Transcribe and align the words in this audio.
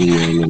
Kerana 0.00 0.48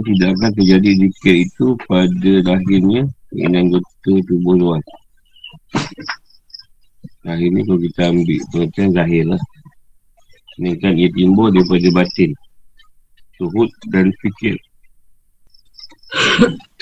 tidak 0.00 0.28
akan 0.38 0.50
terjadi 0.56 0.90
zikir 1.04 1.34
itu 1.44 1.76
pada 1.84 2.32
lahirnya 2.48 3.04
dengan 3.28 3.52
anggota 3.60 4.12
tubuh 4.24 4.56
luar. 4.56 4.80
Lahir 7.28 7.52
ni 7.52 7.60
kalau 7.68 7.80
kita 7.84 8.08
ambil 8.08 8.40
pengertian 8.48 8.88
zahir 8.96 9.24
lah. 9.28 9.42
Ini 10.62 10.70
kan 10.80 10.96
ia 10.96 11.12
timbul 11.12 11.52
daripada 11.52 11.92
batin. 11.92 12.32
Suhud 13.36 13.68
dan 13.92 14.08
fikir. 14.22 14.56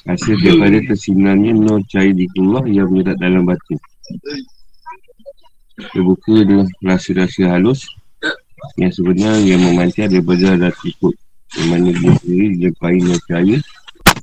Hasil 0.03 0.35
daripada 0.43 0.79
tersinarnya 0.83 1.55
nur 1.55 1.79
di 1.87 2.27
keluar 2.35 2.67
yang 2.67 2.91
menyerat 2.91 3.17
dalam 3.23 3.47
batin. 3.47 3.79
Terbuka 5.95 6.35
dengan 6.43 6.67
rasa-rasa 6.83 7.55
halus 7.55 7.87
yang 8.79 8.91
sebenarnya 8.91 9.57
yang 9.57 9.63
memancar 9.63 10.11
daripada 10.11 10.59
rasa 10.59 10.85
ikut. 10.87 11.15
Di 11.53 11.63
mana 11.69 11.93
dia 11.93 12.13
sendiri 12.25 12.73
pahin 12.81 13.03
nur 13.07 13.21
cahaya 13.29 13.61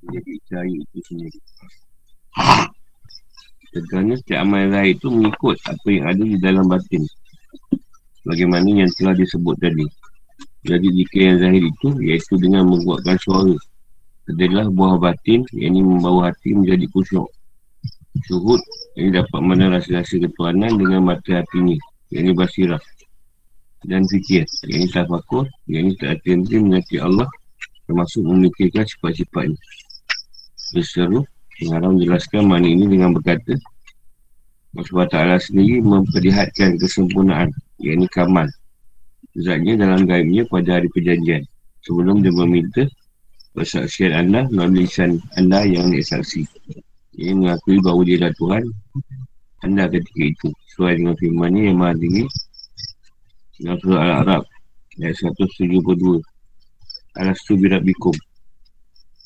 menjadi 0.04 0.34
cahaya 0.50 0.76
itu 0.82 1.00
sendiri. 1.06 1.40
Sebenarnya 3.70 4.16
setiap 4.18 4.40
amal 4.42 4.66
yang 4.66 4.88
itu 4.90 5.08
mengikut 5.14 5.58
apa 5.70 5.88
yang 5.88 6.06
ada 6.10 6.24
di 6.26 6.38
dalam 6.42 6.66
batin 6.66 7.06
bagaimana 8.30 8.68
yang 8.86 8.92
telah 8.98 9.16
disebut 9.18 9.56
tadi. 9.62 9.86
Jadi 10.68 10.88
jika 10.92 11.18
yang 11.18 11.38
zahir 11.40 11.64
itu, 11.64 11.90
iaitu 12.04 12.36
dengan 12.36 12.68
membuatkan 12.68 13.16
suara, 13.24 13.56
adalah 14.30 14.70
buah 14.70 14.96
batin, 15.02 15.42
yang 15.58 15.74
ini 15.74 15.82
membawa 15.82 16.30
hati 16.30 16.54
menjadi 16.54 16.86
kusyuk. 16.94 17.26
Syuhud, 18.30 18.62
ini 18.98 19.10
dapat 19.16 19.42
mana 19.42 19.74
rasa-rasa 19.74 20.22
ketuanan 20.22 20.78
dengan 20.78 21.02
mata 21.10 21.42
hatinya, 21.42 21.78
yang 22.14 22.30
ini 22.30 22.34
basirah. 22.38 22.82
Dan 23.86 24.06
fikir, 24.06 24.46
yang 24.70 24.86
ini 24.86 24.90
tafakur, 24.92 25.50
yang 25.66 25.90
ini 25.90 25.94
tak 25.98 26.20
hati-hati 26.20 27.02
Allah, 27.02 27.26
termasuk 27.90 28.22
memikirkan 28.22 28.86
sifat-sifatnya. 28.86 29.58
Berseru, 30.78 31.26
mengharap 31.66 31.90
menjelaskan 31.98 32.44
mana 32.46 32.68
ini 32.70 32.86
dengan 32.86 33.18
berkata, 33.18 33.58
Allah 34.78 34.86
SWT 34.86 35.50
sendiri 35.50 35.82
memperlihatkan 35.82 36.78
kesempurnaan 36.78 37.50
yang 37.82 38.06
ini 38.06 38.08
kamal 38.14 38.46
Zatnya 39.34 39.82
dalam 39.82 40.06
gaibnya 40.06 40.46
pada 40.46 40.78
hari 40.78 40.94
perjanjian 40.94 41.42
Sebelum 41.82 42.22
dia 42.22 42.30
meminta 42.30 42.86
Persaksian 43.54 44.14
anda 44.14 44.46
melalui 44.54 44.86
lisan 44.86 45.18
anda 45.36 45.66
yang 45.66 45.90
saksi. 45.92 46.46
Ini 47.20 47.36
mengakui 47.36 47.82
bahawa 47.84 48.02
dia 48.06 48.16
adalah 48.22 48.34
Tuhan. 48.38 48.64
Anda 49.66 49.84
ketika 49.92 50.24
itu. 50.24 50.50
Sesuai 50.72 51.02
dengan 51.02 51.16
firmannya 51.20 51.62
yang 51.68 51.78
maha 51.82 51.94
tinggi. 52.00 52.24
Dalam 53.60 53.78
surah 53.84 54.00
Al-Arab 54.00 54.44
Ayat 55.04 55.16
172 55.20 56.24
Alastu 57.20 57.60
birabikum 57.60 58.16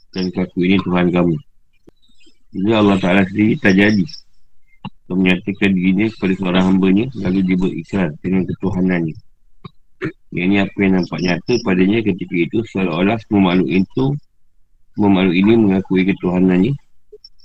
Dan 0.10 0.34
kaku 0.34 0.66
ini 0.66 0.82
Tuhan 0.82 1.14
kamu. 1.14 1.38
Jadi 2.58 2.72
Allah 2.74 2.98
Ta'ala 2.98 3.22
sendiri 3.30 3.54
tak 3.62 3.78
jadi 3.78 4.06
atau 5.04 5.20
menyatakan 5.20 5.70
dirinya 5.76 6.08
kepada 6.16 6.34
seorang 6.40 6.64
hambanya 6.74 7.06
lalu 7.20 7.40
dia 7.44 7.58
berikrar 7.60 8.10
dengan 8.24 8.48
ketuhanannya 8.48 9.16
yang 10.34 10.50
ini 10.50 10.58
apa 10.66 10.78
yang 10.82 10.98
nampak 10.98 11.22
nyata 11.22 11.54
padanya 11.62 12.02
ketika 12.02 12.34
itu 12.34 12.66
seolah-olah 12.74 13.22
semua 13.22 13.54
makhluk 13.54 13.70
itu 13.70 14.06
semua 14.98 15.10
makhluk 15.14 15.38
ini 15.38 15.54
mengakui 15.54 16.02
ketuhanannya 16.10 16.74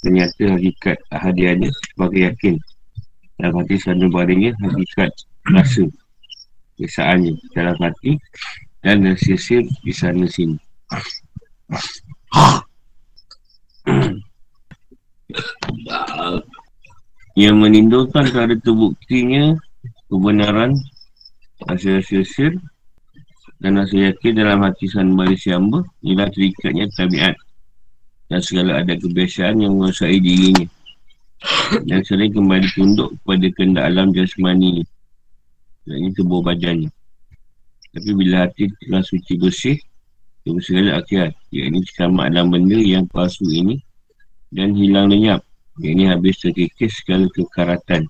ternyata 0.01 0.57
hakikat 0.57 0.97
hadiahnya 1.11 1.71
sebagai 1.93 2.21
yakin. 2.33 2.55
Dalam 3.39 3.63
hati 3.63 3.79
sana 3.79 4.11
badannya 4.11 4.51
hakikat 4.59 5.15
rasa 5.55 5.87
kesaannya 6.79 7.35
dalam 7.55 7.77
hati 7.79 8.19
dan 8.83 9.07
sisir 9.19 9.63
di 9.83 9.93
sana 9.95 10.27
sini. 10.27 10.59
Yang 17.39 17.55
menindulkan 17.55 18.27
kerana 18.35 18.59
terbuktinya 18.59 19.55
kebenaran 20.11 20.75
hasil-hasil 21.71 22.59
dan 23.59 23.79
rasa 23.79 24.15
yakin 24.15 24.33
dalam 24.39 24.63
hati 24.63 24.87
sanbari 24.87 25.35
siamba 25.35 25.83
ialah 26.07 26.31
terikatnya 26.31 26.87
tabiat 26.95 27.35
dan 28.31 28.41
segala 28.45 28.85
ada 28.85 28.95
kebiasaan 28.95 29.63
yang 29.65 29.75
menguasai 29.79 30.21
dirinya. 30.21 30.69
Dan 31.87 32.03
sering 32.03 32.35
kembali 32.35 32.67
tunduk 32.75 33.15
kepada 33.23 33.47
kehendak 33.55 33.85
alam 33.87 34.11
jasmani 34.11 34.83
dan 35.89 35.97
ini 36.05 36.11
tubuh 36.13 36.45
badannya 36.45 36.93
tapi 37.97 38.11
bila 38.13 38.45
hati 38.45 38.69
telah 38.85 39.01
suci 39.01 39.41
bersih 39.41 39.77
dari 40.45 40.61
segala 40.61 41.01
akhirat 41.01 41.33
iaitu 41.49 41.81
sama 41.97 42.29
dalam 42.29 42.53
benda 42.53 42.77
yang 42.77 43.09
palsu 43.09 43.49
ini 43.49 43.81
dan 44.53 44.77
hilang 44.77 45.09
lenyap 45.09 45.41
ini 45.81 46.05
habis 46.13 46.37
terkikis 46.45 46.93
segala 47.01 47.25
kekaratan 47.33 48.05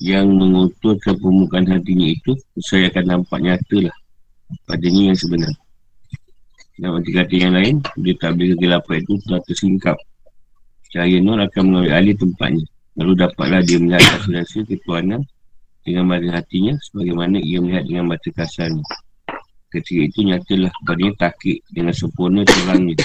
yang 0.00 0.32
menguturkan 0.32 1.20
permukaan 1.20 1.68
hatinya 1.68 2.08
itu 2.08 2.32
saya 2.64 2.88
akan 2.88 3.04
nampak 3.20 3.38
nyata 3.44 3.76
lah 3.92 3.96
padanya 4.66 5.12
yang 5.12 5.18
sebenar. 5.18 5.54
Dan 6.80 6.96
arti 6.96 7.12
kata 7.12 7.34
yang 7.36 7.52
lain 7.52 7.76
dia 8.00 8.14
tak 8.16 8.40
boleh 8.40 8.56
kegelapan 8.56 8.96
itu 9.04 9.12
telah 9.28 9.40
tersingkap. 9.44 9.96
Cahaya 10.90 11.18
nur 11.20 11.38
akan 11.38 11.62
mengambil 11.68 11.92
alih 11.92 12.16
tempatnya. 12.16 12.64
Lalu 12.98 13.12
dapatlah 13.20 13.60
dia 13.62 13.78
melihat 13.78 14.04
hasil-hasil 14.16 14.64
ketuanan 14.66 15.22
dengan 15.84 16.04
mata 16.08 16.28
hatinya 16.40 16.74
sebagaimana 16.88 17.36
ia 17.38 17.60
melihat 17.60 17.84
dengan 17.84 18.04
mata 18.10 18.28
kasarnya. 18.32 18.84
Ketika 19.70 20.00
itu 20.02 20.18
nyatalah 20.26 20.72
padanya 20.82 21.14
takik 21.20 21.62
dengan 21.70 21.94
sempurna 21.94 22.42
terangnya 22.42 22.96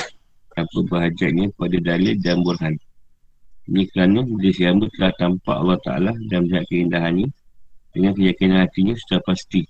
tanpa 0.55 0.79
berhajatnya 0.87 1.51
pada 1.59 1.77
dalil 1.77 2.15
dan 2.23 2.41
burhan. 2.41 2.73
Ini 3.69 3.83
kerana 3.91 4.23
dia 4.39 4.51
siapa 4.55 4.85
telah 4.95 5.11
tampak 5.19 5.55
Allah 5.57 5.79
Ta'ala 5.83 6.11
dan 6.31 6.47
melihat 6.47 6.65
keindahannya 6.71 7.27
dengan 7.91 8.11
keyakinan 8.17 8.57
hatinya 8.65 8.93
sudah 8.97 9.19
pasti 9.27 9.67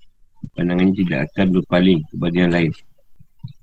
pandangannya 0.54 0.94
tidak 1.02 1.18
akan 1.32 1.46
berpaling 1.58 2.00
kepada 2.12 2.36
yang 2.36 2.52
lain. 2.52 2.72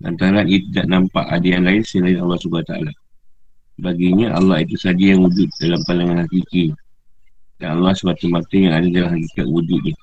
Antara 0.04 0.44
ia 0.44 0.60
tidak 0.60 0.86
nampak 0.92 1.26
ada 1.28 1.48
yang 1.48 1.64
lain 1.64 1.82
selain 1.84 2.20
Allah 2.20 2.38
SWT. 2.40 2.74
Baginya 3.80 4.38
Allah 4.38 4.62
itu 4.62 4.76
saja 4.78 5.16
yang 5.16 5.26
wujud 5.26 5.50
dalam 5.60 5.80
pandangan 5.88 6.28
hakiki. 6.28 6.76
Dan 7.58 7.80
Allah 7.80 7.94
semata-mata 7.96 8.56
yang 8.56 8.74
ada 8.76 8.88
dalam 8.92 9.12
hakikat 9.16 9.48
wujudnya. 9.48 9.96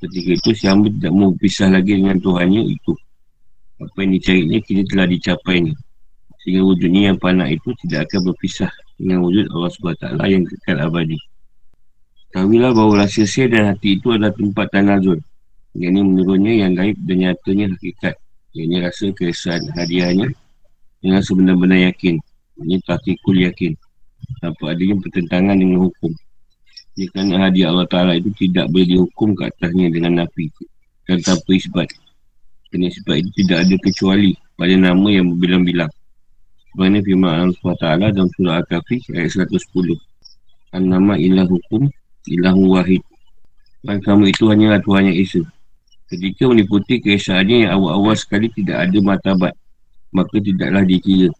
Ketika 0.00 0.30
itu 0.36 0.50
siapa 0.52 0.84
tidak 0.88 1.12
mau 1.12 1.32
berpisah 1.32 1.68
lagi 1.72 1.96
dengan 1.96 2.18
Tuhannya 2.20 2.62
itu. 2.68 2.92
Apa 3.80 3.96
yang 4.04 4.12
dicarinya 4.18 4.58
kini 4.60 4.82
telah 4.84 5.06
dicapainya. 5.08 5.74
Sehingga 6.44 6.62
wujudnya 6.64 7.12
yang 7.12 7.18
panak 7.20 7.56
itu 7.56 7.72
tidak 7.84 8.08
akan 8.08 8.32
berpisah 8.32 8.72
dengan 9.00 9.24
wujud 9.24 9.48
Allah 9.52 9.70
SWT 9.72 10.04
yang 10.28 10.44
kekal 10.44 10.78
abadi. 10.84 11.16
Kamilah 12.30 12.70
bahawa 12.70 13.04
rasa 13.04 13.26
sir 13.26 13.50
dan 13.50 13.74
hati 13.74 13.98
itu 13.98 14.14
adalah 14.14 14.30
tempat 14.30 14.70
tanazul. 14.70 15.18
Yang 15.74 15.90
ini 15.94 16.00
menurunnya 16.02 16.52
yang 16.66 16.72
gaib 16.74 16.96
dan 17.06 17.16
nyatanya 17.22 17.66
hakikat. 17.74 18.14
Yang 18.50 18.64
ini 18.66 18.76
rasa 18.82 19.06
kesan 19.14 19.60
hadiahnya 19.78 20.28
dengan 20.98 21.20
sebenar-benar 21.22 21.94
yakin. 21.94 22.18
Ini 22.60 22.76
takikul 22.82 23.36
yakin. 23.46 23.72
Tanpa 24.42 24.74
adanya 24.74 24.98
pertentangan 24.98 25.56
dengan 25.56 25.86
hukum. 25.86 26.12
Jika 26.98 27.22
hadiah 27.22 27.70
Allah 27.70 27.86
Ta'ala 27.86 28.12
itu 28.18 28.34
tidak 28.34 28.68
boleh 28.74 28.86
dihukum 28.86 29.32
ke 29.38 29.46
atasnya 29.46 29.88
dengan 29.94 30.26
nafi. 30.26 30.50
Dan 31.06 31.22
tanpa 31.22 31.50
isbat. 31.54 31.88
Kerana 32.70 32.86
sebab 32.90 33.14
itu 33.18 33.30
tidak 33.46 33.66
ada 33.66 33.76
kecuali 33.82 34.30
pada 34.58 34.74
nama 34.74 35.08
yang 35.10 35.32
berbilang-bilang. 35.34 35.90
Sebagaimana 36.70 36.98
firman 37.02 37.30
Allah 37.34 37.56
SWT 37.58 37.86
dalam 38.14 38.30
surah 38.30 38.62
Al-Kahfi 38.62 38.96
ayat 39.14 39.42
110. 39.42 39.98
An-nama 40.70 41.18
ilah 41.18 41.46
hukum 41.50 41.90
ilah 42.30 42.54
wahid. 42.54 43.02
Dan 43.82 43.98
kamu 44.04 44.30
itu 44.30 44.46
hanyalah 44.46 44.78
Tuhan 44.84 45.10
yang 45.10 45.18
Esa. 45.18 45.42
Ketika 46.10 46.50
meniputi 46.50 46.98
keesaannya 46.98 47.70
yang 47.70 47.78
awal-awal 47.78 48.18
sekali 48.18 48.50
tidak 48.50 48.90
ada 48.90 48.98
matabat. 48.98 49.54
Maka 50.10 50.42
tidaklah 50.42 50.82
dikira. 50.82 51.30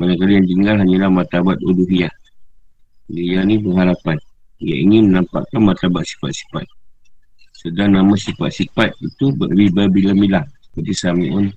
Manakala 0.00 0.40
yang 0.40 0.48
tinggal 0.48 0.74
hanyalah 0.80 1.10
matabat 1.12 1.60
uduhiyah. 1.60 2.12
Dia 3.12 3.44
ni 3.44 3.60
berharapan. 3.60 4.16
Ia 4.64 4.76
ingin 4.80 5.12
menampakkan 5.12 5.60
matabat 5.60 6.08
sifat-sifat. 6.08 6.64
Sedang 7.52 7.92
nama 7.92 8.16
sifat-sifat 8.16 8.96
itu 9.04 9.36
berbila-bila. 9.36 10.40
Seperti 10.64 10.92
Sami'un, 10.96 11.52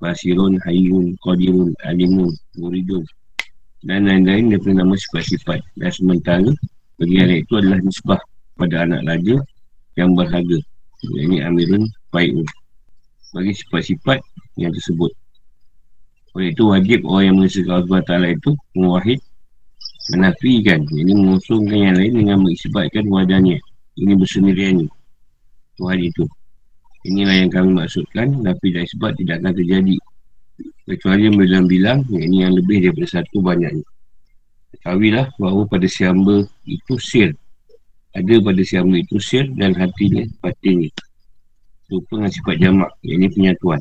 Basirun, 0.00 0.56
Hayyun, 0.64 1.20
Qadirun, 1.20 1.76
Alimun, 1.84 2.32
Muridun 2.56 3.04
dan 3.84 4.08
lain-lain 4.08 4.56
daripada 4.56 4.80
nama 4.80 4.96
sifat-sifat 4.96 5.60
dan 5.76 5.90
sementara 5.92 6.50
bagian 6.96 7.28
itu 7.36 7.52
adalah 7.60 7.78
nisbah 7.84 8.20
pada 8.56 8.88
anak 8.88 9.04
raja 9.04 9.36
yang 10.00 10.16
berharga 10.16 10.58
ini 11.20 11.44
Amirun 11.44 11.84
Fai'un 12.08 12.46
bagi 13.34 13.52
sifat-sifat 13.52 14.22
yang 14.56 14.70
tersebut. 14.70 15.10
Oleh 16.34 16.50
itu 16.50 16.66
wajib 16.66 17.06
orang 17.06 17.24
yang 17.30 17.36
mengesahkan 17.38 17.74
Allah 17.82 18.00
Ta'ala 18.02 18.28
itu 18.30 18.50
mewahid 18.74 19.22
menafikan. 20.14 20.82
Ini 20.86 21.12
mengusungkan 21.14 21.78
yang 21.78 21.94
lain 21.98 22.12
dengan 22.14 22.36
mengisbatkan 22.42 23.06
wadahnya. 23.06 23.58
Ini 23.94 24.12
bersendiriannya. 24.18 24.88
Tuhan 25.78 25.98
itu. 26.02 26.24
Inilah 27.06 27.36
yang 27.46 27.50
kami 27.54 27.70
maksudkan. 27.78 28.42
Tapi 28.42 28.66
dan 28.74 28.82
isbat 28.82 29.14
tidak 29.18 29.42
akan 29.42 29.54
terjadi. 29.54 29.96
Kecuali 30.84 31.22
yang 31.30 31.36
bilang-bilang 31.38 31.98
ini 32.10 32.46
yang 32.46 32.54
lebih 32.58 32.82
daripada 32.82 33.22
satu 33.22 33.38
banyaknya. 33.42 33.86
Ketahuilah 34.74 35.30
bahawa 35.38 35.62
pada 35.70 35.86
siamba 35.86 36.44
itu 36.66 36.94
sir 36.98 37.30
ada 38.14 38.34
pada 38.40 38.62
siamba 38.62 38.96
itu 39.02 39.18
sir 39.18 39.50
dan 39.58 39.74
hatinya 39.74 40.22
batinnya 40.38 40.90
serupa 41.86 42.22
dengan 42.22 42.30
sifat 42.32 42.56
jamak 42.62 42.90
yang 43.02 43.18
ini 43.22 43.28
penyatuan 43.30 43.80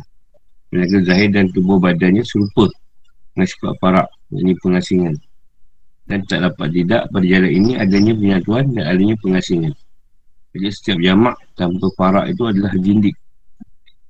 Tenaga 0.74 1.06
zahir 1.06 1.30
dan 1.30 1.54
tubuh 1.54 1.78
badannya 1.78 2.26
serupa 2.26 2.66
dengan 3.38 3.46
sifat 3.46 3.78
parak 3.78 4.10
ini 4.34 4.58
pengasingan. 4.58 5.14
Dan 6.10 6.26
tak 6.26 6.42
dapat 6.42 6.74
tidak 6.74 7.14
pada 7.14 7.22
jalan 7.30 7.54
ini 7.54 7.72
adanya 7.78 8.18
penyatuan 8.18 8.74
dan 8.74 8.90
adanya 8.90 9.14
pengasingan. 9.22 9.70
Jadi 10.58 10.68
setiap 10.74 10.98
jamak 10.98 11.38
tanpa 11.54 11.94
parak 11.94 12.26
itu 12.26 12.50
adalah 12.50 12.74
jindik. 12.82 13.14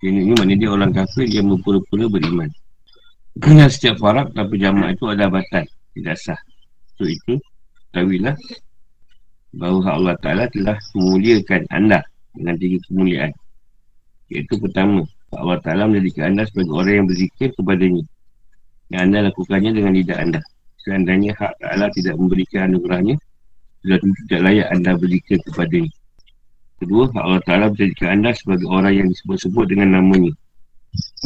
Ini, 0.08 0.24
ini 0.24 0.34
maknanya 0.40 0.56
dia 0.64 0.70
orang 0.72 0.92
kafir 0.96 1.28
yang 1.28 1.52
berpura-pura 1.52 2.08
beriman. 2.08 2.48
Dan 3.36 3.68
setiap 3.68 4.00
parak 4.00 4.32
tanpa 4.32 4.56
jamak 4.56 4.96
itu 4.96 5.04
adalah 5.12 5.44
batal 5.44 5.68
tidak 5.68 6.16
sah. 6.16 6.40
So 6.96 7.04
itu 7.04 7.44
tahuilah 7.92 8.40
bahawa 9.54 9.94
Allah 9.94 10.16
Ta'ala 10.18 10.46
telah 10.50 10.78
memuliakan 10.98 11.70
anda 11.70 12.02
dengan 12.34 12.56
tiga 12.58 12.78
kemuliaan. 12.90 13.32
Iaitu 14.34 14.58
pertama 14.58 15.06
Allah 15.34 15.58
Ta'ala 15.62 15.86
menjadikan 15.86 16.34
anda 16.34 16.50
sebagai 16.50 16.74
orang 16.74 16.94
yang 17.04 17.08
berzikir 17.10 17.50
kepadanya 17.54 18.04
yang 18.90 19.10
anda 19.10 19.30
lakukannya 19.30 19.72
dengan 19.74 19.94
lidah 19.94 20.18
anda. 20.18 20.42
Seandainya 20.84 21.32
hak 21.38 21.54
Allah 21.64 21.90
tidak 21.94 22.18
memberikan 22.20 22.74
anugerahnya 22.74 23.16
sudah 23.84 23.98
tentu 24.00 24.20
tidak 24.28 24.42
layak 24.48 24.68
anda 24.74 24.92
berzikir 24.98 25.38
kepadanya. 25.46 25.92
Kedua 26.82 27.04
Allah 27.16 27.42
Ta'ala 27.46 27.66
menjadikan 27.72 28.10
anda 28.20 28.30
sebagai 28.36 28.68
orang 28.68 28.94
yang 28.98 29.08
disebut-sebut 29.14 29.66
dengan 29.70 30.02
namanya. 30.02 30.34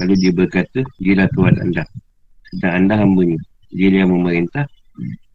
Lalu 0.03 0.13
dia 0.19 0.31
berkata 0.35 0.79
dia 0.99 1.25
Tuhan 1.31 1.55
anda. 1.63 1.83
Sedang 2.53 2.73
anda 2.85 2.93
hambanya. 2.99 3.39
Dia 3.73 4.03
yang 4.03 4.13
memerintah. 4.13 4.67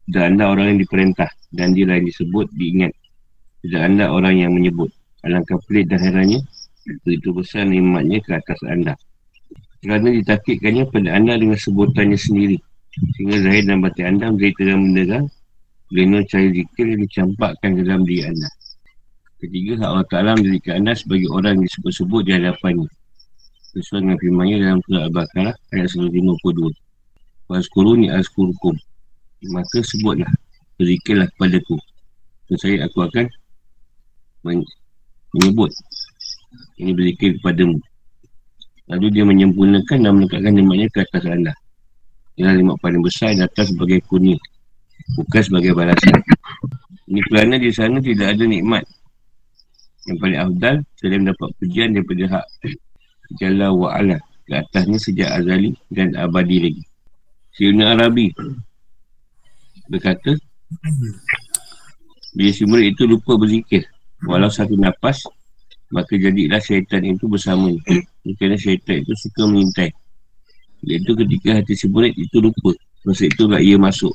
Dan 0.09 0.35
anda 0.35 0.51
orang 0.51 0.75
yang 0.75 0.81
diperintah 0.83 1.31
dan 1.53 1.77
dia 1.77 1.89
yang 1.89 2.05
disebut 2.09 2.49
diingat 2.57 2.93
tidak 3.63 3.83
anda 3.87 4.11
orang 4.11 4.35
yang 4.41 4.53
menyebut 4.57 4.91
alangkah 5.23 5.61
pelik 5.69 5.87
dan 5.89 6.03
herannya 6.03 6.41
begitu 7.07 7.31
besar 7.31 7.63
nikmatnya 7.63 8.19
ke 8.25 8.35
atas 8.35 8.59
anda. 8.67 8.99
Kerana 9.83 10.15
ditakitkannya 10.15 10.91
pada 10.91 11.11
anda 11.15 11.35
dengan 11.35 11.59
sebutannya 11.59 12.15
sendiri 12.15 12.55
Sehingga 13.19 13.43
zahir 13.43 13.67
dan 13.67 13.83
batin 13.83 14.15
anda 14.15 14.31
menjadi 14.31 14.55
terang 14.55 14.83
menerang 14.87 15.27
Lino 15.93 16.25
cahaya 16.25 16.49
zikir 16.57 16.89
yang 16.89 17.05
dicampakkan 17.05 17.77
ke 17.77 17.85
dalam 17.85 18.09
diri 18.09 18.25
anda. 18.25 18.49
Ketiga, 19.37 19.77
Allah 19.85 20.09
Ta'ala 20.09 20.33
menjadikan 20.41 20.81
anda 20.81 20.97
sebagai 20.97 21.29
orang 21.29 21.61
yang 21.61 21.69
disebut-sebut 21.69 22.21
di 22.25 22.33
hadapannya. 22.33 22.89
Sesuai 23.77 24.01
dengan 24.01 24.17
firmannya 24.17 24.57
dalam 24.65 24.81
surah 24.89 25.03
Al-Baqarah 25.13 25.55
ayat 25.77 25.89
152 25.93 26.73
Fazkuruni 27.45 28.09
azkurkum. 28.09 28.73
Maka 29.53 29.85
sebutlah, 29.85 30.33
berzikirlah 30.83 31.31
kepadaku. 31.39 31.79
Dan 32.51 32.57
saya 32.59 32.77
aku 32.91 33.07
akan 33.07 33.25
menyebut 35.33 35.71
Ini 36.77 36.91
berzikir 36.93 37.39
kepadamu. 37.39 37.79
Lalu 38.91 39.07
dia 39.15 39.25
menyempurnakan 39.25 39.99
dan 40.03 40.13
menekatkan 40.19 40.53
nikmatnya 40.53 40.91
ke 40.91 41.01
atas 41.07 41.25
anda 41.25 41.55
Ialah 42.37 42.59
nikmat 42.59 42.77
paling 42.83 43.01
besar 43.01 43.33
datang 43.39 43.71
sebagai 43.71 44.03
kuning 44.11 44.37
Bukan 45.17 45.43
sebagai 45.43 45.73
balasan. 45.73 46.19
Ini 47.11 47.21
kerana 47.27 47.59
di 47.59 47.71
sana 47.75 47.99
tidak 47.99 48.39
ada 48.39 48.45
nikmat. 48.47 48.85
Yang 50.11 50.19
paling 50.19 50.39
afdal 50.43 50.75
Saya 50.99 51.19
mendapat 51.23 51.49
pujian 51.63 51.95
daripada 51.95 52.25
hak 52.37 52.47
Jalla 53.41 53.73
wa'ala 53.73 54.19
Ke 54.45 54.61
atasnya 54.61 54.99
sejak 54.99 55.31
azali 55.31 55.73
dan 55.89 56.13
abadi 56.19 56.59
lagi. 56.69 56.85
Syekhna 57.55 57.97
Arabi 57.97 58.35
Berkata 59.89 60.37
Bila 62.33 62.51
si 62.51 62.65
murid 62.65 62.97
itu 62.97 63.05
lupa 63.05 63.37
berzikir 63.37 63.85
Walau 64.25 64.49
satu 64.49 64.73
nafas 64.79 65.29
Maka 65.93 66.17
jadilah 66.17 66.61
syaitan 66.65 67.05
itu 67.05 67.29
bersama 67.29 67.69
Kerana 68.41 68.57
syaitan 68.57 69.05
itu 69.05 69.13
suka 69.19 69.45
mengintai. 69.45 69.93
Iaitu 70.83 71.13
ketika 71.15 71.61
hati 71.61 71.75
si 71.77 71.87
murid 71.93 72.17
itu 72.17 72.41
lupa 72.41 72.73
Masa 73.03 73.27
itu 73.27 73.51
tak 73.51 73.61
ia 73.61 73.77
masuk. 73.77 74.15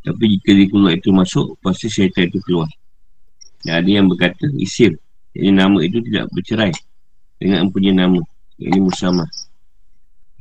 Tapi 0.00 0.24
jika 0.34 0.50
dia 0.56 0.66
keluar 0.66 0.92
itu 0.98 1.10
masuk 1.14 1.54
Pasti 1.62 1.86
syaitan 1.86 2.26
itu 2.26 2.42
keluar. 2.42 2.68
Dan 3.62 3.84
ada 3.84 3.90
yang 3.90 4.10
berkata 4.10 4.50
isim 4.58 4.98
Jadi 5.36 5.50
nama 5.54 5.78
itu 5.84 6.02
tidak 6.02 6.26
bercerai 6.34 6.74
Dengan 7.38 7.70
mempunyai 7.70 7.94
nama. 7.94 8.22
Ini 8.58 8.82
musamah. 8.82 9.30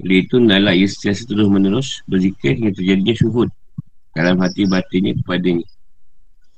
Oleh 0.02 0.26
itu 0.26 0.42
adalah 0.42 0.74
ia 0.74 0.90
setiap 0.90 1.14
terus 1.30 1.46
menerus 1.46 2.02
Berzikir 2.10 2.58
hingga 2.58 2.74
terjadinya 2.74 3.14
syuhud 3.14 3.50
Dalam 4.18 4.42
hati 4.42 4.66
batinnya 4.66 5.14
kepadanya 5.22 5.62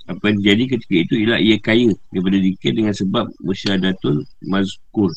apa 0.10 0.26
yang 0.26 0.42
terjadi 0.42 0.64
ketika 0.74 0.96
itu 1.06 1.14
ialah 1.22 1.38
ia 1.38 1.58
kaya 1.62 1.94
daripada 2.10 2.38
zikir 2.42 2.72
dengan 2.74 2.98
sebab 2.98 3.30
bersyadatul 3.46 4.26
mazkur 4.42 5.14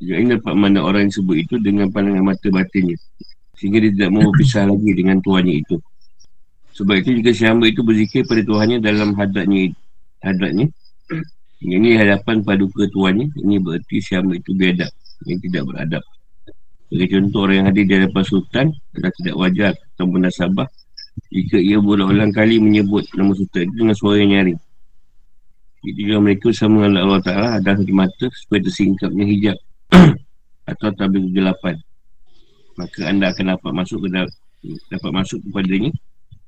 juga 0.00 0.14
ini 0.18 0.28
dapat 0.34 0.54
mana 0.58 0.80
orang 0.82 1.06
yang 1.06 1.14
sebut 1.14 1.36
itu 1.46 1.54
dengan 1.62 1.86
pandangan 1.92 2.34
mata 2.34 2.48
batinnya. 2.50 2.98
Sehingga 3.54 3.78
dia 3.78 3.94
tidak 3.94 4.10
mahu 4.10 4.34
berpisah 4.34 4.66
lagi 4.66 4.90
dengan 4.98 5.22
tuannya 5.22 5.54
itu. 5.62 5.76
Sebab 6.74 6.94
itu 7.04 7.22
jika 7.22 7.30
si 7.30 7.42
hamba 7.46 7.70
itu 7.70 7.86
berzikir 7.86 8.26
pada 8.26 8.42
Tuhannya 8.42 8.82
dalam 8.82 9.14
hadratnya, 9.14 9.70
hadratnya 10.24 10.72
ini 11.62 11.94
hadapan 11.94 12.42
paduka 12.42 12.90
tuannya, 12.90 13.30
ini 13.46 13.62
berarti 13.62 14.02
si 14.02 14.18
hamba 14.18 14.34
itu 14.34 14.50
biadab. 14.56 14.90
Yang 15.22 15.38
tidak 15.46 15.62
beradab. 15.70 16.02
Sebagai 16.90 17.08
contoh 17.14 17.40
orang 17.46 17.56
yang 17.62 17.66
hadir 17.70 17.84
di 17.86 17.94
hadapan 17.94 18.24
sultan 18.26 18.66
adalah 18.96 19.12
tidak 19.14 19.34
wajar 19.38 19.72
atau 19.94 20.04
sabah 20.34 20.68
jika 21.32 21.56
ia 21.56 21.80
berulang 21.80 22.28
kali 22.28 22.60
menyebut 22.60 23.08
nama 23.16 23.32
sultan 23.32 23.64
itu 23.64 23.74
dengan 23.80 23.96
suara 23.96 24.20
yang 24.20 24.36
nyaring. 24.36 24.60
Itu 25.82 25.98
juga 26.04 26.16
mereka 26.20 26.48
sama 26.52 26.84
dengan 26.86 27.08
Allah 27.08 27.20
Ta'ala 27.24 27.48
ada 27.58 27.72
satu 27.74 27.94
mata 27.96 28.26
supaya 28.36 28.60
tersingkapnya 28.62 29.24
hijab 29.24 29.56
atau 30.70 30.92
tabir 30.92 31.24
kegelapan. 31.24 31.80
Maka 32.76 33.00
anda 33.08 33.32
akan 33.32 33.56
dapat 33.56 33.72
masuk 33.72 33.98
ke 34.04 34.08
dapat 34.92 35.10
masuk 35.10 35.40
kepadanya 35.48 35.90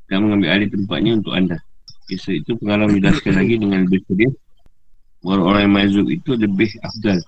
dan 0.07 0.23
mengambil 0.23 0.53
alih 0.53 0.69
tempatnya 0.69 1.13
untuk 1.17 1.33
anda. 1.33 1.59
Kisah 2.05 2.37
itu 2.37 2.53
pengalaman 2.61 3.01
menjelaskan 3.01 3.33
lagi 3.41 3.55
dengan 3.57 3.89
lebih 3.89 4.05
sedih 4.05 4.31
orang-orang 5.25 5.63
yang 5.65 5.75
mazub 5.81 6.07
itu 6.13 6.31
lebih 6.37 6.71
afdal. 6.85 7.19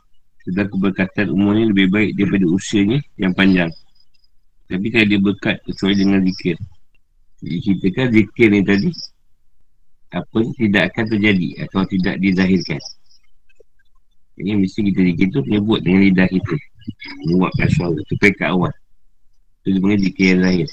Sedang 0.44 0.68
keberkatan 0.68 1.32
umurnya 1.32 1.72
lebih 1.72 1.88
baik 1.88 2.10
daripada 2.20 2.46
usianya 2.52 3.00
yang 3.16 3.32
panjang. 3.32 3.72
Tapi 4.68 4.92
tidak 4.92 5.06
dia 5.08 5.20
berkat 5.24 5.56
kecuali 5.64 5.94
dengan 5.96 6.20
zikir 6.22 6.60
jadi 7.44 7.58
kita 7.60 7.86
kan 7.92 8.06
zikir 8.12 8.48
ni 8.48 8.60
tadi 8.64 8.90
apa 10.14 10.38
tidak 10.56 10.82
akan 10.92 11.04
terjadi 11.12 11.48
atau 11.68 11.84
tidak 11.84 12.16
dizahirkan. 12.22 12.80
Ini 14.40 14.56
mesti 14.56 14.80
kita 14.92 15.00
zikir 15.04 15.26
tu 15.32 15.40
menyebut 15.44 15.84
dengan 15.84 16.00
lidah 16.08 16.28
kita. 16.28 16.54
Menguapkan 17.26 17.68
suara 17.72 17.98
Supaya 18.06 18.32
kat 18.36 18.48
awal. 18.52 18.72
Itu 19.66 19.82
panggil 19.82 20.00
zikir 20.08 20.26
yang 20.32 20.40
zahir. 20.46 20.68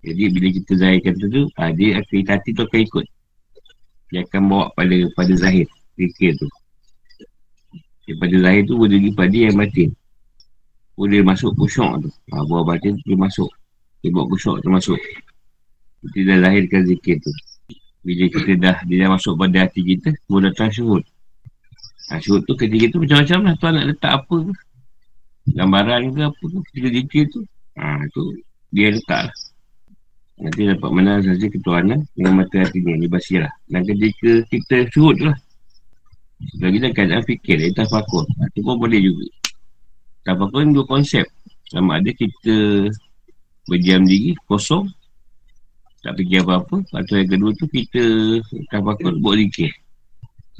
Jadi 0.00 0.22
bila 0.32 0.48
kita 0.52 0.72
zahirkan 0.80 1.12
tu 1.16 1.26
tu 1.28 1.42
ha, 1.60 1.72
Dia 1.72 2.00
akan 2.00 2.24
hati 2.28 2.50
tu 2.52 2.62
akan 2.66 2.80
ikut. 2.84 3.06
Dia 4.10 4.20
akan 4.26 4.40
bawa 4.46 4.64
pada 4.74 4.96
pada 5.14 5.32
zahir 5.34 5.66
Zikir 5.98 6.38
tu. 6.38 6.46
Daripada 8.06 8.36
zahir 8.42 8.62
tu 8.66 8.74
boleh 8.78 8.98
pergi 8.98 9.10
pada 9.14 9.36
yang 9.38 9.56
batin. 9.58 9.90
Boleh 10.98 11.20
masuk 11.22 11.54
kusyok 11.56 12.06
tu. 12.06 12.10
Ha, 12.34 12.42
Buah 12.46 12.62
batin 12.66 12.98
tu 13.00 13.14
masuk 13.14 13.50
Dia 14.00 14.08
bawa 14.12 14.24
kusyok 14.32 14.64
tu 14.64 14.68
masuk 14.72 14.98
Kita 16.00 16.20
dah 16.34 16.38
lahirkan 16.48 16.88
zikir 16.88 17.20
tu 17.20 17.32
Bila 18.00 18.24
kita 18.32 18.52
dah 18.56 18.76
Dia 18.88 19.06
dah 19.06 19.08
masuk 19.16 19.36
pada 19.36 19.68
hati 19.68 19.80
kita 19.84 20.16
Boleh 20.28 20.52
datang 20.52 20.72
syuhud 20.72 21.04
Ha, 22.10 22.18
syurut 22.18 22.42
tu 22.42 22.58
ketika 22.58 22.90
tu 22.90 22.98
macam-macam 23.06 23.38
lah. 23.46 23.54
Tuan 23.62 23.72
nak 23.78 23.86
letak 23.86 24.12
apa 24.18 24.36
ke. 24.42 24.52
Gambaran 25.54 26.00
ke 26.10 26.20
apa 26.26 26.42
tu. 26.42 26.58
Ketika 26.66 26.88
zikir 26.90 27.24
tu. 27.30 27.40
Ha, 27.78 28.02
tu 28.10 28.22
dia 28.74 28.90
letak 28.90 29.30
lah. 29.30 29.36
Nanti 30.40 30.60
dapat 30.66 30.90
mana 30.90 31.22
saja 31.22 31.46
ketuanan 31.46 32.02
dengan 32.18 32.42
mata 32.42 32.56
hatinya. 32.58 32.98
Dia 32.98 33.06
basirah. 33.06 33.52
Dan 33.70 33.86
ketika 33.86 34.30
kita 34.50 34.76
syurut 34.90 35.22
lah. 35.22 35.36
Lagi 36.58 36.82
dah 36.82 36.90
keadaan 36.90 37.22
fikir. 37.22 37.62
Dia 37.62 37.70
tak 37.78 37.86
fakur. 37.94 38.26
Ha, 38.26 38.50
pun 38.58 38.74
boleh 38.74 38.98
juga. 38.98 39.26
Tak 40.26 40.34
fakur 40.34 40.66
ni 40.66 40.74
dua 40.74 40.84
konsep. 40.90 41.30
Sama 41.70 42.02
ada 42.02 42.10
kita 42.10 42.90
berdiam 43.70 44.02
diri, 44.02 44.34
kosong. 44.50 44.90
Tak 46.02 46.18
fikir 46.18 46.42
apa-apa. 46.42 46.82
Atau 46.96 47.22
yang 47.22 47.30
kedua 47.30 47.50
tu 47.54 47.70
kita 47.70 48.02
tak 48.72 48.80
fakur 48.82 49.14
buat 49.22 49.38
zikir. 49.38 49.70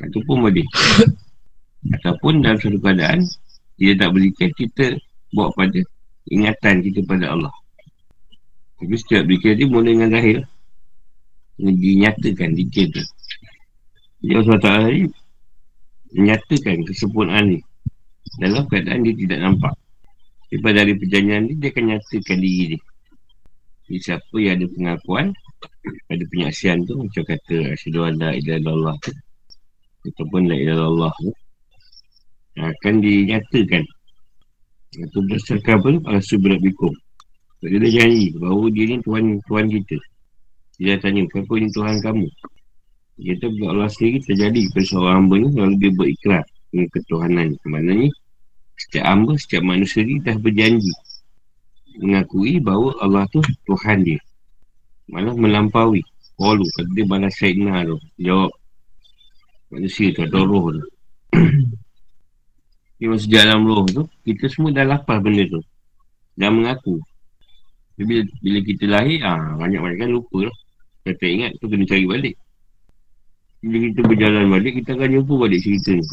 Itu 0.01 0.23
pun 0.25 0.47
boleh. 0.47 0.65
Ataupun 1.97 2.45
dalam 2.45 2.61
satu 2.61 2.77
keadaan 2.77 3.25
Dia 3.81 3.97
tak 3.97 4.13
berzikir 4.13 4.53
Kita 4.53 5.01
bawa 5.33 5.49
pada 5.57 5.81
Ingatan 6.29 6.85
kita 6.85 7.01
pada 7.09 7.33
Allah 7.33 7.53
Tapi 8.77 8.95
setiap 9.01 9.25
berzikir 9.25 9.57
dia 9.57 9.65
Mula 9.65 9.89
dengan 9.89 10.13
zahir 10.13 10.45
dinyatakan, 11.61 12.57
dikira. 12.57 13.05
Jadi 14.25 14.33
Allah 14.33 14.59
Ta'ala 14.61 14.89
menyatakan 16.17 16.89
kesempurnaan 16.89 17.57
ni 17.57 17.61
dalam 18.41 18.65
keadaan 18.73 19.05
dia 19.05 19.15
tidak 19.17 19.39
nampak. 19.45 19.75
Lepas 20.51 20.73
dari 20.73 20.93
perjanjian 20.97 21.43
ni, 21.47 21.53
dia 21.61 21.69
akan 21.71 21.85
nyatakan 21.95 22.39
diri 22.41 22.65
dia. 22.75 22.81
Siapa 23.91 24.37
yang 24.39 24.63
ada 24.63 24.67
pengakuan, 24.71 25.27
ada 26.07 26.25
penyaksian 26.31 26.87
tu, 26.87 26.95
macam 26.95 27.23
kata 27.27 27.75
Asyadu 27.75 28.07
Allah 28.07 28.39
Allah 28.39 28.95
tu, 29.03 29.11
ataupun 30.07 30.47
La 30.47 30.57
Allah 30.79 31.11
tu, 31.19 31.31
akan 32.61 32.95
dinyatakan. 33.03 33.83
Itu 34.91 35.19
berdasarkan 35.27 35.75
apa? 35.83 35.91
Alasu 36.15 36.39
berat 36.39 36.63
bikum. 36.63 36.95
Dia 37.63 37.79
dah 37.79 37.93
janji 37.93 38.35
bahawa 38.39 38.71
dia 38.75 38.85
ni 38.91 38.97
Tuhan, 39.03 39.39
Tuhan 39.47 39.67
kita. 39.71 39.99
Dia 40.81 40.99
tanya, 40.99 41.27
kenapa 41.31 41.53
ini 41.59 41.69
Tuhan 41.75 41.97
kamu? 42.03 42.27
Dia 43.21 43.35
kata, 43.37 43.47
Allah 43.69 43.91
sendiri 43.91 44.19
terjadi 44.25 44.61
kepada 44.71 44.87
seorang 44.87 45.17
hamba 45.27 45.35
ni, 45.39 45.49
lalu 45.55 45.75
dia 45.79 45.93
berikrar 45.93 46.43
dengan 46.73 46.87
ketuhanan. 46.95 47.49
Maknanya, 47.69 48.11
Setiap 48.81 49.05
hamba, 49.05 49.37
setiap 49.37 49.61
manusia 49.61 50.01
ni 50.01 50.17
dah 50.25 50.41
berjanji 50.41 50.89
Mengakui 51.99 52.63
bahawa 52.63 52.95
Allah 53.03 53.25
tu 53.33 53.43
Tuhan 53.67 54.07
dia. 54.07 54.21
Malah 55.11 55.35
melampaui. 55.35 56.07
Qalu, 56.39 56.65
kata 56.65 56.91
dia 56.95 57.05
balas 57.05 57.35
Sayyidina 57.37 57.83
tu. 57.85 57.99
Jawab. 58.23 58.53
Manusia 59.75 60.15
tu 60.15 60.23
atau 60.23 60.47
roh 60.47 60.67
tu. 60.75 60.85
Dia 63.01 63.09
masuk 63.09 63.33
dalam 63.33 63.65
roh 63.65 63.89
tu 63.89 64.05
Kita 64.29 64.45
semua 64.53 64.77
dah 64.77 64.85
lapar 64.85 65.25
benda 65.25 65.49
tu. 65.49 65.61
Dah 66.37 66.53
mengaku. 66.53 67.01
Bila, 68.01 68.25
bila 68.41 68.59
kita 68.65 68.85
lahir, 68.89 69.21
ah 69.25 69.57
banyak-banyak 69.61 69.99
kan 70.01 70.09
lupa 70.09 70.49
lah. 70.49 70.57
Kita 71.05 71.25
ingat 71.29 71.51
tu 71.61 71.69
kena 71.69 71.85
cari 71.85 72.05
balik. 72.09 72.35
Bila 73.61 73.77
kita 73.93 74.01
berjalan 74.09 74.45
balik, 74.49 74.73
kita 74.81 74.97
akan 74.97 75.09
jumpa 75.21 75.35
balik 75.37 75.61
cerita 75.61 75.91
ni. 75.93 76.07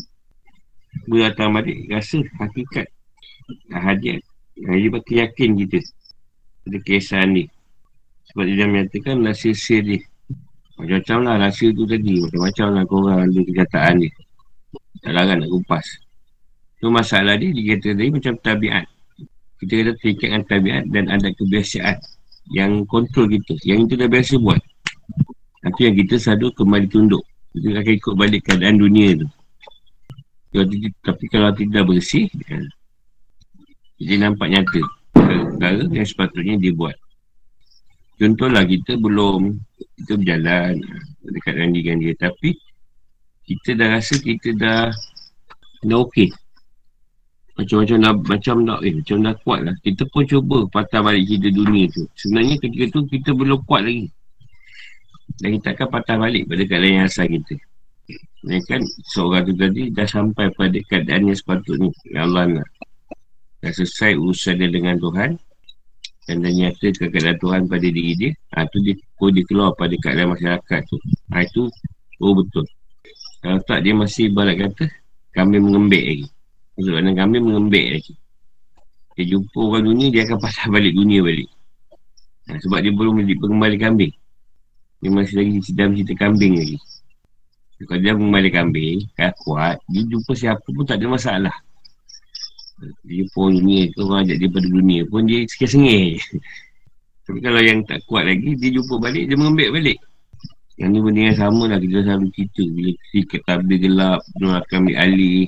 Beratang 1.08 1.56
balik 1.56 1.78
rasa 1.88 2.20
hakikat 2.44 2.88
hadiah 3.72 4.20
yang 4.20 4.27
dia 4.58 4.90
pakai 4.90 5.16
yakin 5.26 5.50
kita. 5.66 5.80
Pada 6.66 6.78
kisah 6.82 7.24
ni. 7.30 7.46
Sebab 8.34 8.44
dia 8.44 8.56
dah 8.60 8.68
menyatakan 8.68 9.16
rahsia 9.24 9.54
sir 9.54 9.82
dia. 9.86 10.02
Macam-macam 10.78 11.18
lah 11.26 11.36
rahsia 11.48 11.74
tu 11.74 11.86
tadi. 11.86 12.22
Macam-macam 12.22 12.68
lah 12.74 12.84
korang 12.86 13.20
ada 13.26 13.40
kenyataan 13.40 13.94
ni. 14.02 14.10
Tak 15.02 15.12
larang 15.14 15.40
nak 15.46 15.50
kupas. 15.50 15.86
Tu 16.78 16.90
masalah 16.90 17.38
dia 17.38 17.50
dia 17.50 17.78
kata 17.78 17.98
tadi 17.98 18.10
macam 18.14 18.34
tabiat. 18.38 18.86
Kita 19.58 19.74
kata 19.74 19.92
terikat 19.98 20.28
dengan 20.30 20.44
tabiat 20.46 20.84
dan 20.94 21.04
ada 21.10 21.30
kebiasaan 21.34 21.98
yang 22.54 22.86
kontrol 22.86 23.26
kita. 23.26 23.58
Yang 23.66 23.80
itu 23.90 23.94
dah 23.98 24.10
biasa 24.10 24.34
buat. 24.38 24.62
Tapi 25.66 25.80
yang 25.90 25.96
kita 25.98 26.16
selalu 26.22 26.54
kembali 26.54 26.88
tunduk. 26.94 27.24
Kita 27.58 27.82
akan 27.82 27.94
ikut 27.98 28.14
balik 28.14 28.42
keadaan 28.46 28.78
dunia 28.78 29.18
tu. 29.18 29.28
Tapi 31.02 31.26
kalau 31.30 31.50
tidak 31.58 31.84
bersih, 31.90 32.30
jadi 33.98 34.16
nampak 34.30 34.48
nyata 34.54 34.82
perkara 35.58 35.84
yang 35.90 36.06
sepatutnya 36.06 36.56
dibuat. 36.62 36.96
Contohlah 38.18 38.66
kita 38.66 38.98
belum, 38.98 39.58
kita 40.02 40.14
berjalan 40.18 40.82
dekat 41.22 41.54
dengan 41.58 41.98
dia. 42.02 42.14
Tapi 42.18 42.58
kita 43.46 43.78
dah 43.78 43.98
rasa 43.98 44.18
kita 44.18 44.54
dah 44.58 44.90
dah 45.86 45.98
okey. 46.06 46.30
Macam-macam 47.58 47.98
dah, 47.98 48.14
macam 48.14 48.56
dah, 48.70 48.78
eh, 48.86 48.94
macam 48.94 49.18
dah 49.26 49.34
kuat 49.42 49.60
lah. 49.66 49.76
Kita 49.82 50.06
pun 50.14 50.30
cuba 50.30 50.70
patah 50.70 51.02
balik 51.02 51.26
kita 51.26 51.50
dunia 51.50 51.90
tu. 51.90 52.06
Sebenarnya 52.14 52.62
ketika 52.62 52.86
tu 52.94 53.00
kita 53.10 53.34
belum 53.34 53.66
kuat 53.66 53.86
lagi. 53.90 54.14
Dan 55.42 55.58
kita 55.58 55.74
akan 55.74 55.88
patah 55.90 56.18
balik 56.22 56.46
pada 56.46 56.64
keadaan 56.70 56.94
yang 57.02 57.06
asal 57.10 57.26
kita. 57.26 57.58
Ini 58.46 58.62
kan 58.70 58.82
seorang 59.10 59.50
tu 59.50 59.54
tadi 59.58 59.90
dah 59.90 60.06
sampai 60.06 60.54
pada 60.54 60.78
keadaan 60.86 61.34
yang 61.34 61.38
sepatutnya 61.38 61.90
yang 62.14 62.30
Allah 62.30 62.62
nak. 62.62 62.68
Dah 63.58 63.72
selesai 63.74 64.14
urusan 64.18 64.62
dia 64.62 64.70
dengan 64.70 64.96
Tuhan 65.02 65.38
dan 66.28 66.36
dah 66.44 66.52
nyata 66.52 66.88
keadaan 66.94 67.38
Tuhan 67.40 67.62
pada 67.72 67.88
diri 67.88 68.14
dia. 68.14 68.32
Ha, 68.54 68.68
tu 68.70 68.84
dia, 68.84 68.94
dia 68.98 69.44
keluar 69.48 69.74
pada 69.74 69.96
keadaan 69.98 70.36
masyarakat 70.36 70.82
tu. 70.86 70.98
Ha, 71.34 71.42
itu 71.42 71.72
oh 72.22 72.34
betul. 72.38 72.66
Kalau 73.42 73.60
tak 73.66 73.82
dia 73.88 73.94
masih 73.96 74.30
barat 74.36 74.60
kata 74.60 74.86
kami 75.34 75.58
mengembik 75.62 76.04
lagi. 76.04 76.28
Maksudnya 76.78 77.12
kami 77.16 77.38
mengembik 77.42 77.86
lagi. 77.98 78.14
Dia 79.18 79.26
jumpa 79.34 79.58
orang 79.58 79.84
dunia 79.90 80.08
dia 80.14 80.22
akan 80.30 80.38
pasal 80.38 80.70
balik 80.76 80.94
dunia 80.94 81.20
balik. 81.26 81.50
Ha, 82.48 82.62
sebab 82.62 82.80
dia 82.86 82.94
belum 82.94 83.26
kembali 83.26 83.78
kambing. 83.82 84.14
Dia 85.02 85.10
masih 85.14 85.36
lagi 85.42 85.62
sedang 85.62 85.94
cerita 85.94 86.14
kambing 86.18 86.58
lagi. 86.58 86.78
Kalau 87.78 88.02
dia 88.02 88.18
kembali 88.18 88.50
kambing, 88.50 89.06
kan 89.14 89.30
kuat, 89.46 89.78
dia 89.86 90.02
jumpa 90.02 90.34
siapa 90.34 90.66
pun 90.66 90.82
tak 90.82 90.98
ada 90.98 91.14
masalah. 91.14 91.56
Dia 92.78 93.26
pun 93.34 93.58
dunia 93.58 93.90
orang 93.98 94.22
ajak 94.28 94.38
dia 94.38 94.50
pada 94.54 94.68
dunia 94.70 95.02
pun 95.10 95.26
dia 95.26 95.42
sikit-sengih. 95.50 96.22
Tapi 97.28 97.40
kalau 97.44 97.60
yang 97.60 97.84
tak 97.84 98.06
kuat 98.08 98.24
lagi, 98.30 98.56
dia 98.56 98.70
jumpa 98.72 99.02
balik, 99.04 99.28
dia 99.28 99.36
mengambil 99.36 99.76
balik. 99.76 100.00
Yang 100.78 100.90
ni 100.94 101.00
benda 101.02 101.22
yang 101.34 101.38
sama 101.42 101.64
lah 101.66 101.80
kita 101.82 102.06
selalu 102.06 102.28
cerita. 102.38 102.64
Bila 102.70 102.92
kita 103.12 103.38
tabir 103.50 103.78
gelap, 103.82 104.22
dia 104.38 104.48
akan 104.62 104.78
ambil 104.78 104.96
alih. 105.02 105.46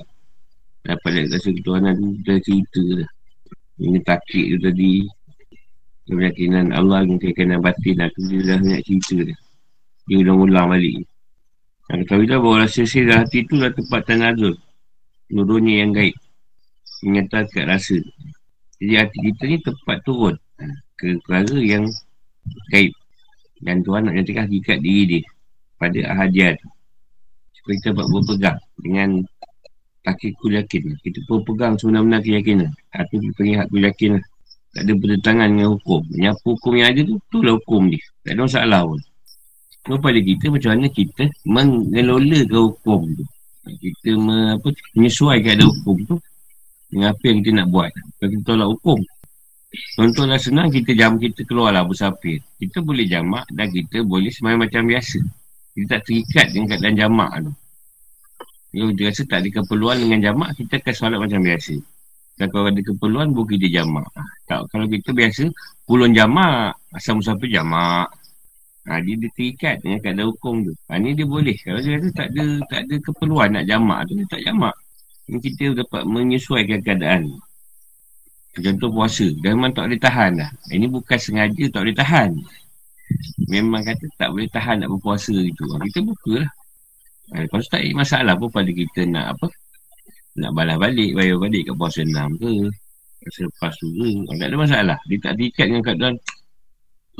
Dapat 0.82 1.10
lihat 1.14 1.26
rasa 1.30 1.48
ketuhanan 1.54 1.92
tu, 1.94 2.06
kita 2.18 2.32
cerita 2.42 2.82
lah. 2.98 3.10
Ini 3.80 3.98
takik 4.02 4.46
tu 4.52 4.58
tadi. 4.60 4.94
Keyakinan 6.10 6.66
Allah, 6.74 7.06
keyakinan 7.06 7.62
batin 7.62 7.94
lah. 7.96 8.10
Tu 8.10 8.20
dia 8.26 8.40
dah 8.42 8.58
banyak 8.58 8.82
cerita 8.82 9.16
dia. 9.22 9.36
Dia 10.10 10.16
ulang-ulang 10.26 10.66
balik. 10.74 11.06
Dan 11.86 11.96
ketahuilah 12.04 12.38
bahawa 12.42 12.56
rasa 12.66 12.82
sihir 12.82 13.14
hati 13.14 13.46
itu 13.46 13.54
adalah 13.54 13.72
tempat 13.72 14.00
tanazul. 14.04 14.54
Nurunnya 15.30 15.86
yang 15.86 15.94
gaib. 15.94 16.18
Menyatakan 17.00 17.64
rasa. 17.68 17.96
Jadi 18.80 18.94
hati 18.96 19.18
kita 19.32 19.42
ni 19.48 19.56
tempat 19.60 19.98
turun. 20.04 20.34
Ha, 20.60 20.64
ke 20.96 21.16
perkara 21.24 21.56
yang 21.60 21.84
gaib. 22.72 22.92
Dan 23.60 23.84
Tuhan 23.84 24.08
nak 24.08 24.14
nyatakan 24.16 24.48
hakikat 24.48 24.78
diri 24.80 25.20
dia. 25.20 25.22
Pada 25.80 26.00
ahadiah 26.12 26.56
tu. 26.56 26.68
Supaya 27.60 27.74
kita 27.80 27.88
buat 27.96 28.08
berpegang 28.08 28.58
dengan 28.80 29.08
takikul 30.04 30.56
yakin. 30.56 30.96
Kita 31.00 31.18
pun 31.28 31.44
pegang 31.44 31.76
sebenar-benar 31.76 32.20
keyakinan. 32.24 32.72
Itu 32.72 33.14
kita 33.20 33.32
panggil 33.36 33.56
hakul 33.60 33.82
yakin. 33.84 34.12
Tak 34.70 34.82
ada 34.86 34.92
bertentangan 34.96 35.48
dengan 35.50 35.68
hukum. 35.76 36.02
Yang 36.14 36.36
hukum 36.46 36.72
yang 36.78 36.88
ada 36.94 37.00
tu, 37.02 37.14
itulah 37.18 37.54
hukum 37.58 37.82
dia. 37.90 38.02
Tak 38.22 38.32
ada 38.38 38.40
masalah 38.46 38.82
pun 38.86 39.00
kepada 39.80 40.18
kita 40.20 40.46
macam 40.52 40.70
mana 40.76 40.86
kita 40.92 41.24
mengelola 41.48 42.40
ke 42.44 42.58
hukum 42.58 43.00
tu. 43.16 43.24
Kita 43.70 44.10
me, 44.16 44.56
apa, 44.56 44.68
menyesuaikan 44.96 45.52
ada 45.60 45.64
hukum 45.68 45.96
tu 46.04 46.16
dengan 46.90 47.14
apa 47.14 47.22
yang 47.24 47.36
kita 47.40 47.50
nak 47.56 47.68
buat. 47.70 47.90
Kalau 48.18 48.28
kita 48.34 48.42
tolak 48.44 48.68
hukum. 48.74 48.98
Contohlah 49.94 50.38
senang 50.42 50.68
kita 50.74 50.90
jam 50.98 51.14
kita 51.14 51.46
keluarlah 51.46 51.86
bersafir. 51.86 52.42
Kita 52.58 52.82
boleh 52.82 53.06
jamak 53.06 53.46
dan 53.54 53.70
kita 53.70 54.02
boleh 54.02 54.28
semuanya 54.34 54.66
macam 54.66 54.82
biasa. 54.90 55.22
Kita 55.78 55.86
tak 55.96 56.00
terikat 56.10 56.46
dengan 56.50 56.66
keadaan 56.74 56.96
jamak 56.98 57.30
tu. 57.46 57.52
Kalau 58.70 58.86
kita 58.94 59.02
rasa 59.10 59.22
tak 59.26 59.38
ada 59.42 59.48
keperluan 59.50 59.96
dengan 59.98 60.18
jamak, 60.22 60.50
kita 60.58 60.78
akan 60.78 60.94
solat 60.94 61.18
macam 61.18 61.40
biasa. 61.42 61.74
Dan 62.38 62.46
kalau 62.54 62.66
ada 62.70 62.80
keperluan, 62.80 63.26
boleh 63.34 63.48
kita 63.58 63.66
jamak. 63.82 64.06
Tak, 64.46 64.70
kalau 64.70 64.86
kita 64.86 65.10
biasa, 65.10 65.44
puluhan 65.84 66.14
jamak, 66.14 66.78
asal 66.94 67.18
musafir 67.18 67.50
jamak. 67.50 68.08
Ha, 68.88 68.96
dia, 69.04 69.14
dia 69.18 69.30
terikat 69.36 69.82
dengan 69.84 69.98
keadaan 70.00 70.28
hukum 70.32 70.54
tu. 70.64 70.72
Ha, 70.88 70.96
ni 70.96 71.12
dia 71.12 71.26
boleh. 71.26 71.54
Kalau 71.60 71.78
dia 71.82 71.98
kata 71.98 72.08
tak 72.14 72.28
ada, 72.32 72.44
tak 72.70 72.80
ada 72.86 72.94
keperluan 73.02 73.48
nak 73.54 73.64
jamak 73.66 73.98
tu, 74.08 74.12
dia 74.18 74.26
tak 74.30 74.40
jamak. 74.46 74.74
Ni 75.30 75.38
kita 75.38 75.78
dapat 75.78 76.02
menyesuaikan 76.10 76.82
keadaan. 76.82 77.30
Contoh 78.50 78.90
puasa. 78.90 79.30
Dia 79.38 79.54
memang 79.54 79.70
tak 79.70 79.86
boleh 79.86 80.02
tahan 80.02 80.42
dah. 80.42 80.50
Ini 80.74 80.90
bukan 80.90 81.18
sengaja 81.22 81.64
tak 81.70 81.86
boleh 81.86 81.94
tahan. 81.94 82.30
Memang 83.46 83.82
kata 83.86 84.04
tak 84.18 84.34
boleh 84.34 84.50
tahan 84.50 84.82
nak 84.82 84.90
berpuasa 84.90 85.34
itu. 85.34 85.64
Ha, 85.70 85.86
kita 85.86 86.02
buka 86.02 86.42
lah. 86.42 86.50
Ha, 87.30 87.46
lepas 87.46 87.62
tak 87.70 87.86
ada 87.86 87.94
masalah 87.94 88.34
pun 88.34 88.50
pada 88.50 88.70
kita 88.74 89.06
nak 89.06 89.38
apa. 89.38 89.46
Nak 90.34 90.50
balas 90.50 90.76
balik, 90.82 91.14
bayar 91.14 91.38
balik 91.38 91.62
kat 91.70 91.74
puasa 91.78 92.02
enam 92.02 92.34
ke. 92.34 92.66
Selepas 93.30 93.70
tu 93.78 93.86
ke. 93.94 94.10
Ha, 94.10 94.30
tak 94.34 94.46
ada 94.50 94.56
masalah. 94.58 94.98
Dia 95.06 95.16
tak 95.22 95.38
terikat 95.38 95.66
dengan 95.70 95.82
keadaan 95.86 96.14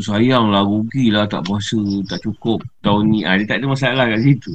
sayang 0.00 0.48
lah, 0.48 0.64
rugi 0.64 1.12
lah 1.12 1.28
tak 1.28 1.44
puasa, 1.44 1.78
tak 2.08 2.24
cukup 2.26 2.58
tahun 2.82 3.04
ni. 3.12 3.20
Ha, 3.22 3.38
dia 3.38 3.46
tak 3.46 3.62
ada 3.62 3.66
masalah 3.70 4.04
kat 4.10 4.20
situ. 4.26 4.54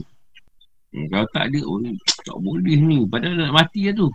Kalau 1.11 1.27
tak 1.35 1.51
ada, 1.51 1.59
oh, 1.67 1.83
tak 2.23 2.37
boleh 2.39 2.77
ni. 2.79 3.03
Padahal 3.03 3.35
nak 3.35 3.53
mati 3.53 3.91
lah 3.91 3.95
tu. 3.99 4.07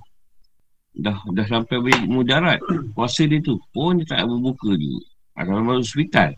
Dah 0.90 1.16
dah 1.36 1.46
sampai 1.46 1.76
mudarat 2.08 2.58
puasa 2.96 3.28
dia 3.28 3.38
tu. 3.44 3.60
Pun 3.70 4.00
dia 4.00 4.16
tak 4.16 4.26
berbuka 4.26 4.74
ni. 4.74 4.98
Ha, 5.36 5.44
sampai 5.44 5.62
masuk 5.62 5.84
hospital. 5.84 6.30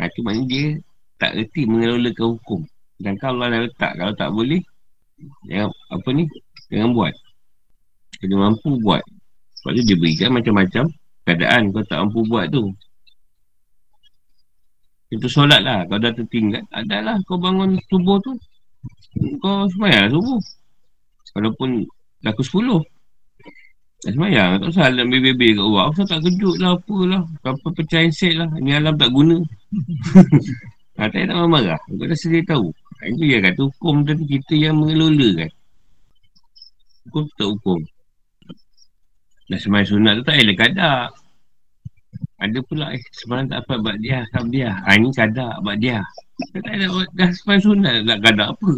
Ha, 0.00 0.08
itu 0.08 0.20
maknanya 0.24 0.46
dia 0.48 0.64
tak 1.20 1.30
reti 1.36 1.62
mengelolakan 1.68 2.40
hukum. 2.40 2.60
Dan 2.98 3.14
kalau 3.20 3.44
dah 3.44 3.60
letak, 3.60 3.92
kalau 3.98 4.14
tak 4.16 4.30
boleh, 4.32 4.62
jangan, 5.46 5.70
apa 5.90 6.08
ni, 6.16 6.24
jangan 6.72 6.90
buat. 6.96 7.14
Kena 8.18 8.36
mampu 8.48 8.78
buat. 8.80 9.02
Sebab 9.62 9.78
tu 9.78 9.82
dia 9.86 9.96
berikan 9.98 10.30
macam-macam 10.34 10.84
keadaan 11.22 11.70
kau 11.70 11.82
tak 11.86 11.98
mampu 12.02 12.20
buat 12.26 12.46
tu. 12.50 12.70
Itu 15.12 15.28
solat 15.28 15.60
lah. 15.60 15.84
Kau 15.86 16.00
dah 16.00 16.10
tertinggal. 16.14 16.64
Adalah 16.72 17.20
kau 17.28 17.36
bangun 17.36 17.76
subuh 17.90 18.16
tu. 18.24 18.32
Kau 19.42 19.68
semayang 19.68 20.08
lah 20.08 20.10
subuh. 20.12 20.40
Walaupun 21.36 21.70
ke 22.22 22.42
sepuluh. 22.44 22.80
Dah 24.02 24.12
semayang. 24.12 24.58
Tak 24.62 24.68
usah 24.72 24.88
dalam 24.90 25.12
bebe 25.12 25.54
kat 25.54 25.62
luar. 25.62 25.92
Kenapa 25.92 26.10
tak 26.10 26.20
kejut 26.26 26.56
lah 26.58 26.72
apalah. 26.74 27.22
Apa 27.44 27.68
pecah 27.76 28.02
set 28.10 28.34
lah. 28.40 28.48
Ini 28.58 28.80
alam 28.80 28.94
tak 28.96 29.10
guna. 29.12 29.36
ha, 30.96 31.08
tak 31.12 31.22
nak 31.28 31.48
marah. 31.50 31.80
Kau 31.86 32.06
dah 32.06 32.18
sedia 32.18 32.42
tahu. 32.48 32.72
Ha, 32.72 33.10
itu 33.12 33.22
yang 33.26 33.42
kata 33.44 33.60
hukum 33.68 34.06
tadi 34.06 34.24
kita 34.26 34.54
yang 34.56 34.80
mengelola 34.80 35.44
kan. 35.44 35.50
Hukum 37.08 37.24
tak 37.36 37.48
hukum. 37.50 37.78
Dah 39.50 39.58
semayang 39.60 39.88
sunat 39.90 40.12
tu 40.20 40.24
tak 40.24 40.40
ada 40.40 40.54
kadar. 40.56 41.00
Ada 42.42 42.58
pula 42.66 42.90
eh 42.90 43.02
semalam 43.14 43.46
tak 43.46 43.62
apa 43.62 43.78
buat 43.78 43.96
dia 44.02 44.26
tak 44.34 44.50
dia. 44.50 44.74
Ha 44.82 44.98
ni 44.98 45.14
kadar 45.14 45.62
buat 45.62 45.78
dia. 45.78 46.02
Tak 46.50 46.72
ada 46.74 47.26
semalam 47.32 47.60
sunat 47.62 47.94
nak 48.04 48.18
kadar 48.24 48.46
apa. 48.56 48.70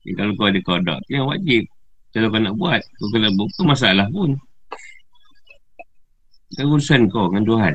Jadi, 0.00 0.12
kalau 0.16 0.32
kau 0.34 0.48
ada 0.48 0.60
kadar 0.64 0.96
tu 1.04 1.10
yang 1.14 1.28
wajib. 1.28 1.62
Kalau 2.10 2.26
kau 2.32 2.40
nak 2.42 2.54
buat, 2.58 2.80
kau 2.98 3.08
kena 3.14 3.28
buat 3.36 3.50
masalah 3.62 4.06
pun. 4.10 4.34
Kan 6.58 6.64
urusan 6.66 7.06
kau 7.06 7.30
dengan 7.30 7.44
Tuhan. 7.46 7.74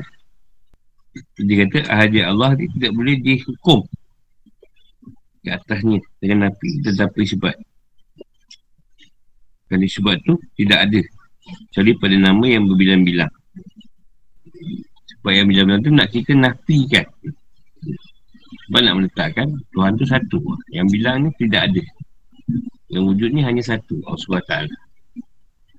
Dia 1.40 1.64
kata 1.64 1.78
ahadi 1.88 2.20
Allah 2.20 2.52
ni 2.60 2.68
tidak 2.76 2.92
boleh 2.92 3.16
dihukum 3.24 3.80
ke 5.40 5.48
atasnya 5.48 5.96
dengan 6.20 6.52
api 6.52 6.84
tetapi 6.84 7.24
sebab 7.24 7.56
Kali 9.72 9.88
sebab 9.88 10.20
tu 10.28 10.36
tidak 10.60 10.84
ada 10.84 11.00
Kecuali 11.72 11.96
pada 11.96 12.16
nama 12.20 12.44
yang 12.44 12.68
berbilang-bilang 12.68 13.32
sebab 15.26 15.42
yang 15.42 15.50
bila-bila 15.50 15.82
tu 15.82 15.90
nak 15.90 16.08
kita 16.14 16.32
nafikan. 16.38 17.02
Sebab 18.46 18.80
nak 18.82 18.94
meletakkan 19.02 19.48
Tuhan 19.74 19.92
tu 19.98 20.06
satu. 20.06 20.38
Yang 20.70 20.86
bilang 20.94 21.16
ni 21.26 21.30
tidak 21.38 21.70
ada. 21.70 21.82
Yang 22.90 23.02
wujud 23.12 23.30
ni 23.34 23.40
hanya 23.42 23.62
satu. 23.62 23.98
Allah 24.06 24.20
SWT. 24.22 24.54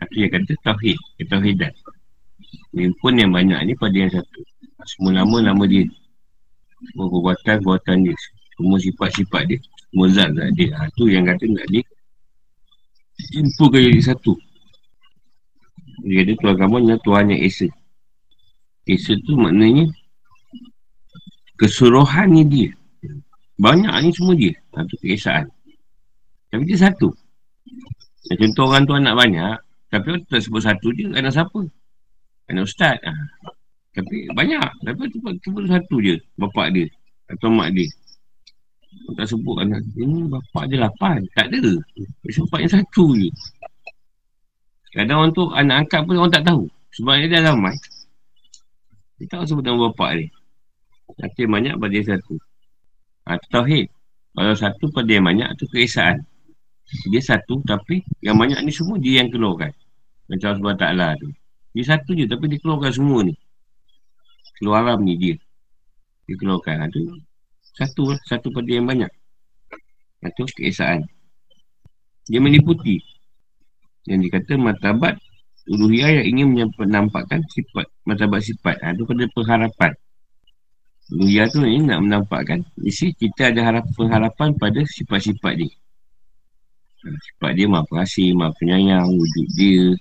Itu 0.07 0.15
yang 0.19 0.31
kata 0.35 0.53
Tauhid. 0.63 0.97
Tauhidan. 1.27 1.73
Ini 2.75 2.93
pun 2.99 3.15
yang 3.15 3.31
banyak 3.31 3.59
ni 3.67 3.73
pada 3.75 3.95
yang 3.95 4.11
satu. 4.11 4.41
Semua 4.85 5.23
nama, 5.23 5.51
nama 5.51 5.63
dia. 5.67 5.87
Semua 6.91 7.07
perbuatan, 7.09 7.55
perbuatan 7.63 7.95
dia. 8.05 8.15
Semua 8.59 8.77
sifat-sifat 8.77 9.43
dia. 9.49 9.59
Semua 9.89 10.07
zat-zat 10.11 10.49
dia. 10.53 10.69
Ha, 10.77 10.87
tu 10.93 11.09
yang 11.09 11.25
kata 11.25 11.43
nak 11.49 11.67
dia. 11.71 11.83
Simpulkan 13.33 13.81
jadi 13.81 14.01
satu. 14.13 14.37
Dia 16.05 16.21
kata 16.23 16.53
kamu 16.53 16.75
adalah 16.85 16.99
Tuhan 17.01 17.33
yang 17.33 17.41
Esa. 17.41 17.67
Esa 18.85 19.17
tu 19.25 19.33
maknanya 19.35 19.89
keseluruhan 21.57 22.29
ni 22.31 22.43
dia. 22.45 22.69
Banyak 23.57 23.93
ni 24.05 24.09
semua 24.13 24.33
dia. 24.37 24.53
Satu 24.69 24.95
keesaan. 25.01 25.45
Tapi 26.53 26.63
dia 26.69 26.77
satu. 26.77 27.09
Contoh 28.37 28.65
orang 28.69 28.85
tu 28.85 28.93
anak 28.93 29.17
banyak. 29.17 29.57
Tapi 29.89 30.05
orang 30.13 30.23
tak 30.29 30.45
sebut 30.45 30.61
satu 30.61 30.87
je. 30.93 31.09
Anak 31.17 31.33
siapa? 31.33 31.59
Anak 32.53 32.63
ustaz. 32.69 33.01
Ha. 33.01 33.11
Tapi 33.97 34.29
banyak. 34.37 34.69
Tapi 34.85 35.01
tu 35.09 35.17
sebut 35.19 35.65
satu 35.65 35.95
je. 35.99 36.15
Bapak 36.37 36.69
dia. 36.77 36.85
Atau 37.33 37.49
mak 37.49 37.73
dia. 37.73 37.89
Orang 39.09 39.15
tak 39.17 39.27
sebut 39.33 39.55
anak. 39.57 39.81
Ini 39.97 40.29
bapak 40.29 40.63
dia 40.69 40.77
lapan. 40.85 41.17
Tak 41.33 41.49
ada. 41.49 41.73
Bapak 42.23 42.59
yang 42.61 42.73
satu 42.77 43.05
je. 43.17 43.29
Kadang 44.93 45.17
orang 45.25 45.33
tu 45.33 45.43
anak 45.51 45.75
angkat 45.85 46.01
pun 46.05 46.15
orang 46.21 46.33
tak 46.33 46.45
tahu. 46.45 46.63
Sebab 46.93 47.13
dia 47.25 47.41
dah 47.41 47.53
ramai. 47.53 47.75
Dia 49.17 49.25
tak 49.33 49.49
sebut 49.49 49.65
nama 49.65 49.89
bapak 49.89 50.09
dia. 50.21 50.36
Tapi 51.15 51.47
yang 51.47 51.53
banyak 51.55 51.73
pada 51.79 51.93
yang 51.95 52.07
satu. 52.11 52.35
Ha, 53.27 53.39
tauhid. 53.47 53.87
Kalau 54.35 54.53
satu 54.53 54.85
pada 54.91 55.07
yang 55.07 55.25
banyak, 55.25 55.49
tu 55.55 55.65
keesaan. 55.71 56.19
Dia 57.07 57.21
satu, 57.23 57.63
tapi 57.63 58.03
yang 58.23 58.35
banyak 58.39 58.59
ni 58.63 58.71
semua 58.71 58.99
dia 58.99 59.23
yang 59.23 59.31
keluarkan. 59.31 59.71
Macam 60.27 60.59
sebab 60.59 60.73
taklah 60.75 61.15
tu. 61.19 61.31
Dia 61.71 61.83
satu 61.95 62.11
je, 62.15 62.27
tapi 62.27 62.51
dia 62.51 62.59
keluarkan 62.59 62.91
semua 62.91 63.23
ni. 63.23 63.33
Keluaran 64.59 64.99
ni 65.03 65.15
dia. 65.15 65.35
Dia 66.27 66.35
keluarkan. 66.35 66.75
Ha, 66.83 66.91
tu. 66.91 67.01
Satu 67.75 68.11
lah. 68.11 68.19
Satu 68.27 68.51
pada 68.51 68.67
yang 68.67 68.87
banyak. 68.87 69.11
Itu 70.23 70.43
ha, 70.43 70.51
keesaan. 70.59 71.07
Dia 72.27 72.39
meniputi. 72.43 72.99
Yang 74.07 74.31
dikata 74.31 74.55
matabat 74.55 75.15
uluhiyah 75.67 76.23
yang 76.23 76.47
ingin 76.47 76.71
menampakkan 76.79 77.43
sifat 77.51 77.85
martabat 78.07 78.39
sifat 78.39 78.79
ha, 78.79 78.95
itu 78.95 79.03
pada 79.03 79.23
pengharapan 79.35 79.91
uluhiyah 81.13 81.47
tu 81.47 81.63
ini 81.63 81.87
nak 81.87 82.03
menampakkan 82.03 82.67
isi 82.83 83.15
kita 83.15 83.55
ada 83.55 83.61
harap, 83.63 83.85
pengharapan 83.95 84.51
pada 84.59 84.83
sifat-sifat 84.83 85.53
dia. 85.63 85.71
Ha, 87.03 87.07
sifat 87.13 87.51
dia 87.55 87.65
maaf 87.69 87.87
kasih 87.87 88.35
maaf 88.35 88.57
penyayang 88.59 89.07
wujud 89.07 89.47
dia. 89.55 89.95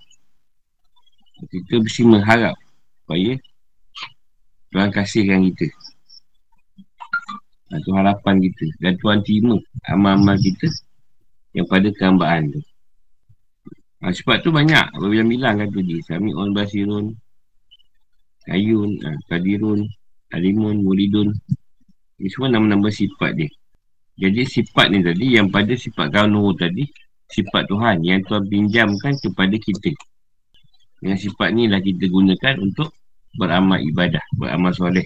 Kita 1.47 1.79
mesti 1.79 2.03
mengharap 2.03 2.57
supaya 3.05 3.39
Tuhan 4.75 4.91
kasihkan 4.91 5.41
kita. 5.53 5.67
Itu 7.79 7.91
ha, 7.95 8.03
harapan 8.03 8.43
kita. 8.43 8.67
Dan 8.83 8.93
Tuhan 8.99 9.19
terima 9.23 9.55
amal-amal 9.87 10.35
kita 10.43 10.67
yang 11.55 11.67
pada 11.71 11.89
kehambaan 11.95 12.51
tu. 12.51 12.61
Ha, 14.03 14.11
sebab 14.11 14.43
tu 14.43 14.51
banyak. 14.51 14.97
Berbilang-bilang 14.99 15.63
kan 15.63 15.69
tu 15.71 15.81
dia. 15.87 16.03
Sami'un 16.05 16.51
basirun, 16.51 17.15
ayun, 18.51 18.91
ha, 19.07 19.15
kadirun, 19.31 19.87
alimun, 20.33 20.83
muridun. 20.83 21.31
Ini 22.17 22.29
semua 22.33 22.49
nama-nama 22.55 22.89
sifat 22.89 23.37
dia. 23.37 23.51
Jadi 24.17 24.49
sifat 24.49 24.89
ni 24.89 25.05
tadi 25.05 25.37
yang 25.37 25.53
pada 25.53 25.77
sifat 25.77 26.09
kaunuh 26.09 26.57
tadi, 26.57 26.89
sifat 27.29 27.69
Tuhan 27.69 28.01
yang 28.01 28.25
Tuhan 28.25 28.49
pinjamkan 28.49 29.13
kepada 29.21 29.57
kita. 29.61 29.93
Yang 31.05 31.29
sifat 31.29 31.53
ni 31.53 31.69
lah 31.69 31.85
kita 31.85 32.09
gunakan 32.09 32.55
untuk 32.65 32.97
beramal 33.37 33.77
ibadah, 33.85 34.25
beramal 34.41 34.73
soleh. 34.73 35.05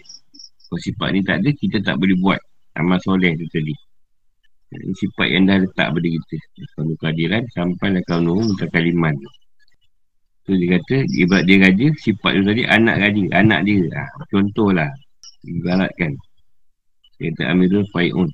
Kalau 0.70 0.78
sifat 0.78 1.09
ni 1.11 1.20
tak 1.26 1.42
ada, 1.42 1.50
kita 1.50 1.83
tak 1.83 1.98
boleh 1.98 2.14
buat 2.22 2.38
amal 2.78 3.02
soleh 3.02 3.35
tu 3.35 3.50
tadi. 3.50 3.74
Ini 4.70 4.94
sifat 4.94 5.26
yang 5.35 5.50
dah 5.50 5.59
letak 5.66 5.88
pada 5.90 6.06
kita 6.06 6.37
Kalau 6.78 6.94
kehadiran 7.02 7.42
sampai 7.50 7.90
lah 7.90 8.02
kau 8.06 8.22
nunggu 8.22 8.54
Minta 8.54 8.70
kaliman 8.70 9.18
Tu 10.46 10.54
dia 10.62 10.78
kata 10.78 10.96
Ibarat 11.11 11.44
dia 11.50 11.56
raja 11.59 11.87
Sifat 11.98 12.38
tu 12.38 12.42
tadi 12.46 12.62
anak 12.70 13.02
raja 13.02 13.22
Anak 13.35 13.66
dia 13.66 13.83
ha, 13.98 14.06
Contoh 14.30 14.70
Dia 15.40 17.33
kata 17.33 17.44
Amirul 17.48 17.88
Fai'un 17.88 18.29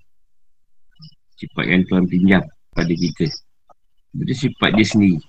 Sifat 1.38 1.64
yang 1.70 1.82
Tuhan 1.86 2.04
pinjam 2.10 2.42
Pada 2.74 2.90
kita. 2.90 3.30
Itu 4.16 4.34
sifat 4.34 4.74
dia 4.74 4.86
sendiri. 4.86 5.20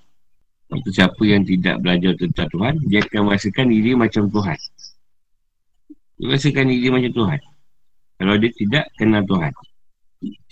Waktu 0.74 0.90
siapa 0.90 1.22
yang 1.24 1.44
tidak 1.46 1.80
belajar 1.80 2.18
tentang 2.18 2.50
Tuhan 2.50 2.74
Dia 2.90 3.00
akan 3.06 3.22
merasakan 3.30 3.66
diri 3.70 3.92
macam 3.94 4.24
Tuhan. 4.32 4.58
Dia 6.18 6.26
merasakan 6.34 6.66
diri 6.66 6.88
macam 6.90 7.12
Tuhan. 7.14 7.40
Kalau 8.18 8.36
dia 8.42 8.52
tidak 8.58 8.86
kenal 8.98 9.24
Tuhan. 9.28 9.54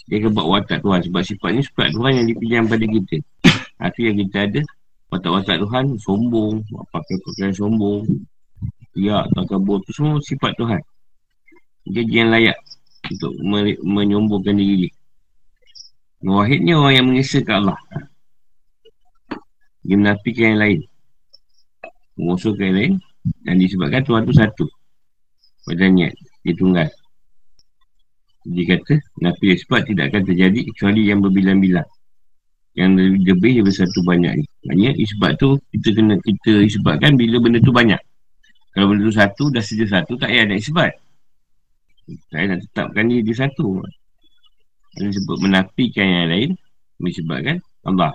Dia 0.05 0.15
akan 0.21 0.31
buat 0.37 0.47
watak 0.47 0.79
Tuhan. 0.85 0.99
Sebab 1.09 1.21
sifat 1.25 1.49
ni 1.57 1.61
sifat 1.65 1.87
Tuhan 1.89 2.11
yang 2.21 2.27
dipinjam 2.29 2.63
pada 2.69 2.85
kita. 2.85 3.17
Itu 3.85 3.99
yang 4.05 4.17
kita 4.21 4.37
ada 4.45 4.61
Watak-watak 5.09 5.57
Tuhan 5.61 5.85
Sombong. 6.01 6.61
Pakai-pakai 6.93 7.53
sombong. 7.55 8.03
Ya 8.97 9.25
Tak 9.31 9.45
kabur. 9.49 9.81
Itu 9.85 9.91
semua 9.95 10.21
sifat 10.21 10.53
Tuhan 10.59 10.81
Dia 11.85 12.01
yang 12.01 12.33
layak 12.33 12.57
Untuk 13.05 13.31
menyombongkan 13.85 14.57
diri 14.57 14.89
dia. 14.89 14.91
Wahidnya 16.25 16.73
orang 16.81 16.93
yang 16.97 17.05
mengesahkan 17.13 17.55
Allah. 17.61 17.77
Dia 19.85 19.93
menafikan 19.93 20.57
yang 20.57 20.61
lain. 20.65 20.79
Mengusulkan 22.17 22.73
yang 22.73 22.77
lain 22.81 22.93
Dan 23.45 23.61
disebabkan 23.61 24.01
Tuhan 24.01 24.25
tu 24.25 24.33
satu. 24.33 24.65
Pada 25.69 25.85
niat 25.85 26.17
Dia 26.41 26.53
tunggal. 26.57 26.89
Dia 28.45 28.63
kata 28.77 29.01
Nafi 29.21 29.57
sebab 29.61 29.85
tidak 29.85 30.13
akan 30.13 30.21
terjadi 30.25 30.59
Kecuali 30.73 31.05
yang 31.05 31.21
berbilang-bilang. 31.21 31.85
Yang 32.73 33.21
lebih 33.21 33.61
lebih 33.61 33.73
satu 33.73 34.01
banyak 34.01 34.41
ni 34.41 34.45
Maksudnya 34.65 34.91
isbat 34.97 35.37
tu 35.37 35.61
Kita 35.69 35.93
kena 35.93 36.17
kita 36.17 36.65
isbatkan 36.65 37.13
Bila 37.13 37.37
benda 37.37 37.61
tu 37.61 37.69
banyak. 37.69 38.01
Kalau 38.73 38.89
benda 38.89 39.05
tu 39.05 39.13
satu 39.13 39.43
Dah 39.53 39.61
sedia 39.61 39.85
satu 39.85 40.17
Tak 40.17 40.33
payah 40.33 40.49
nak 40.49 40.57
isbat 40.57 41.04
Saya 42.29 42.53
nak 42.53 42.59
tetapkan 42.65 43.09
dia, 43.09 43.25
dia 43.25 43.35
satu 43.35 43.81
Yang 45.01 45.21
sebut 45.21 45.37
menafikan 45.41 46.05
yang 46.05 46.27
lain 46.29 46.49
Disebabkan 47.01 47.57
Allah 47.83 48.13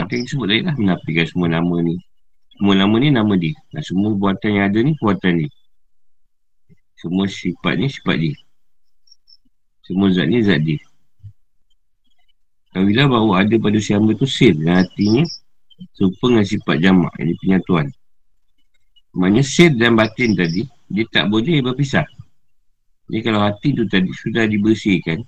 Tapi 0.00 0.24
yang 0.24 0.28
sebut 0.28 0.46
lain 0.48 0.64
lah 0.68 0.74
Menafikan 0.80 1.24
semua 1.28 1.48
nama 1.52 1.76
ni 1.84 2.00
Semua 2.56 2.74
nama 2.78 2.94
ni 2.96 3.08
nama 3.12 3.34
dia 3.36 3.52
Dan 3.70 3.82
semua 3.84 4.16
buatan 4.16 4.50
yang 4.56 4.64
ada 4.72 4.78
ni 4.80 4.92
Buatan 4.98 5.44
dia 5.44 5.50
semua 7.02 7.26
sifat 7.26 7.82
ni 7.82 7.90
sifat 7.90 8.14
dia 8.14 8.34
semua 9.82 10.14
zat 10.14 10.30
ni 10.30 10.38
zat 10.40 10.62
dia. 10.62 10.78
Apabila 12.72 13.10
bahawa 13.10 13.44
ada 13.44 13.54
pada 13.58 13.76
si 13.82 13.92
hamba 13.92 14.14
tu 14.14 14.24
sir 14.24 14.54
dan 14.54 14.80
hatinya 14.86 15.26
serupa 15.92 16.30
dengan 16.30 16.46
sifat 16.46 16.76
jamak 16.80 17.12
yang 17.18 17.36
penyatuan. 17.42 17.86
Maksudnya 19.12 19.42
sir 19.44 19.70
dan 19.76 19.98
batin 19.98 20.32
tadi 20.32 20.64
dia 20.88 21.04
tak 21.10 21.28
boleh 21.28 21.60
berpisah. 21.60 22.06
Jadi 23.10 23.20
kalau 23.24 23.40
hati 23.42 23.68
tu 23.74 23.84
tadi 23.90 24.10
sudah 24.14 24.44
dibersihkan 24.46 25.18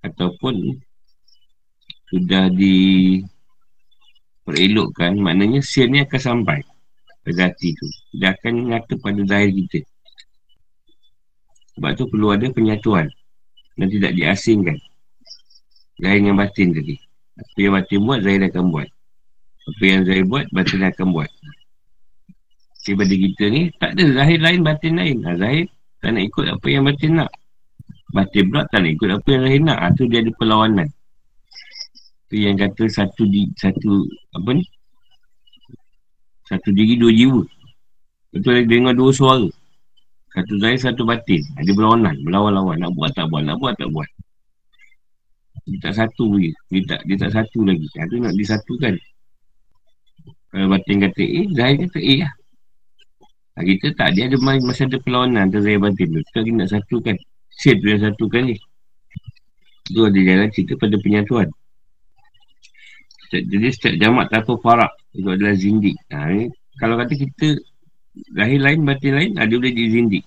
ataupun 0.00 0.80
sudah 2.10 2.50
di 2.50 3.20
perelokkan, 4.42 5.14
maknanya 5.20 5.62
sel 5.62 5.86
ni 5.92 6.02
akan 6.02 6.20
sampai 6.20 6.58
pada 7.22 7.52
hati 7.52 7.70
tu. 7.76 7.86
Dia 8.16 8.34
akan 8.34 8.74
nyata 8.74 8.94
pada 8.98 9.20
zahir 9.28 9.52
kita. 9.54 9.80
Sebab 11.76 11.90
tu 11.94 12.04
perlu 12.10 12.34
ada 12.34 12.50
penyatuan 12.50 13.06
dan 13.78 13.86
tidak 13.88 14.12
diasingkan. 14.16 14.76
Zahir 16.00 16.18
dengan 16.24 16.36
batin 16.40 16.74
tadi. 16.74 16.96
Apa 17.38 17.56
yang 17.60 17.74
batin 17.76 17.98
buat, 18.04 18.20
zahir 18.24 18.40
akan 18.50 18.64
buat. 18.72 18.88
Apa 19.70 19.82
yang 19.84 20.02
zahir 20.08 20.24
buat, 20.26 20.46
batin 20.50 20.82
akan 20.82 21.06
buat. 21.14 21.30
Jadi 22.80 22.96
pada 22.96 23.14
kita 23.14 23.44
ni, 23.52 23.62
tak 23.76 23.90
ada 23.94 24.04
zahir 24.16 24.38
lain, 24.40 24.60
batin 24.64 24.94
lain. 24.96 25.16
Ha, 25.28 25.36
zahir 25.36 25.68
tak 26.00 26.16
nak 26.16 26.22
ikut 26.24 26.46
apa 26.48 26.66
yang 26.66 26.84
batin 26.88 27.12
nak. 27.20 27.30
Batin 28.10 28.42
pula 28.48 28.64
tak 28.72 28.82
nak 28.82 28.90
ikut 28.96 29.08
apa 29.20 29.28
yang 29.28 29.42
zahir 29.44 29.60
nak. 29.62 29.78
Ha, 29.78 29.86
tu 29.94 30.04
dia 30.08 30.18
ada 30.24 30.30
perlawanan. 30.34 30.88
Tu 32.32 32.36
yang 32.40 32.56
kata 32.56 32.84
satu 32.88 33.22
di 33.28 33.46
satu 33.54 34.08
apa 34.34 34.50
ni? 34.56 34.64
Satu 36.48 36.68
diri 36.72 36.96
dua 36.98 37.12
jiwa. 37.12 37.42
Betul 38.32 38.52
ada 38.58 38.66
dengar 38.66 38.94
dua 38.96 39.10
suara. 39.14 39.48
Satu 40.30 40.54
zahir, 40.62 40.78
satu 40.78 41.02
batin. 41.02 41.42
Ada 41.58 41.70
berlawanan, 41.74 42.14
berlawan-lawan. 42.22 42.78
Nak 42.78 42.90
buat 42.94 43.10
tak 43.14 43.26
buat, 43.30 43.42
nak 43.42 43.58
buat 43.58 43.74
tak 43.74 43.90
buat. 43.90 44.06
Dia 45.66 45.78
tak 45.82 45.94
satu 45.98 46.38
lagi. 46.38 46.50
Dia 46.70 46.80
tak, 46.86 47.00
dia 47.06 47.16
tak 47.18 47.30
satu 47.34 47.66
lagi. 47.66 47.86
Itu 47.90 48.16
nak 48.22 48.34
disatukan. 48.38 48.94
Kalau 50.50 50.66
batin 50.70 50.96
kata 51.02 51.22
A, 51.22 51.40
zahir 51.54 51.76
kata 51.86 51.98
A 51.98 52.14
lah. 52.26 52.32
Ha, 53.58 53.66
kita 53.66 53.92
tak, 53.98 54.14
dia 54.14 54.30
ada 54.30 54.36
masa 54.38 54.86
ada 54.86 54.98
perlawanan 55.02 55.50
antara 55.50 55.66
zahir 55.66 55.82
batin 55.82 56.14
tu. 56.14 56.20
Kita 56.22 56.38
nak 56.54 56.68
satukan. 56.70 57.16
Set 57.50 57.76
tu 57.82 57.86
yang 57.90 58.02
satukan 58.02 58.42
ni. 58.46 58.56
Itu 59.90 60.06
ada 60.06 60.20
jalan 60.22 60.48
cerita 60.54 60.78
pada 60.78 60.96
penyatuan. 61.02 61.50
Jadi 63.30 63.68
setiap 63.70 63.94
jamak 64.02 64.26
tanpa 64.26 64.58
farak 64.58 64.92
Itu 65.14 65.30
adalah 65.30 65.54
zindik 65.54 65.94
ha, 66.10 66.26
ni, 66.34 66.50
Kalau 66.82 66.98
kata 66.98 67.14
kita 67.14 67.62
Lahir 68.34 68.58
lain, 68.58 68.82
batin 68.82 69.14
lain 69.14 69.30
Ada 69.38 69.54
boleh 69.54 69.70
jadi 69.70 69.90
zindik 69.94 70.24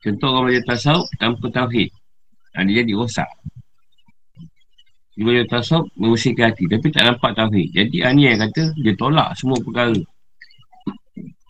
Contoh 0.00 0.28
orang 0.32 0.44
belajar 0.48 0.64
tasawuf 0.72 1.04
Tanpa 1.20 1.46
tauhid 1.52 1.92
ha, 2.56 2.64
Dia 2.64 2.80
jadi 2.80 2.92
rosak 2.96 3.28
Dia 5.20 5.22
belajar 5.22 5.60
tasawuf 5.60 5.92
Mengusirkan 6.00 6.56
hati 6.56 6.64
Tapi 6.64 6.86
tak 6.88 7.02
nampak 7.12 7.30
tauhid 7.36 7.68
Jadi 7.76 7.96
ha, 8.00 8.08
ni 8.16 8.24
yang 8.24 8.40
kata 8.40 8.72
Dia 8.80 8.96
tolak 8.96 9.36
semua 9.36 9.60
perkara 9.60 10.00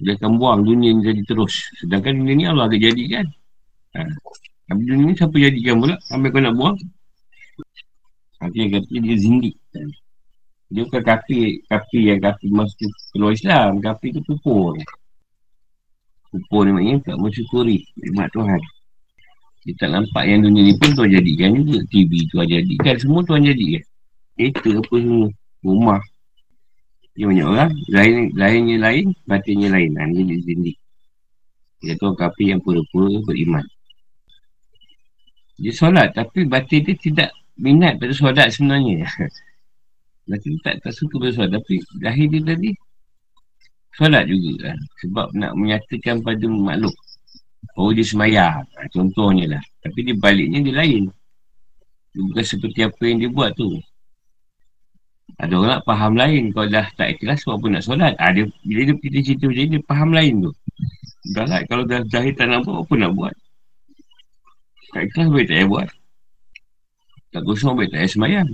Dia 0.02 0.12
akan 0.20 0.36
buang 0.36 0.60
dunia 0.64 0.92
ni 0.92 1.00
jadi 1.00 1.22
terus 1.24 1.72
Sedangkan 1.80 2.20
dunia 2.20 2.34
ni 2.36 2.44
Allah 2.44 2.68
ada 2.68 2.76
jadikan 2.76 3.24
ha. 3.96 4.04
Tapi 4.68 4.82
dunia 4.84 5.04
ni 5.08 5.14
siapa 5.16 5.36
jadikan 5.40 5.80
pula 5.80 5.96
Sampai 6.04 6.28
kau 6.28 6.42
nak 6.42 6.54
buang 6.56 6.76
Nanti 8.36 8.56
yang 8.60 8.70
kata 8.76 8.92
dia 9.00 9.16
zindik 9.16 9.56
dia 10.66 10.82
bukan 10.82 11.02
kafir, 11.06 11.62
kafir 11.70 12.02
yang 12.02 12.18
kafir 12.18 12.50
masuk 12.50 12.90
keluar 13.14 13.30
Islam. 13.30 13.78
Kafir 13.78 14.18
tu 14.18 14.22
kufur. 14.26 14.74
Kufur 16.34 16.60
ni 16.66 16.70
maknanya 16.74 17.14
tak 17.14 17.16
mensyukuri 17.22 17.86
nikmat 18.02 18.26
Tuhan. 18.34 18.58
Dia 19.62 19.74
tak 19.78 19.90
nampak 19.94 20.24
yang 20.26 20.42
dunia 20.42 20.62
ni 20.66 20.74
pun 20.74 20.90
Tuhan 20.98 21.10
jadikan 21.14 21.48
juga. 21.62 21.80
TV 21.86 22.12
Tuhan 22.34 22.46
jadikan. 22.50 22.94
Semua 22.98 23.22
Tuhan 23.22 23.42
jadikan. 23.46 23.82
Kereta 24.34 24.68
apa 24.74 24.94
semua. 24.98 25.28
Rumah. 25.62 26.02
Dia 27.16 27.24
banyak 27.24 27.46
orang. 27.48 27.72
Lain, 27.88 28.28
lainnya 28.36 28.76
lain, 28.76 29.06
batinnya 29.24 29.72
lain. 29.72 29.96
Ha, 29.96 30.04
dia 30.12 30.22
di 30.22 30.36
sini. 30.44 30.72
Dia 31.80 31.96
tu 31.96 32.12
kafir 32.12 32.52
yang 32.56 32.60
pura-pura 32.60 33.20
beriman. 33.24 33.64
Dia 35.56 35.72
solat 35.72 36.12
tapi 36.12 36.44
batin 36.44 36.84
dia 36.84 36.96
tidak 37.00 37.30
minat 37.56 37.96
pada 37.96 38.12
solat 38.12 38.52
sebenarnya. 38.52 39.08
Laki 40.26 40.58
tak, 40.66 40.82
tak 40.82 40.90
suka 40.90 41.22
bersolat 41.22 41.54
Tapi 41.54 41.78
lahir 42.02 42.26
dia 42.26 42.42
tadi 42.42 42.74
Solat 43.94 44.26
juga 44.26 44.70
kan 44.70 44.78
Sebab 45.06 45.26
nak 45.38 45.52
menyatakan 45.54 46.18
pada 46.18 46.46
makhluk 46.50 46.94
Oh 47.78 47.94
dia 47.94 48.02
semayang 48.02 48.66
ha, 48.66 48.80
Contohnya 48.90 49.56
lah 49.56 49.62
Tapi 49.86 49.98
dia 50.02 50.18
baliknya 50.18 50.58
dia 50.66 50.74
lain 50.74 51.06
dia 52.10 52.20
Bukan 52.26 52.42
seperti 52.42 52.82
apa 52.82 53.02
yang 53.06 53.18
dia 53.22 53.30
buat 53.30 53.54
tu 53.54 53.78
Ada 55.36 55.54
orang 55.58 55.80
faham 55.82 56.12
lain. 56.14 56.54
Kalau 56.54 56.68
dah 56.70 56.86
tak 56.94 57.18
ikhlas 57.18 57.42
Sebab 57.42 57.56
pun 57.60 57.70
nak 57.74 57.82
solat. 57.82 58.14
Ha, 58.16 58.32
dia, 58.32 58.46
Bila 58.62 58.80
dia 58.86 58.94
kita 58.96 59.18
cerita 59.20 59.44
macam 59.50 59.62
ni 59.66 59.70
Dia 59.74 59.80
faham 59.84 60.10
lain 60.14 60.34
tu. 60.46 60.52
Dah 61.34 61.44
lah 61.50 61.60
Kalau 61.66 61.84
dah 61.84 62.00
zahir 62.06 62.32
tak 62.38 62.46
nak 62.46 62.62
buat 62.64 62.86
Apa 62.86 62.94
nak 62.94 63.12
buat? 63.12 63.34
Tak 64.94 65.02
ikhlas 65.12 65.26
boleh 65.28 65.44
tak 65.44 65.56
payah 65.60 65.68
buat. 65.68 65.88
Tak 67.34 67.42
kosong 67.44 67.74
boleh 67.76 67.90
tak 67.90 68.00
payah 68.00 68.12
semayang. 68.14 68.48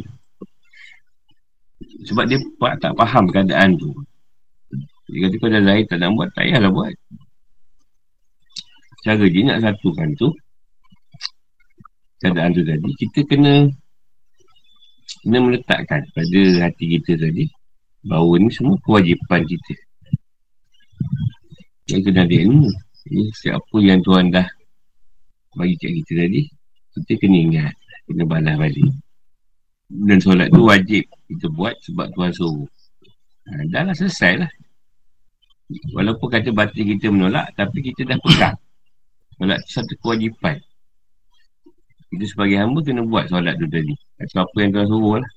Sebab 2.08 2.24
dia 2.26 2.38
tak 2.82 2.92
faham 2.98 3.24
keadaan 3.30 3.78
tu. 3.78 3.94
Dia 5.12 5.28
kata 5.28 5.34
kau 5.38 5.50
dah 5.52 5.62
lahir 5.62 5.84
tak 5.86 6.00
nak 6.00 6.16
buat 6.16 6.28
Tak 6.32 6.42
payahlah 6.48 6.72
buat. 6.72 6.92
Cara 9.02 9.24
dia 9.26 9.42
nak 9.44 9.58
satukan 9.60 10.08
tu 10.14 10.30
Keadaan 12.22 12.54
tu 12.54 12.62
tadi 12.62 12.90
Kita 13.02 13.20
kena 13.26 13.66
Kena 15.20 15.38
meletakkan 15.44 16.00
pada 16.16 16.40
hati 16.64 16.84
kita 16.96 17.20
tadi 17.20 17.44
Bahawa 18.08 18.40
ni 18.40 18.48
semua 18.48 18.80
kewajipan 18.80 19.44
kita 19.44 19.74
Yang 21.92 22.00
kena 22.08 22.24
ada 22.24 22.36
ilmu 22.40 22.70
Ini 23.12 23.24
siapa 23.36 23.76
yang 23.84 24.00
Tuhan 24.00 24.32
dah 24.32 24.48
Bagi 25.60 25.76
kat 25.76 25.92
kita 26.02 26.12
tadi 26.24 26.40
Kita 26.96 27.12
kena 27.20 27.36
ingat 27.36 27.74
Kena 28.08 28.24
balas 28.24 28.56
balik 28.56 28.90
dan 29.92 30.18
solat 30.24 30.48
tu 30.48 30.64
wajib 30.64 31.04
kita 31.28 31.52
buat 31.52 31.76
sebab 31.84 32.08
Tuhan 32.16 32.32
suruh. 32.32 32.68
Ha, 33.44 33.68
dah 33.68 33.84
lah 33.84 33.92
selesai 33.92 34.40
lah. 34.40 34.52
Walaupun 35.92 36.32
kata 36.32 36.48
batin 36.52 36.96
kita 36.96 37.12
menolak, 37.12 37.52
tapi 37.52 37.84
kita 37.84 38.08
dah 38.08 38.16
pegang. 38.24 38.56
Solat 39.36 39.60
tu 39.68 39.70
satu 39.76 39.92
kewajipan. 40.00 40.56
Kita 42.12 42.24
sebagai 42.28 42.60
hamba 42.60 42.84
kena 42.84 43.08
buat 43.08 43.24
solat 43.32 43.56
tu 43.56 43.64
tadi. 43.72 43.96
Atau 44.20 44.44
apa 44.44 44.56
yang 44.60 44.70
Tuhan 44.76 44.88
suruh 44.92 45.14
lah. 45.24 45.30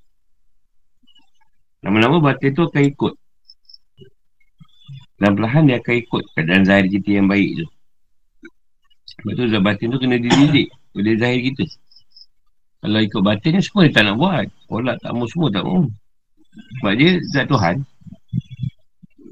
Lama-lama 1.88 2.18
batin 2.20 2.52
tu 2.52 2.68
akan 2.68 2.84
ikut. 2.84 3.14
Dan 5.16 5.40
perlahan 5.40 5.72
dia 5.72 5.80
akan 5.80 5.96
ikut 5.96 6.24
keadaan 6.36 6.68
zahir 6.68 6.92
kita 6.92 7.24
yang 7.24 7.32
baik 7.32 7.64
tu. 7.64 7.68
Sebab 9.24 9.32
tu 9.40 9.44
batin 9.64 9.88
tu 9.88 9.98
kena 10.04 10.20
dididik 10.20 10.68
oleh 10.92 11.16
zahir 11.16 11.40
kita. 11.48 11.64
Kalau 12.84 13.00
ikut 13.00 13.22
batin 13.24 13.52
ni 13.56 13.62
semua 13.64 13.88
dia 13.88 13.96
tak 13.96 14.04
nak 14.12 14.16
buat. 14.20 14.46
Solat 14.68 14.98
tak 15.00 15.12
mau 15.16 15.26
semua 15.32 15.48
tak 15.48 15.64
mau. 15.64 15.88
Sebab 16.84 16.94
dia 17.00 17.10
zat 17.32 17.48
Tuhan. 17.48 17.76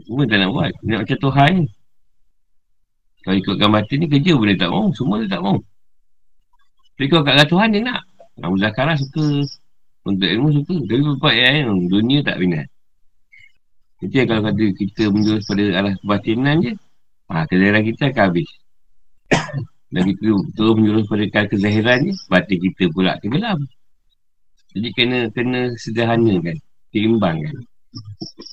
Semua 0.07 0.23
tak 0.31 0.37
nak 0.39 0.49
buat. 0.55 0.71
Dia 0.79 0.95
macam 1.03 1.17
Tuhan 1.19 1.51
ni. 1.59 1.65
Kalau 3.23 3.35
ikutkan 3.39 3.69
batin 3.71 3.97
ni 3.99 4.07
kerja 4.07 4.31
pun 4.31 4.47
dia 4.47 4.55
tak 4.55 4.71
mau. 4.71 4.87
Semua 4.95 5.19
dia 5.19 5.27
tak 5.27 5.43
mau. 5.43 5.59
Tapi 6.93 7.05
kalau 7.09 7.23
kat 7.25 7.47
Tuhan 7.49 7.67
dia 7.73 7.81
nak. 7.81 8.01
Abu 8.41 8.57
Zakaran 8.61 8.97
suka. 8.97 9.45
Untuk 10.03 10.27
ilmu 10.27 10.49
suka. 10.61 10.75
Tapi 10.83 11.01
buat 11.17 11.33
yang 11.33 11.89
dunia 11.89 12.19
tak 12.21 12.37
minat. 12.37 12.67
Jadi 14.03 14.27
kalau 14.27 14.43
kata 14.43 14.63
kita 14.75 15.03
menjurus 15.09 15.47
pada 15.47 15.63
arah 15.79 15.93
kebatinan 15.95 16.55
je. 16.59 16.73
Ha, 17.31 17.47
kezahiran 17.47 17.83
kita 17.87 18.03
akan 18.11 18.23
habis. 18.29 18.49
Dan 19.93 20.01
kita 20.11 20.27
terus 20.57 20.73
menjurus 20.75 21.05
pada 21.07 21.45
kezahiran 21.47 21.97
je, 22.09 22.13
batin 22.27 22.57
kita 22.59 22.83
pula 22.91 23.15
tenggelam. 23.21 23.59
Jadi 24.73 24.89
kena 24.97 25.19
kena 25.29 25.69
sederhana 25.77 26.33
kan, 26.41 26.57
timbang 26.89 27.37
kan. 27.45 27.55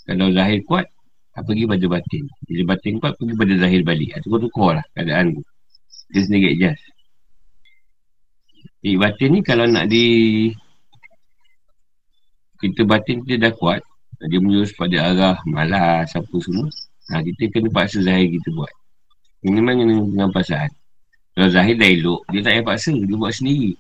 Kalau 0.05 0.29
zahir 0.37 0.61
kuat, 0.69 0.85
apa 1.33 1.49
pergi 1.49 1.65
pada 1.65 1.87
batin. 1.89 2.25
Bila 2.45 2.63
batin 2.77 2.93
kuat, 3.01 3.17
pergi 3.17 3.35
pada 3.41 3.55
zahir 3.57 3.81
balik. 3.81 4.09
Itu 4.21 4.29
kau 4.29 4.41
tukar 4.41 4.71
lah 4.79 4.87
keadaan 4.93 5.41
tu. 5.41 5.43
Dia 6.13 6.21
sendiri 6.29 6.47
adjust. 6.55 6.83
Jadi 8.81 8.97
batin 8.97 9.29
ni 9.37 9.41
kalau 9.45 9.69
nak 9.69 9.87
di 9.93 10.07
kita 12.61 12.85
batin 12.85 13.25
kita 13.25 13.49
dah 13.49 13.53
kuat, 13.57 13.81
dia 14.29 14.41
menjurus 14.41 14.73
pada 14.77 14.97
arah 15.13 15.37
malas 15.49 16.13
apa 16.13 16.37
semua. 16.41 16.69
Ha, 17.11 17.25
kita 17.25 17.49
kena 17.49 17.69
paksa 17.73 18.05
zahir 18.05 18.29
kita 18.37 18.53
buat. 18.53 18.73
Ini 19.41 19.57
memang 19.57 19.89
dengan 20.13 20.29
perasaan. 20.29 20.69
Kalau 21.33 21.49
Zahir 21.49 21.79
dah 21.81 21.89
elok, 21.89 22.21
dia 22.29 22.45
tak 22.45 22.53
payah 22.53 22.67
paksa, 22.67 22.93
dia 22.93 23.17
buat 23.17 23.33
sendiri. 23.33 23.73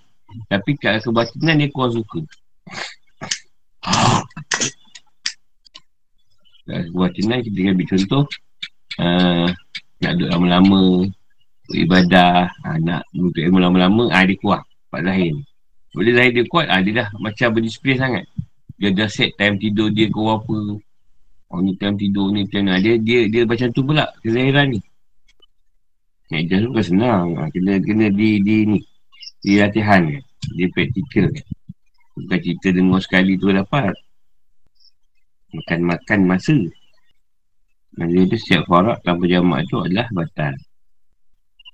Tapi 0.48 0.70
kat 0.80 1.04
kebatinan 1.04 1.60
dia 1.60 1.68
kurang 1.68 1.92
suka. 1.92 2.20
Kat 6.64 6.80
kebatinan 6.88 7.38
kita 7.44 7.58
ambil 7.74 7.86
contoh, 7.92 8.24
uh, 9.02 9.46
nak 10.00 10.12
duduk 10.16 10.30
lama-lama, 10.32 10.82
ibadah, 11.74 12.48
uh, 12.64 12.78
nak 12.80 13.02
duduk 13.12 13.44
lama-lama, 13.52 14.08
uh, 14.08 14.24
dia 14.24 14.40
kuat. 14.40 14.62
Pak 14.90 15.00
Zahir 15.06 15.30
ni. 15.38 15.42
Boleh 15.90 16.12
Zahir 16.14 16.32
dia 16.34 16.44
kuat, 16.46 16.66
uh, 16.70 16.80
dia 16.82 16.94
dah 17.02 17.08
macam 17.18 17.48
berdisiplin 17.54 17.96
sangat. 17.98 18.24
Dia 18.78 18.90
dah 18.94 19.08
set 19.10 19.34
time 19.38 19.58
tidur 19.58 19.90
dia 19.90 20.06
ke 20.10 20.18
apa. 20.18 20.58
Oh 21.50 21.58
ni 21.58 21.74
time 21.78 21.98
tidur 21.98 22.30
ni, 22.30 22.46
time 22.46 22.70
ni. 22.70 22.78
Dia, 22.82 22.94
dia, 22.98 23.20
dia 23.26 23.42
macam 23.42 23.68
tu 23.74 23.82
pula, 23.82 24.06
kezahiran 24.22 24.74
ni. 24.74 24.80
Nak 26.30 26.40
ijaz 26.46 26.62
bukan 26.70 26.84
senang. 26.86 27.26
Ha, 27.34 27.50
kena, 27.50 27.82
kena 27.82 28.06
di, 28.14 28.38
di 28.38 28.56
ni. 28.70 28.78
Di 29.42 29.58
latihan 29.58 30.06
kan. 30.06 30.24
Di 30.54 30.64
praktikal 30.70 31.26
kan. 31.26 31.46
Bukan 32.14 32.38
cerita 32.38 32.68
dengar 32.70 33.00
sekali 33.02 33.34
tu 33.34 33.50
dapat. 33.50 33.94
Makan-makan 35.50 36.20
masa. 36.30 36.54
Maksudnya 37.98 38.30
tu 38.30 38.36
setiap 38.38 38.62
farak 38.70 39.02
tanpa 39.02 39.26
jamak 39.26 39.66
tu 39.66 39.82
adalah 39.82 40.06
batal. 40.14 40.54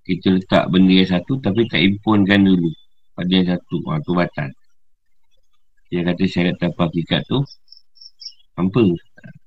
Kita 0.08 0.32
letak 0.32 0.64
benda 0.72 1.04
yang 1.04 1.10
satu 1.12 1.36
tapi 1.36 1.68
tak 1.68 1.84
impunkan 1.84 2.40
dulu. 2.40 2.72
Pada 3.16 3.38
satu. 3.48 3.76
Ha, 3.88 3.96
tu 4.04 4.12
batal. 4.12 4.52
Dia 5.88 6.04
kata 6.04 6.24
syarat 6.28 6.54
tanpa 6.60 6.92
hakikat 6.92 7.24
tu 7.24 7.40
Hampa. 8.60 8.84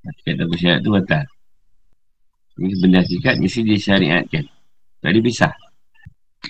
Hakikat 0.10 0.34
tanpa 0.42 0.56
syarat 0.58 0.80
tu 0.82 0.90
batal. 0.90 1.26
Ini 2.60 2.76
benda 2.82 3.00
hakikat 3.06 3.40
mesti 3.40 3.64
disyariatkan 3.64 4.44
Tak 5.00 5.10
ada 5.14 5.20
pisah. 5.22 5.54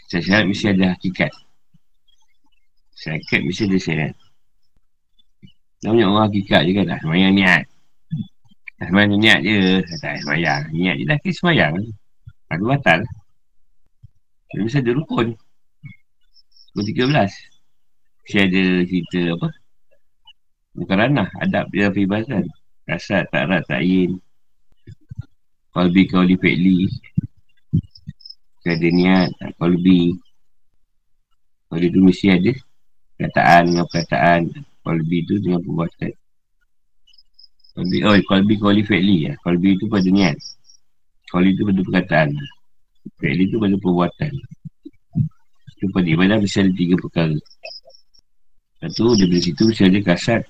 Syarat 0.07 0.47
mesti 0.47 0.71
ada 0.71 0.95
hakikat. 0.95 1.31
Syarat 2.95 3.41
mesti 3.43 3.63
ada 3.67 3.77
syarat. 3.77 4.13
Namanya 5.83 6.05
orang 6.07 6.25
hakikat 6.31 6.61
je 6.63 6.71
kan 6.71 6.97
Semayang 7.03 7.35
niat. 7.35 7.63
Semayang 8.79 9.19
niat 9.19 9.39
je. 9.43 9.83
Tak 9.99 10.23
semayang. 10.23 10.61
Niat 10.71 10.95
je 10.95 11.05
ke 11.19 11.29
semayang. 11.35 11.75
Aku 12.47 12.63
batal. 12.63 13.03
Dia 14.49 14.63
mesti 14.63 14.79
ada 14.79 14.91
rukun 14.95 15.35
Rukun 16.75 16.85
13 16.85 17.09
Mesti 18.21 18.37
ada 18.37 18.63
cerita 18.85 19.21
apa? 19.33 19.49
Bukan 20.77 20.95
ranah 21.01 21.29
Adab 21.41 21.65
dia 21.73 21.89
peribahatan 21.89 22.45
Kasat, 22.85 23.29
tak 23.29 23.49
tak 23.69 23.81
yin. 23.81 24.17
Qalbi 25.73 26.05
qawli 26.05 26.37
fi'li 26.37 26.85
Ada 28.69 28.89
niat 28.93 29.29
Qalbi 29.57 30.13
Qalbi 31.73 31.87
tu 31.89 32.01
mesti 32.05 32.27
ada 32.33 32.53
Kataan 33.19 33.67
dengan 33.67 33.85
perkataan. 33.89 34.41
Qalbi 34.79 35.17
tu 35.27 35.41
dengan 35.43 35.59
perbuatan 35.59 36.11
Qalbi, 37.75 37.97
oh 38.03 38.15
qalbi 38.27 38.53
qawli 38.59 38.81
fi'li 38.85 39.17
ya. 39.25 39.33
Qalbi 39.39 39.79
tu 39.79 39.87
pada 39.87 40.09
niat. 40.11 40.35
Qalbi 41.31 41.55
tu 41.55 41.63
pada 41.63 41.81
perkataan. 41.81 42.29
Fi'li 43.17 43.47
tu 43.47 43.57
pada 43.57 43.75
perbuatan 43.79 44.31
Itu 45.79 45.87
pada 45.95 46.11
ibadah 46.11 46.43
mesti 46.43 46.59
ada 46.59 46.71
tiga 46.75 46.99
perkara. 46.99 47.39
Satu, 48.83 49.15
dari 49.15 49.39
situ 49.39 49.63
mesti 49.63 49.87
ada 49.87 49.99
kasat 50.03 50.43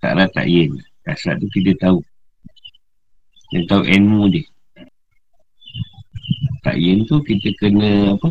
Taklah 0.00 0.24
tak 0.32 0.48
yin 0.48 0.80
Kasrat 1.04 1.36
tu 1.36 1.48
kita 1.52 1.76
tahu. 1.76 2.00
Kita 3.52 3.76
tahu 3.76 3.82
ilmu 3.84 4.32
dia. 4.32 4.44
Tak 6.64 6.76
yin 6.80 7.04
tu 7.04 7.20
kita 7.20 7.52
kena 7.60 8.16
apa? 8.16 8.28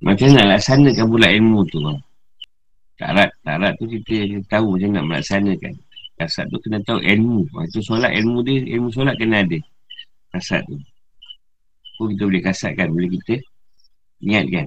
Macam 0.00 0.28
nak 0.32 0.56
laksanakan 0.56 1.04
pula 1.08 1.28
ilmu 1.28 1.60
tu 1.68 1.80
Takrat 2.96 3.28
Takrat 3.44 3.72
tu 3.76 3.84
kita 3.88 4.40
tahu 4.48 4.76
macam 4.76 4.90
nak 4.96 5.04
melaksanakan. 5.12 5.72
Kasrat 6.16 6.48
tu 6.48 6.56
kena 6.64 6.80
tahu 6.88 7.00
ilmu. 7.04 7.44
Itu 7.68 7.84
solat 7.84 8.16
ilmu 8.16 8.40
dia 8.40 8.64
Ilmu 8.72 8.88
solat 8.88 9.16
kena 9.20 9.44
ada. 9.44 9.60
Kasrat 10.32 10.64
tu. 10.64 10.80
Pun 12.00 12.16
kita 12.16 12.24
boleh 12.24 12.40
kasatkan 12.40 12.88
Boleh 12.88 13.12
kita 13.20 13.36
Niatkan 14.24 14.64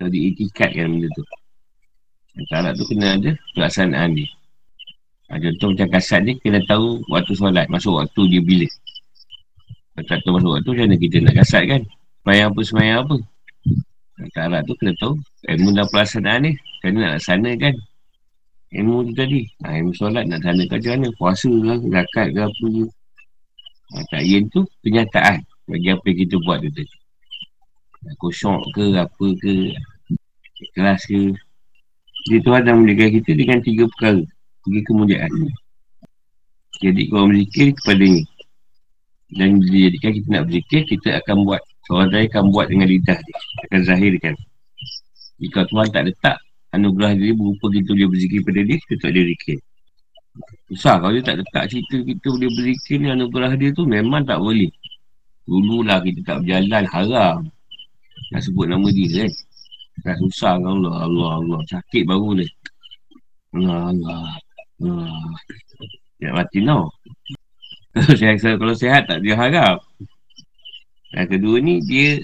So 0.00 0.08
diitikatkan 0.08 0.96
benda 0.96 1.08
tu 1.12 1.24
Takrat 2.48 2.72
tu 2.80 2.88
kena 2.88 3.20
ada 3.20 3.36
Pelaksanaan 3.52 4.16
dia 4.16 4.32
Ha, 5.30 5.38
contoh 5.38 5.70
macam 5.70 5.88
kasat 5.94 6.20
ni 6.26 6.34
kena 6.42 6.58
tahu 6.66 7.06
waktu 7.06 7.38
solat, 7.38 7.70
masuk 7.70 8.02
waktu 8.02 8.22
dia 8.34 8.42
bila. 8.42 8.66
Kalau 9.94 10.06
tak 10.10 10.18
tahu 10.26 10.32
masuk 10.42 10.50
waktu, 10.58 10.70
macam 10.74 10.84
mana 10.90 10.96
kita 10.98 11.16
nak 11.22 11.34
kasat 11.38 11.62
kan? 11.70 11.82
Semayang 12.26 12.48
apa, 12.50 12.60
semayang 12.66 12.98
apa? 13.06 13.16
Tak 14.34 14.42
harap 14.42 14.62
tu 14.66 14.74
kena 14.82 14.92
tahu 14.98 15.14
ilmu 15.46 15.70
dan 15.70 15.86
pelaksanaan 15.86 16.40
ni. 16.50 16.52
Kena 16.82 16.98
nak 16.98 17.12
laksana 17.14 17.50
kan? 17.62 17.74
Ilmu 18.74 18.96
tu 19.06 19.12
tadi. 19.14 19.40
Ha, 19.62 19.78
ilmu 19.78 19.92
solat 19.94 20.26
nak 20.26 20.42
sana 20.42 20.62
ke 20.66 20.74
macam 20.82 20.92
mana? 20.98 21.08
Puasa 21.14 21.46
ke, 21.46 21.74
zakat 21.94 22.26
ke 22.34 22.40
apa 22.42 22.66
ke? 22.66 22.84
Ha, 23.86 23.94
tak 24.10 24.22
yin 24.26 24.42
tu 24.50 24.60
kenyataan 24.82 25.46
bagi 25.70 25.88
apa 25.94 26.04
yang 26.10 26.18
kita 26.26 26.36
buat 26.42 26.58
tu 26.58 26.70
tadi. 26.74 26.96
Kosong 28.18 28.66
ke, 28.74 28.98
apa 28.98 29.26
ke, 29.38 29.78
kelas 30.76 31.00
ke. 31.08 31.32
Dia 32.28 32.38
Tuhan 32.44 32.68
dah 32.68 32.74
memulihkan 32.76 33.10
kita 33.16 33.30
dengan 33.32 33.58
tiga 33.64 33.88
perkara. 33.88 34.20
Pergi 34.60 34.80
kemuliaan 34.84 35.32
jadi 36.80 37.02
kalau 37.12 37.28
berzikir 37.28 37.76
kepadanya 37.76 38.24
dan 39.36 39.60
dijadikan 39.60 40.10
kita 40.16 40.28
nak 40.32 40.42
berzikir 40.48 40.80
kita 40.88 41.08
akan 41.22 41.36
buat 41.44 41.60
seorang 41.86 42.08
saya 42.08 42.24
akan 42.32 42.42
buat 42.50 42.66
dengan 42.72 42.88
lidah 42.88 43.20
dia. 43.20 43.38
Akan 43.68 43.80
zahirkan. 43.84 44.34
Jika 45.38 45.68
Tuhan 45.68 45.86
tak 45.92 46.02
letak 46.08 46.36
anugerah 46.72 47.12
dia 47.14 47.36
berupa 47.36 47.68
kita 47.68 47.92
boleh 47.92 48.08
berzikir 48.08 48.40
pada 48.42 48.60
dia 48.64 48.76
kita 48.80 48.94
tak 48.96 49.10
boleh 49.12 49.22
berzikir. 49.28 49.58
Susah 50.72 50.96
kalau 51.04 51.12
dia 51.12 51.22
tak 51.26 51.36
letak 51.44 51.64
cerita 51.68 51.96
kita 52.00 52.26
boleh 52.32 52.50
berzikir 52.56 52.96
ni 52.96 53.08
anugerah 53.12 53.52
dia 53.60 53.68
tu 53.76 53.84
memang 53.84 54.24
tak 54.24 54.40
boleh. 54.40 54.72
Dululah 55.44 56.00
kita 56.00 56.20
tak 56.24 56.36
berjalan 56.42 56.84
haram. 56.88 57.38
Nak 58.32 58.40
sebut 58.40 58.66
nama 58.72 58.88
dia 58.88 59.26
kan 59.26 59.30
dah 60.00 60.16
susah 60.16 60.56
kan 60.60 60.70
Allah 60.80 61.06
Allah 61.06 61.30
Allah 61.40 61.60
sakit 61.68 62.02
baru 62.08 62.40
ni 62.40 62.46
Allah 63.50 63.90
Allah. 63.90 64.22
Nak 66.20 66.32
mati 66.36 66.58
no. 66.62 66.92
saya 68.20 68.54
kalau 68.54 68.74
sihat 68.76 69.10
tak 69.10 69.26
dia 69.26 69.34
harap. 69.34 69.82
Yang 71.10 71.28
kedua 71.36 71.56
ni 71.58 71.82
dia 71.82 72.22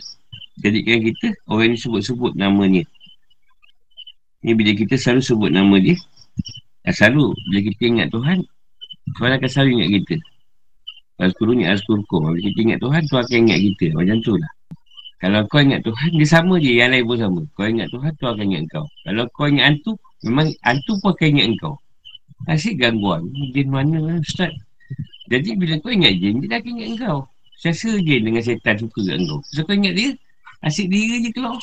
jadikan 0.63 1.03
kita 1.03 1.35
orang 1.51 1.75
ni 1.75 1.79
sebut-sebut 1.81 2.39
namanya. 2.39 2.87
Ni 4.47 4.55
bila 4.55 4.73
kita 4.79 4.95
selalu 4.95 5.23
sebut 5.27 5.51
nama 5.51 5.77
dia. 5.83 5.99
Selalu 6.87 7.35
bila 7.51 7.61
kita 7.67 7.83
ingat 7.91 8.09
Tuhan. 8.15 8.39
Tuhan 9.19 9.31
akan 9.35 9.49
selalu 9.51 9.71
ingat 9.83 9.91
kita. 9.99 10.17
Azkuru 11.17 11.59
ni 11.59 11.67
azkurkum. 11.67 12.31
Bila 12.31 12.41
kita 12.53 12.59
ingat 12.63 12.79
Tuhan, 12.79 13.03
Tuhan 13.11 13.23
akan 13.27 13.39
ingat 13.49 13.59
kita. 13.59 13.87
Macam 13.99 14.17
tu 14.23 14.35
lah. 14.39 14.53
Kalau 15.17 15.41
kau 15.49 15.65
ingat 15.65 15.81
Tuhan, 15.81 16.11
dia 16.13 16.29
sama 16.29 16.61
je. 16.61 16.77
Yang 16.77 16.91
lain 16.93 17.05
pun 17.09 17.17
sama. 17.17 17.41
Kau 17.57 17.65
ingat 17.65 17.89
Tuhan, 17.89 18.13
Tuhan 18.21 18.33
akan 18.37 18.47
ingat 18.53 18.65
kau. 18.69 18.87
Kalau 19.05 19.25
kau 19.33 19.47
ingat 19.49 19.65
hantu, 19.73 19.93
memang 20.21 20.49
hantu 20.61 20.93
pun 21.01 21.11
akan 21.17 21.29
ingat 21.33 21.49
kau. 21.57 21.75
Asyik 22.53 22.77
gangguan. 22.77 23.25
Jin 23.57 23.69
mana 23.73 24.21
Ustaz? 24.21 24.53
Jadi 25.33 25.57
bila 25.57 25.81
kau 25.81 25.89
ingat 25.89 26.21
jin, 26.21 26.45
dia 26.45 26.61
akan 26.61 26.73
ingat 26.77 26.89
kau. 27.09 27.21
Siasa 27.57 27.97
jin 28.05 28.21
dengan 28.29 28.45
setan 28.45 28.77
suka 28.77 29.01
kat 29.01 29.17
kau. 29.25 29.41
So 29.57 29.65
kau 29.65 29.73
ingat 29.73 29.97
dia, 29.97 30.13
asyik 30.69 30.87
dia 30.93 31.17
je 31.25 31.31
keluar. 31.33 31.57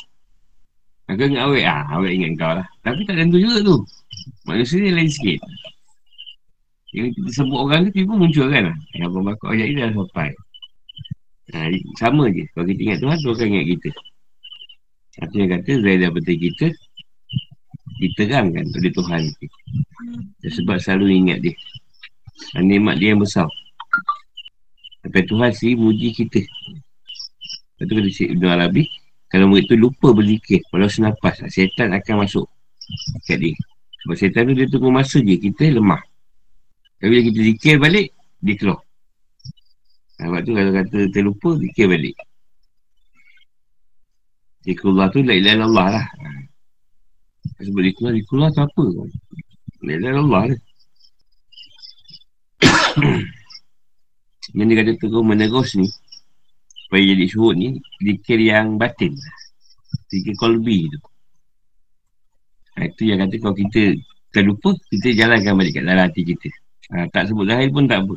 Kau 1.06 1.14
ingat 1.14 1.46
awet, 1.46 1.64
ah, 1.64 1.86
awet 1.94 2.10
ingat 2.18 2.32
kau 2.34 2.52
lah. 2.58 2.66
Tapi 2.82 3.06
tak 3.06 3.16
tentu 3.22 3.38
juga 3.38 3.62
tu. 3.62 3.76
Manusia 4.50 4.82
ni 4.82 4.90
lain 4.90 5.06
sikit. 5.06 5.38
Yang 6.94 7.18
kita 7.18 7.30
sebut 7.42 7.58
orang 7.58 7.86
tu, 7.86 7.90
tiba 8.02 8.14
muncul 8.18 8.46
kan 8.50 8.70
lah. 8.70 8.76
Yang 8.94 9.02
abang 9.10 9.24
bakar 9.30 9.48
ayat 9.54 9.66
ni 9.70 9.74
dah 9.78 9.90
sampai. 9.94 10.30
Ha, 11.54 11.70
sama 12.02 12.26
je. 12.34 12.44
Kalau 12.50 12.66
kita 12.66 12.80
ingat 12.82 12.98
Tuhan, 12.98 13.18
Tuhan 13.22 13.34
akan 13.38 13.48
ingat 13.54 13.66
kita. 13.78 13.90
Satu 15.14 15.34
yang 15.38 15.50
kata, 15.54 15.70
Zahid 15.78 15.98
daripada 16.02 16.32
kita, 16.34 16.66
diterangkan 18.02 18.64
oleh 18.74 18.92
Tuhan. 18.92 19.22
Sebab 20.42 20.76
selalu 20.82 21.06
ingat 21.14 21.38
dia. 21.46 21.54
Dan 22.58 22.66
nikmat 22.66 22.98
dia 22.98 23.14
yang 23.14 23.22
besar. 23.22 23.46
Sampai 25.06 25.22
Tuhan 25.30 25.50
si 25.54 25.78
muji 25.78 26.10
kita. 26.10 26.42
Lepas 27.78 27.84
tu 27.86 27.94
kata 27.94 28.10
Syed 28.10 28.30
Ibn 28.38 28.44
Arabi 28.54 28.84
kalau 29.28 29.50
murid 29.50 29.66
tu 29.66 29.74
lupa 29.74 30.14
berzikir 30.14 30.62
walau 30.70 30.86
senapas 30.86 31.42
setan 31.50 31.90
akan 31.90 32.22
masuk 32.22 32.46
kat 33.26 33.42
dia. 33.42 33.54
Sebab 34.06 34.14
setan 34.14 34.46
tu 34.46 34.54
dia 34.54 34.70
tunggu 34.70 34.94
masa 34.94 35.18
je 35.18 35.34
kita 35.34 35.74
lemah. 35.74 35.98
Tapi 37.02 37.08
bila 37.10 37.22
kita 37.26 37.40
zikir 37.42 37.74
balik 37.82 38.14
dia 38.38 38.54
keluar 38.54 38.83
sebab 40.24 40.40
tu 40.40 40.56
kalau 40.56 40.72
kata 40.72 40.98
terlupa 41.12 41.50
zikir 41.60 41.84
balik. 41.84 42.16
Zikrullah 44.64 45.12
tu 45.12 45.20
la 45.20 45.36
ilaha 45.36 45.54
illallah 45.60 45.88
lah. 46.00 46.06
Sebut 47.60 47.84
dikulah, 47.84 48.12
dikulah 48.16 48.48
tu 48.56 48.64
apa? 48.64 48.84
Bila 49.84 50.16
Allah 50.16 50.42
ni. 50.48 50.56
Yang 54.56 54.66
dia 54.70 54.76
kata 54.80 54.92
terus 55.02 55.24
menerus 55.26 55.74
ni 55.74 55.88
Supaya 56.86 57.02
jadi 57.10 57.26
suhud 57.26 57.58
ni 57.58 57.68
Dikir 57.98 58.38
yang 58.38 58.78
batin. 58.78 59.18
Dikir 60.08 60.34
kolbi 60.38 60.86
tu. 60.88 60.98
Ha, 62.78 62.86
Itu 62.86 63.02
yang 63.10 63.26
kata 63.26 63.34
kalau 63.42 63.56
kita 63.58 63.98
Terlupa 64.30 64.78
Kita 64.88 65.10
jalankan 65.10 65.58
balik 65.58 65.74
kat 65.74 65.84
dalam 65.84 66.06
hati 66.06 66.22
kita. 66.22 66.48
Ha, 66.94 67.10
Tak 67.10 67.28
sebut 67.28 67.50
zahir 67.50 67.68
pun 67.74 67.90
tak 67.90 68.06
apa 68.06 68.14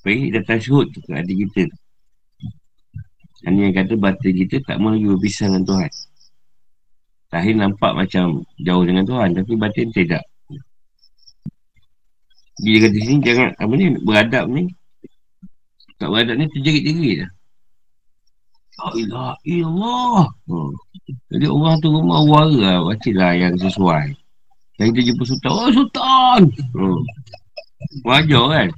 Supaya 0.00 0.56
suhud 0.56 0.88
tu 0.96 1.04
kat 1.04 1.20
hati 1.20 1.34
kita 1.44 1.68
Ini 3.44 3.68
yang 3.68 3.74
kata 3.76 3.94
batin 4.00 4.32
kita 4.32 4.64
Tak 4.64 4.80
mahu 4.80 4.96
lagi 4.96 5.06
berpisah 5.12 5.46
dengan 5.52 5.64
Tuhan 5.68 5.90
Zahir 7.30 7.54
nampak 7.54 7.92
macam 7.94 8.24
jauh 8.64 8.84
dengan 8.88 9.04
Tuhan 9.04 9.36
Tapi 9.36 9.52
batin 9.60 9.88
tidak 9.92 10.24
Dia 12.64 12.76
kata 12.80 12.96
sini 12.96 13.20
jangan 13.20 13.48
Apa 13.60 13.72
ni 13.76 13.86
beradab 14.00 14.44
ni 14.48 14.72
Tak 16.00 16.08
beradab 16.08 16.34
ni 16.40 16.46
terjerit-jerit 16.48 17.16
lah 17.28 17.30
Allah. 18.80 20.24
Hmm. 20.48 20.72
Jadi 21.28 21.46
orang 21.46 21.76
tu 21.84 21.92
rumah 21.92 22.24
wara 22.24 22.48
lah. 22.48 22.76
Baca 22.84 23.10
lah 23.12 23.32
yang 23.36 23.54
sesuai. 23.60 24.16
Dan 24.80 24.96
kita 24.96 25.12
jumpa 25.12 25.22
sultan. 25.28 25.50
Oh, 25.52 25.68
sultan. 25.68 26.40
Hmm. 26.72 27.00
Wajar 28.06 28.44
kan? 28.48 28.68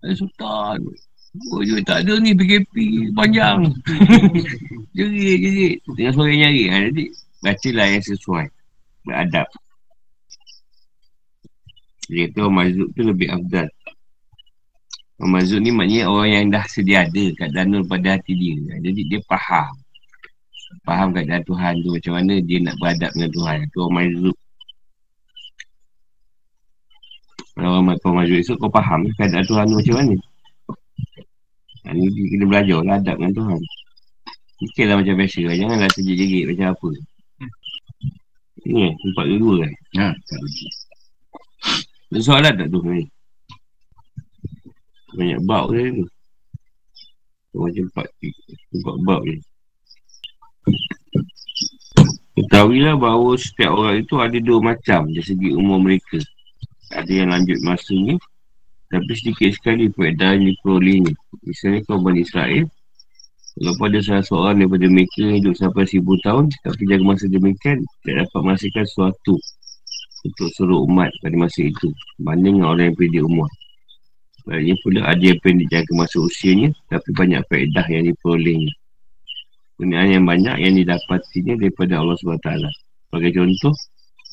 Eh, 0.00 0.16
sultan. 0.16 0.80
Oh, 1.54 1.62
dia 1.62 1.78
tak 1.86 2.02
ada 2.02 2.18
ni 2.18 2.34
PKP 2.34 2.74
panjang. 3.14 3.70
jerit, 4.98 5.38
jerit. 5.38 5.76
Tengah 5.94 6.12
suara 6.16 6.32
nyari. 6.34 6.64
Ha, 6.66 6.76
jadi, 6.90 7.04
bacalah 7.44 7.86
yang 7.86 8.04
sesuai. 8.04 8.46
Beradab. 9.06 9.46
Dia 12.10 12.26
tu 12.34 12.50
mazuk 12.50 12.90
tu 12.98 13.06
lebih 13.06 13.30
afdal. 13.30 13.70
Mazuk 15.22 15.62
ni 15.62 15.70
maknanya 15.70 16.10
orang 16.10 16.30
yang 16.32 16.44
dah 16.50 16.64
sedia 16.66 17.06
ada 17.06 17.24
kat 17.38 17.54
danul 17.54 17.86
pada 17.86 18.18
hati 18.18 18.34
dia. 18.34 18.82
Jadi 18.82 19.00
dia 19.06 19.20
faham. 19.30 19.70
Faham 20.82 21.14
keadaan 21.14 21.46
Tuhan 21.46 21.72
tu 21.86 21.94
macam 21.94 22.12
mana 22.18 22.34
dia 22.42 22.58
nak 22.58 22.74
beradab 22.82 23.14
dengan 23.14 23.30
Tuhan. 23.30 23.58
Tu 23.70 23.78
orang 23.78 23.94
mazuk. 23.94 24.36
Kalau 27.60 27.76
orang 27.76 27.92
makan 27.92 28.10
mazuk 28.16 28.40
esok 28.40 28.56
kau 28.56 28.72
faham 28.72 29.04
keadaan 29.20 29.44
Tuhan 29.44 29.68
tu 29.68 29.76
macam 29.76 29.94
mana. 30.00 30.16
Ha, 31.84 31.92
ni 31.92 32.08
kita 32.08 32.44
belajar 32.48 32.80
lah 32.80 32.96
adab 32.96 33.20
dengan 33.20 33.32
Tuhan. 33.36 33.60
Fikirlah 34.64 34.96
macam 34.96 35.14
biasa 35.20 35.40
lah. 35.44 35.56
Janganlah 35.60 35.90
sejik-jerit 35.92 36.44
macam 36.48 36.66
apa. 36.72 36.88
Ni 38.64 38.84
tempat 38.96 39.24
kedua 39.28 39.54
kan. 39.60 39.72
Ha, 40.00 40.06
tak 40.16 40.38
begitu. 40.40 40.68
Ada 42.08 42.20
soalan 42.24 42.54
tak 42.56 42.68
tu 42.72 42.80
ni? 42.80 43.04
Banyak 45.20 45.40
bab 45.44 45.68
dia 45.76 45.92
tu. 46.00 46.06
Macam 47.60 47.84
empat, 47.92 48.06
empat 48.72 48.96
bab 49.04 49.20
je. 49.28 49.36
Ketahuilah 52.40 52.96
bahawa 52.96 53.36
setiap 53.36 53.76
orang 53.76 54.00
itu 54.00 54.16
ada 54.16 54.38
dua 54.40 54.58
macam 54.64 55.12
dari 55.12 55.28
segi 55.28 55.52
umur 55.52 55.76
mereka. 55.76 56.16
Ada 56.90 57.12
yang 57.12 57.30
lanjut 57.30 57.58
masanya, 57.62 58.18
tapi 58.90 59.12
sedikit 59.14 59.50
sekali 59.54 59.86
peredaran 59.90 60.42
yang 60.42 60.54
diperolehnya. 60.58 61.14
Misalnya 61.46 61.86
kau 61.86 62.02
Bani 62.02 62.26
Israel, 62.26 62.66
Walaupun 63.58 63.86
ada 63.90 64.00
salah 64.00 64.24
seorang 64.24 64.56
daripada 64.62 64.86
mereka 64.86 65.26
hidup 65.26 65.58
sampai 65.58 65.82
seribu 65.82 66.14
tahun, 66.22 66.48
tapi 66.62 66.86
jaga 66.86 67.02
masa 67.02 67.26
demikian, 67.26 67.82
tidak 68.06 68.24
dapat 68.24 68.40
menghasilkan 68.46 68.84
sesuatu 68.86 69.34
untuk 70.22 70.48
seluruh 70.54 70.86
umat 70.86 71.10
pada 71.20 71.36
masa 71.36 71.66
itu 71.66 71.90
banding 72.22 72.60
dengan 72.60 72.72
orang 72.72 72.92
yang 72.92 72.96
pendek 72.96 73.24
umur. 73.26 73.48
Sebenarnya 74.40 74.74
pula 74.80 75.00
ada 75.04 75.24
yang 75.24 75.40
pendek 75.44 75.68
jaga 75.68 75.92
masa 75.92 76.16
usianya 76.22 76.68
tapi 76.88 77.08
banyak 77.12 77.44
faedah 77.52 77.86
yang 77.92 78.08
diperolehnya 78.08 78.72
Kegunaan 79.76 80.08
yang 80.08 80.24
banyak 80.24 80.56
yang 80.60 80.74
didapatinya 80.80 81.54
daripada 81.60 82.00
Allah 82.00 82.16
SWT 82.16 82.48
Sebagai 82.48 83.30
contoh, 83.36 83.74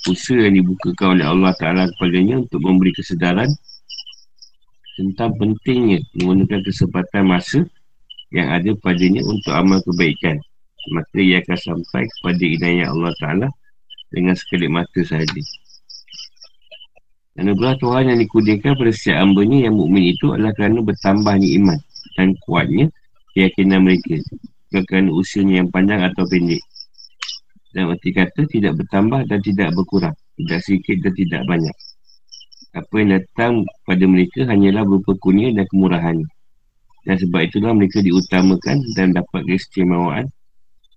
usaha 0.09 0.39
yang 0.39 0.55
dibukakan 0.63 1.19
oleh 1.19 1.25
Allah 1.27 1.53
Ta'ala 1.59 1.83
kepadanya 1.95 2.43
untuk 2.43 2.63
memberi 2.63 2.95
kesedaran 2.95 3.51
tentang 4.97 5.35
pentingnya 5.37 6.01
menggunakan 6.17 6.65
kesempatan 6.65 7.23
masa 7.27 7.59
yang 8.33 8.49
ada 8.49 8.73
padanya 8.81 9.21
untuk 9.23 9.53
amal 9.53 9.79
kebaikan 9.85 10.41
maka 10.91 11.17
ia 11.19 11.43
akan 11.43 11.57
sampai 11.59 12.07
kepada 12.07 12.43
inayah 12.43 12.87
Allah 12.91 13.11
Ta'ala 13.19 13.47
dengan 14.11 14.33
sekelip 14.35 14.71
mata 14.71 14.99
sahaja. 15.03 15.41
Anugerah 17.37 17.77
Tuhan 17.77 18.03
yang 18.09 18.19
dikurniakan 18.23 18.73
pada 18.73 18.91
setiap 18.95 19.21
hambanya 19.21 19.69
yang 19.69 19.77
mukmin 19.77 20.09
itu 20.09 20.33
adalah 20.33 20.57
kerana 20.57 20.81
bertambahnya 20.81 21.47
iman 21.61 21.79
dan 22.17 22.33
kuatnya 22.41 22.89
keyakinan 23.37 23.85
mereka. 23.85 24.17
Bukan 24.67 24.83
kerana 24.89 25.09
usianya 25.13 25.63
yang 25.63 25.69
panjang 25.69 26.01
atau 26.01 26.25
pendek. 26.25 26.59
Dan 27.77 27.93
arti 27.93 28.09
kata 28.09 28.49
tidak 28.49 28.73
bertambah 28.81 29.29
dan 29.29 29.37
tidak 29.45 29.69
berkurang. 29.77 30.17
Tidak 30.33 30.59
sedikit 30.65 30.97
dan 31.05 31.13
tidak 31.13 31.41
banyak. 31.45 31.75
Apa 32.73 32.93
yang 32.97 33.09
datang 33.21 33.53
pada 33.85 34.01
mereka 34.09 34.49
hanyalah 34.49 34.81
berupa 34.81 35.13
kurnia 35.21 35.53
dan 35.53 35.69
kemurahan. 35.69 36.17
Dan 37.05 37.15
sebab 37.21 37.45
itulah 37.45 37.77
mereka 37.77 38.01
diutamakan 38.01 38.81
dan 38.97 39.13
dapat 39.13 39.45
keistimewaan 39.45 40.25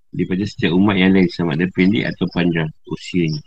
daripada 0.08 0.42
setiap 0.48 0.72
umat 0.72 0.96
yang 0.96 1.12
lain 1.12 1.28
sama 1.28 1.52
ada 1.52 1.68
pendek 1.68 2.16
atau 2.16 2.24
panjang 2.32 2.72
usianya. 2.88 3.44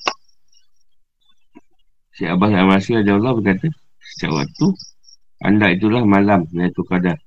Syekh 2.13 2.29
Abbas 2.29 2.53
Al-Masih 2.53 3.01
Allah 3.01 3.33
berkata 3.33 3.65
Setiap 3.97 4.37
waktu 4.37 4.67
Anda 5.41 5.73
itulah 5.73 6.05
malam 6.05 6.45
Naitu 6.53 6.85
Qadar 6.85 7.17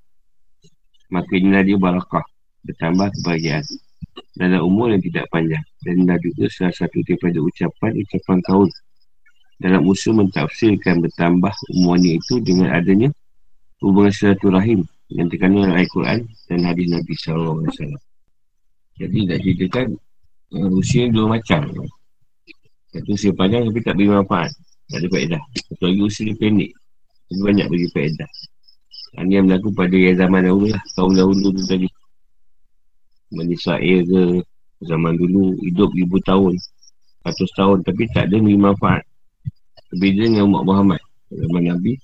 Maka 1.11 1.33
inilah 1.35 1.67
dia 1.67 1.75
barakah 1.75 2.23
Bertambah 2.63 3.11
kebahagiaan 3.19 3.67
Dalam 4.37 4.61
umur 4.69 4.93
yang 4.93 5.01
tidak 5.01 5.25
panjang. 5.33 5.65
Dan 5.85 6.05
inilah 6.05 6.21
juga 6.21 6.45
salah 6.53 6.75
satu 6.75 7.01
daripada 7.07 7.39
ucapan-ucapan 7.41 8.39
kaul 8.45 8.69
Dalam 9.63 9.87
usaha 9.89 10.13
mentafsirkan 10.13 10.99
bertambah 10.99 11.55
umurnya 11.73 12.19
itu 12.19 12.43
Dengan 12.43 12.75
adanya 12.75 13.09
hubungan 13.81 14.11
silaturahim 14.11 14.83
Yang 15.15 15.37
terkandung 15.37 15.71
dalam 15.71 15.79
Al-Quran 15.79 16.19
Dan 16.51 16.59
hadis 16.67 16.87
Nabi 16.91 17.15
SAW 17.17 17.65
Jadi 18.99 19.19
nak 19.31 19.39
ceritakan 19.41 19.87
uh, 20.59 20.71
Usia 20.75 21.07
dua 21.09 21.39
macam. 21.39 21.63
Satu 22.91 23.13
usia 23.13 23.33
panjang 23.37 23.69
tapi 23.69 23.81
tak 23.85 23.95
beri 23.95 24.09
manfaat. 24.09 24.51
Tak 24.89 25.03
ada 25.03 25.09
faedah 25.13 25.43
Satu 25.71 25.83
lagi 25.87 26.01
usia 26.03 26.33
pendek. 26.35 26.71
Tapi 27.27 27.41
banyak 27.43 27.67
bagi 27.71 27.89
faedah 27.95 28.31
Ini 29.23 29.33
yang 29.41 29.45
berlaku 29.49 29.69
pada 29.73 29.97
yang 29.97 30.17
zaman 30.19 30.41
dahulu 30.45 30.67
lah. 30.75 30.83
Tahun 30.93 31.13
dahulu 31.15 31.47
tu 31.57 31.63
tadi 31.65 31.89
Bani 33.33 33.53
Israel 33.55 34.01
ke 34.07 34.23
Zaman 34.85 35.17
dulu 35.17 35.57
hidup 35.65 35.89
ribu 35.97 36.21
tahun 36.21 36.61
Ratus 37.25 37.51
tahun. 37.57 37.81
Tapi 37.83 38.07
tak 38.13 38.29
ada 38.31 38.37
beri 38.39 38.61
manfaat. 38.61 39.03
Berbeza 39.91 40.29
dengan 40.29 40.53
umat 40.53 40.63
Muhammad 40.69 41.01
Zaman 41.33 41.63
Nabi. 41.73 41.97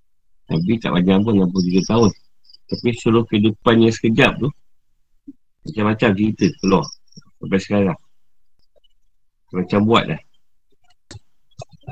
Nabi 0.50 0.72
tak 0.80 0.96
panjang 0.96 1.20
pun 1.22 1.36
63 1.38 1.90
tahun. 1.90 2.10
Tapi 2.72 2.88
seluruh 2.96 3.24
kehidupannya 3.28 3.90
sekejap 3.92 4.40
tu 4.40 4.48
Macam-macam 5.68 6.08
cerita 6.16 6.46
keluar 6.58 6.86
Sampai 7.38 7.60
sekarang. 7.60 7.98
Macam 9.52 9.80
buat 9.84 10.04
lah 10.08 10.20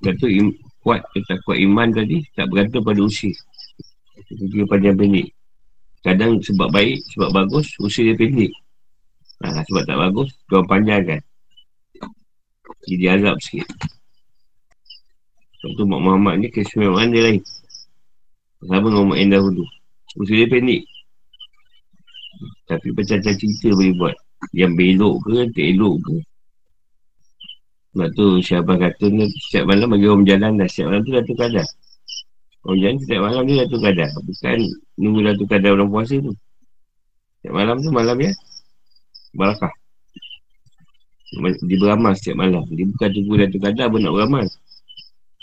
Kata 0.01 0.27
kuat 0.81 1.05
tetap 1.12 1.38
kuat 1.45 1.61
iman 1.61 1.93
tadi 1.93 2.25
tak 2.33 2.49
bergantung 2.49 2.81
pada 2.81 3.05
usia. 3.05 3.37
Dia 4.33 4.64
panjang 4.64 4.97
pendek. 4.97 5.29
Kadang 6.01 6.40
sebab 6.40 6.73
baik 6.73 7.05
sebab 7.12 7.29
bagus 7.37 7.69
usia 7.85 8.09
dia 8.09 8.16
pendek 8.16 8.49
ha, 9.44 9.61
sebab 9.66 9.83
tak 9.85 9.98
bagus 9.98 10.29
kau 10.48 10.64
panjang 10.64 11.03
kan 11.05 11.20
jadi 12.88 13.20
azab 13.20 13.37
sikit 13.42 13.68
Contoh 15.61 15.85
Mak 15.85 16.00
Muhammad 16.00 16.35
ni 16.40 16.48
kesemewaan 16.48 17.12
dia 17.12 17.29
lain 17.29 17.44
Sama 18.64 18.88
dengan 18.88 19.12
Mak 19.12 19.18
yang 19.20 19.31
dahulu 19.37 19.64
Usia 20.16 20.40
dia 20.40 20.48
pendek 20.48 20.83
Tapi 22.64 22.88
macam-macam 22.96 23.35
cerita 23.37 23.68
boleh 23.76 23.92
buat 24.00 24.16
Yang 24.57 24.72
belok 24.81 25.14
ke, 25.29 25.37
tak 25.53 25.66
elok 25.76 25.96
ke 26.00 26.16
sebab 27.90 28.09
tu 28.14 28.38
Syabah 28.38 28.76
kata 28.79 29.05
ni 29.11 29.26
setiap 29.50 29.66
malam 29.66 29.90
bagi 29.90 30.07
orang 30.07 30.22
berjalan 30.22 30.62
dah. 30.62 30.68
Setiap 30.70 30.87
malam 30.94 31.03
tu 31.03 31.11
dah 31.11 31.24
tu 31.26 31.35
kadar. 31.35 31.66
Orang 32.62 32.76
berjalan 32.79 32.96
setiap 33.03 33.20
malam 33.26 33.42
dia 33.42 33.55
dah 33.59 33.66
tu 33.66 33.79
kadar. 33.83 34.09
Bukan 34.14 34.59
nunggu 34.94 35.20
dah 35.26 35.35
tu 35.35 35.46
kadar 35.50 35.70
orang 35.74 35.88
puasa 35.90 36.14
tu. 36.22 36.33
Setiap 37.42 37.53
malam 37.59 37.76
tu 37.83 37.90
malam 37.90 38.16
ya. 38.22 38.31
Barakah. 39.35 39.73
Dia 41.62 41.79
beramal 41.79 42.12
setiap 42.19 42.43
malam. 42.43 42.66
Dia 42.75 42.85
bukan 42.90 43.09
tunggu 43.14 43.35
dah 43.38 43.49
tu 43.49 43.59
kadar 43.62 43.87
pun 43.87 44.01
nak 44.03 44.14
beramal. 44.19 44.45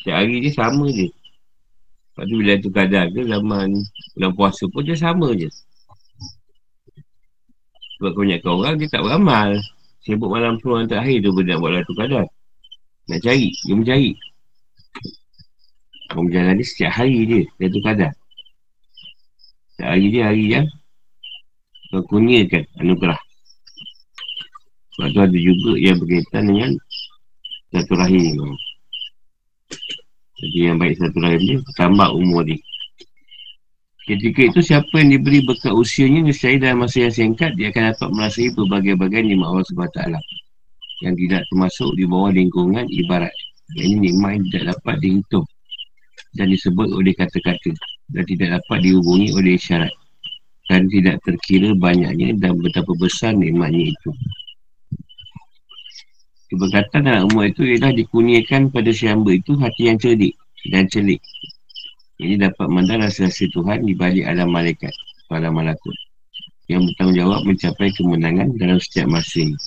Setiap 0.03 0.15
hari 0.19 0.35
dia 0.43 0.51
sama 0.51 0.85
je. 0.91 1.07
Lepas 1.07 2.23
tu 2.27 2.35
bila 2.35 2.53
tu 2.59 2.69
kadar 2.73 3.05
ke 3.13 3.21
zaman 3.23 3.67
bulan 4.17 4.31
puasa 4.35 4.63
pun 4.67 4.81
dia 4.83 4.97
sama 4.99 5.31
je. 5.37 5.47
Sebab 7.97 8.11
kebanyakan 8.13 8.51
orang 8.51 8.75
dia 8.75 8.87
tak 8.91 9.01
beramal. 9.01 9.49
Sibuk 10.03 10.29
malam 10.31 10.59
tu 10.59 10.75
orang 10.75 10.91
terakhir 10.91 11.23
tu 11.23 11.31
pun 11.31 11.43
nak 11.47 11.57
buat 11.63 11.71
latu 11.79 11.93
kadar. 11.95 12.25
Nak 13.07 13.19
cari, 13.23 13.55
dia 13.63 13.71
mencari 13.71 14.11
Orang 16.11 16.27
berjalan 16.27 16.59
ni 16.59 16.65
setiap 16.67 16.91
hari 16.91 17.23
dia 17.23 17.43
Dia 17.55 17.67
tu 17.71 17.79
kadar 17.79 18.11
Setiap 19.71 19.89
hari 19.95 20.05
dia 20.11 20.23
hari 20.27 20.45
yang 20.51 20.67
Kau 21.87 22.03
kurniakan 22.03 22.67
anugerah 22.83 23.19
Sebab 24.97 25.07
tu 25.13 25.19
ada 25.21 25.37
juga 25.37 25.71
yang 25.77 26.01
berkaitan 26.01 26.43
dengan 26.49 26.71
Satu 27.69 27.93
rahim 27.93 28.57
Jadi 30.41 30.57
yang 30.57 30.81
baik 30.81 30.97
satu 30.97 31.17
rahim 31.21 31.41
dia 31.45 31.57
Tambah 31.77 32.17
umur 32.17 32.49
dia 32.49 32.57
Ketika 34.09 34.49
itu 34.49 34.59
siapa 34.65 34.89
yang 34.97 35.21
diberi 35.21 35.45
berkat 35.45 35.69
usianya 35.69 36.25
Nescaya 36.25 36.57
dalam 36.57 36.81
masa 36.81 37.05
yang 37.05 37.13
singkat 37.13 37.53
Dia 37.53 37.69
akan 37.69 37.93
dapat 37.93 38.09
merasai 38.09 38.49
berbagai-bagai 38.57 39.21
nikmat 39.21 39.47
Allah 39.53 39.65
SWT 39.69 40.17
yang 41.01 41.13
tidak 41.13 41.45
termasuk 41.49 41.93
di 41.93 42.09
bawah 42.09 42.33
lingkungan 42.33 42.89
ibarat. 42.89 43.33
Ini 43.77 43.99
nikmat 44.01 44.39
yang 44.39 44.43
tidak 44.49 44.63
dapat 44.77 44.95
dihitung 45.03 45.45
dan 46.39 46.47
disebut 46.49 46.89
oleh 46.89 47.13
kata-kata 47.13 47.71
dan 48.15 48.23
tidak 48.25 48.49
dapat 48.61 48.77
dihubungi 48.81 49.35
oleh 49.35 49.59
isyarat. 49.59 49.93
dan 50.67 50.83
tidak 50.91 51.23
terkira 51.23 51.71
banyaknya 51.79 52.35
dan 52.43 52.59
betapa 52.59 52.91
besar 52.99 53.31
nikmatnya 53.31 53.87
itu. 53.87 54.11
Keberkatan 56.47 57.03
dalam 57.03 57.27
umur 57.27 57.51
itu 57.51 57.67
ialah 57.67 57.91
dikurniakan 57.91 58.71
pada 58.71 58.91
si 58.95 59.03
hamba 59.07 59.35
itu 59.35 59.59
hati 59.59 59.91
yang 59.91 59.99
cerdik 59.99 60.33
dan 60.71 60.87
celik. 60.87 61.19
Ini 62.17 62.39
dapat 62.39 62.65
memandang 62.71 63.03
rasa-rasa 63.03 63.45
Tuhan 63.51 63.83
di 63.83 63.93
balik 63.93 64.25
alam 64.25 64.49
malaikat, 64.49 64.95
pada 65.27 65.51
malakut. 65.51 65.93
Yang 66.71 66.91
bertanggungjawab 66.91 67.41
mencapai 67.45 67.91
kemenangan 67.93 68.55
dalam 68.55 68.79
setiap 68.79 69.07
masa 69.11 69.43
ini. 69.43 69.59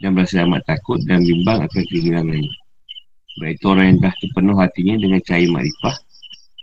Dan 0.00 0.16
berasa 0.16 0.44
amat 0.44 0.64
takut 0.68 1.00
dan 1.04 1.24
bimbang 1.24 1.64
akan 1.64 1.84
kehilangannya. 1.88 2.52
Baik 3.40 3.56
itu 3.60 3.66
orang 3.68 3.86
yang 3.96 3.98
dah 4.04 4.14
terpenuh 4.20 4.56
hatinya 4.60 4.94
dengan 5.00 5.20
cahaya 5.24 5.48
makrifah, 5.48 5.96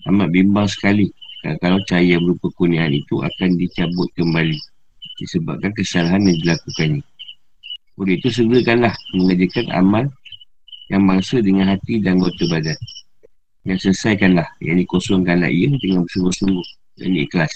amat 0.09 0.29
bimbang 0.29 0.67
sekali 0.69 1.07
kalau 1.63 1.79
cahaya 1.87 2.19
berupa 2.19 2.51
kurniaan 2.59 2.91
itu 2.91 3.23
akan 3.23 3.49
dicabut 3.55 4.09
kembali 4.19 4.59
disebabkan 5.17 5.71
kesalahan 5.73 6.21
yang 6.27 6.37
dilakukannya. 6.43 7.01
Oleh 7.97 8.21
itu 8.21 8.29
segerakanlah 8.29 8.93
mengerjakan 9.17 9.67
amal 9.73 10.05
yang 10.93 11.01
mangsa 11.01 11.41
dengan 11.41 11.73
hati 11.73 11.97
dan 11.97 12.21
anggota 12.21 12.45
badan. 12.45 12.77
Yang 13.65 13.89
selesaikanlah, 13.89 14.47
yang 14.61 14.77
dikosongkanlah 14.79 15.49
ia 15.49 15.73
dengan 15.81 16.05
bersungguh-sungguh 16.05 16.67
dan 17.01 17.11
ikhlas. 17.17 17.51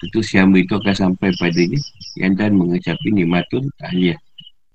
Tentu 0.00 0.20
si 0.22 0.38
hamba 0.38 0.62
itu 0.62 0.72
akan 0.76 0.94
sampai 0.94 1.34
padanya 1.36 1.80
yang 2.14 2.38
dan 2.38 2.54
mengecapi 2.54 3.08
nikmatul 3.10 3.66
tahliyah. 3.82 4.16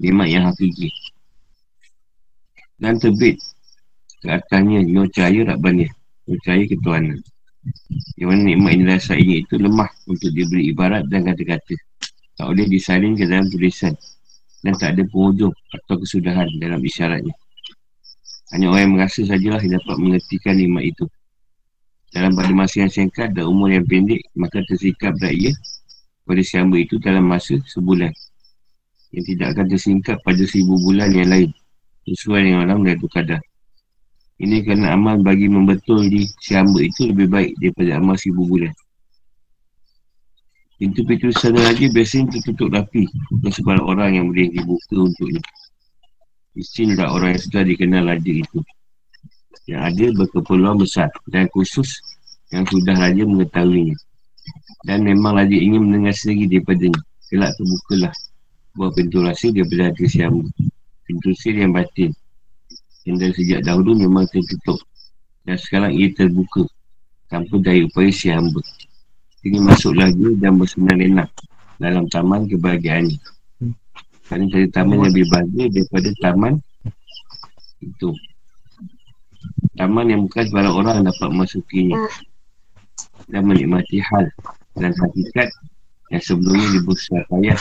Nikmat 0.01 0.27
yang 0.27 0.43
hakiki. 0.49 0.89
Dan 2.81 2.97
terbit 2.97 3.37
ke 4.21 4.27
atasnya 4.27 4.81
nyo 4.81 5.05
cahaya 5.09 5.55
Rabbani. 5.55 5.87
Nyo 6.25 6.35
cahaya 6.41 6.65
ketuanan. 6.65 7.21
Yang 8.17 8.27
mana 8.27 8.41
nikmat 8.43 8.69
yang 8.73 8.81
dirasainya 8.85 9.35
itu 9.45 9.55
lemah 9.61 9.89
untuk 10.09 10.33
diberi 10.33 10.73
ibarat 10.73 11.05
dan 11.07 11.25
kata-kata. 11.25 11.77
Tak 12.37 12.45
boleh 12.49 12.65
disalin 12.65 13.13
ke 13.13 13.29
dalam 13.29 13.45
tulisan 13.53 13.93
dan 14.61 14.73
tak 14.77 14.97
ada 14.97 15.03
penghujung 15.09 15.53
atau 15.73 15.95
kesudahan 15.97 16.47
dalam 16.61 16.81
isyaratnya. 16.81 17.33
Hanya 18.51 18.67
orang 18.67 18.81
yang 18.83 18.93
merasa 18.99 19.19
sajalah 19.23 19.61
yang 19.63 19.79
dapat 19.79 19.95
mengertikan 19.97 20.55
nikmat 20.59 20.83
itu. 20.91 21.05
Dalam 22.11 22.35
pada 22.35 22.51
masa 22.51 22.83
yang 22.83 22.91
singkat 22.91 23.31
dan 23.31 23.47
umur 23.47 23.71
yang 23.71 23.87
pendek, 23.87 24.19
maka 24.35 24.59
tersikap 24.67 25.15
dah 25.15 25.31
ia 25.31 25.55
pada 26.27 26.43
siamba 26.43 26.75
itu 26.75 26.99
dalam 26.99 27.23
masa 27.23 27.55
sebulan. 27.71 28.11
Yang 29.15 29.35
tidak 29.35 29.47
akan 29.55 29.65
tersingkap 29.71 30.17
pada 30.23 30.43
seribu 30.43 30.75
bulan 30.83 31.15
yang 31.15 31.31
lain. 31.31 31.49
Sesuai 32.07 32.51
dengan 32.51 32.67
orang 32.67 32.83
dan 32.83 32.99
kadar. 33.07 33.41
Ini 34.41 34.65
kerana 34.65 34.97
amal 34.97 35.21
bagi 35.21 35.45
membetul 35.45 36.09
di 36.09 36.25
siamba 36.41 36.81
itu 36.81 37.13
lebih 37.13 37.29
baik 37.29 37.51
daripada 37.61 38.01
amal 38.01 38.17
seribu 38.17 38.43
bulan. 38.49 38.73
Pintu-pintu 40.81 41.29
sana 41.37 41.61
lagi 41.61 41.93
biasanya 41.93 42.33
tertutup 42.33 42.73
rapi 42.73 43.05
dan 43.45 43.53
sebarang 43.53 43.85
orang 43.85 44.17
yang 44.17 44.25
boleh 44.33 44.49
dibuka 44.49 44.97
untuknya. 44.97 45.37
Istilah 46.57 47.05
orang 47.13 47.37
yang 47.37 47.41
sudah 47.45 47.61
dikenal 47.69 48.03
raja 48.09 48.31
itu. 48.33 48.65
Yang 49.69 49.81
ada 49.85 50.05
berkeperluan 50.17 50.81
besar 50.81 51.13
dan 51.29 51.45
khusus 51.53 52.01
yang 52.49 52.65
sudah 52.65 52.97
raja 52.97 53.21
mengetahuinya. 53.29 53.93
Dan 54.81 55.05
memang 55.05 55.37
raja 55.37 55.53
ingin 55.53 55.85
mendengar 55.85 56.17
sendiri 56.17 56.57
daripadanya. 56.57 56.97
Kelak 57.29 57.53
terbukalah 57.61 58.13
buah 58.73 58.91
pintu 58.97 59.21
rahsia 59.21 59.53
daripada 59.53 59.93
hati 59.93 60.09
siamba. 60.09 60.49
Pintu 61.05 61.29
sir 61.37 61.61
yang 61.61 61.77
batin. 61.77 62.09
Yang 63.05 63.15
dari 63.21 63.33
sejak 63.37 63.69
dahulu 63.69 64.01
memang 64.01 64.25
tertutup. 64.33 64.81
Dan 65.45 65.61
sekarang 65.61 65.93
ia 65.93 66.09
terbuka 66.09 66.65
tanpa 67.29 67.61
daya 67.61 67.85
upaya 67.85 68.09
siamba. 68.09 68.65
Ini 69.41 69.57
masuk 69.57 69.97
lagi 69.97 70.37
dan 70.37 70.61
bersenang 70.61 71.01
enak 71.01 71.29
dalam 71.81 72.05
taman 72.13 72.45
kebahagiaan 72.45 73.09
ini. 73.09 73.17
Kerana 74.29 74.45
dari 74.47 74.67
taman 74.69 75.01
yang 75.01 75.05
lebih 75.09 75.25
bahagia 75.33 75.65
daripada 75.73 76.09
taman 76.21 76.53
itu. 77.81 78.09
Taman 79.75 80.05
yang 80.13 80.21
bukan 80.29 80.43
sebarang 80.45 80.75
orang 80.77 80.97
dapat 81.01 81.29
masukinya 81.33 81.97
dan 83.33 83.49
menikmati 83.49 83.97
hal 83.97 84.29
dan 84.77 84.93
hakikat 84.93 85.49
yang 86.13 86.21
sebelumnya 86.21 86.67
dibesar 86.77 87.21
payah 87.31 87.57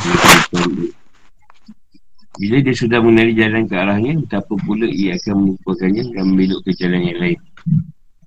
bila 2.41 2.57
dia 2.65 2.73
sudah 2.73 3.05
mengenali 3.05 3.37
jalan 3.37 3.69
ke 3.69 3.77
arahnya, 3.77 4.17
betapa 4.17 4.57
pula 4.65 4.89
ia 4.89 5.13
akan 5.21 5.35
melupakannya 5.45 6.09
dan 6.09 6.25
membelok 6.25 6.61
ke 6.65 6.73
jalan 6.73 7.05
yang 7.05 7.19
lain. 7.21 7.41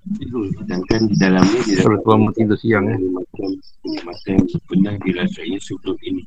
Sedangkan 0.04 1.08
di 1.08 1.16
dalamnya 1.16 1.60
dia 1.64 1.80
Kalau 1.80 1.96
tuan 2.04 2.28
tidur 2.36 2.58
siang 2.60 2.84
eh. 2.92 2.98
Macam 3.08 3.48
masa 4.04 4.26
yang 4.36 4.44
pernah 4.68 4.94
dirasainya 5.00 5.58
sebelum 5.64 5.96
ini. 6.04 6.22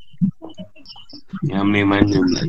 Yang 1.45 1.85
mana 1.85 2.17
pula 2.17 2.41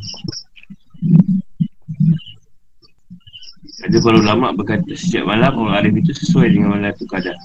Ada 3.79 3.97
para 4.03 4.17
ulama 4.19 4.57
berkata 4.57 4.91
setiap 4.97 5.29
malam 5.29 5.55
orang 5.55 5.85
arif 5.85 5.95
itu 6.03 6.13
sesuai 6.17 6.51
dengan 6.51 6.81
malam 6.81 6.91
itu 6.97 7.05
kadar. 7.07 7.37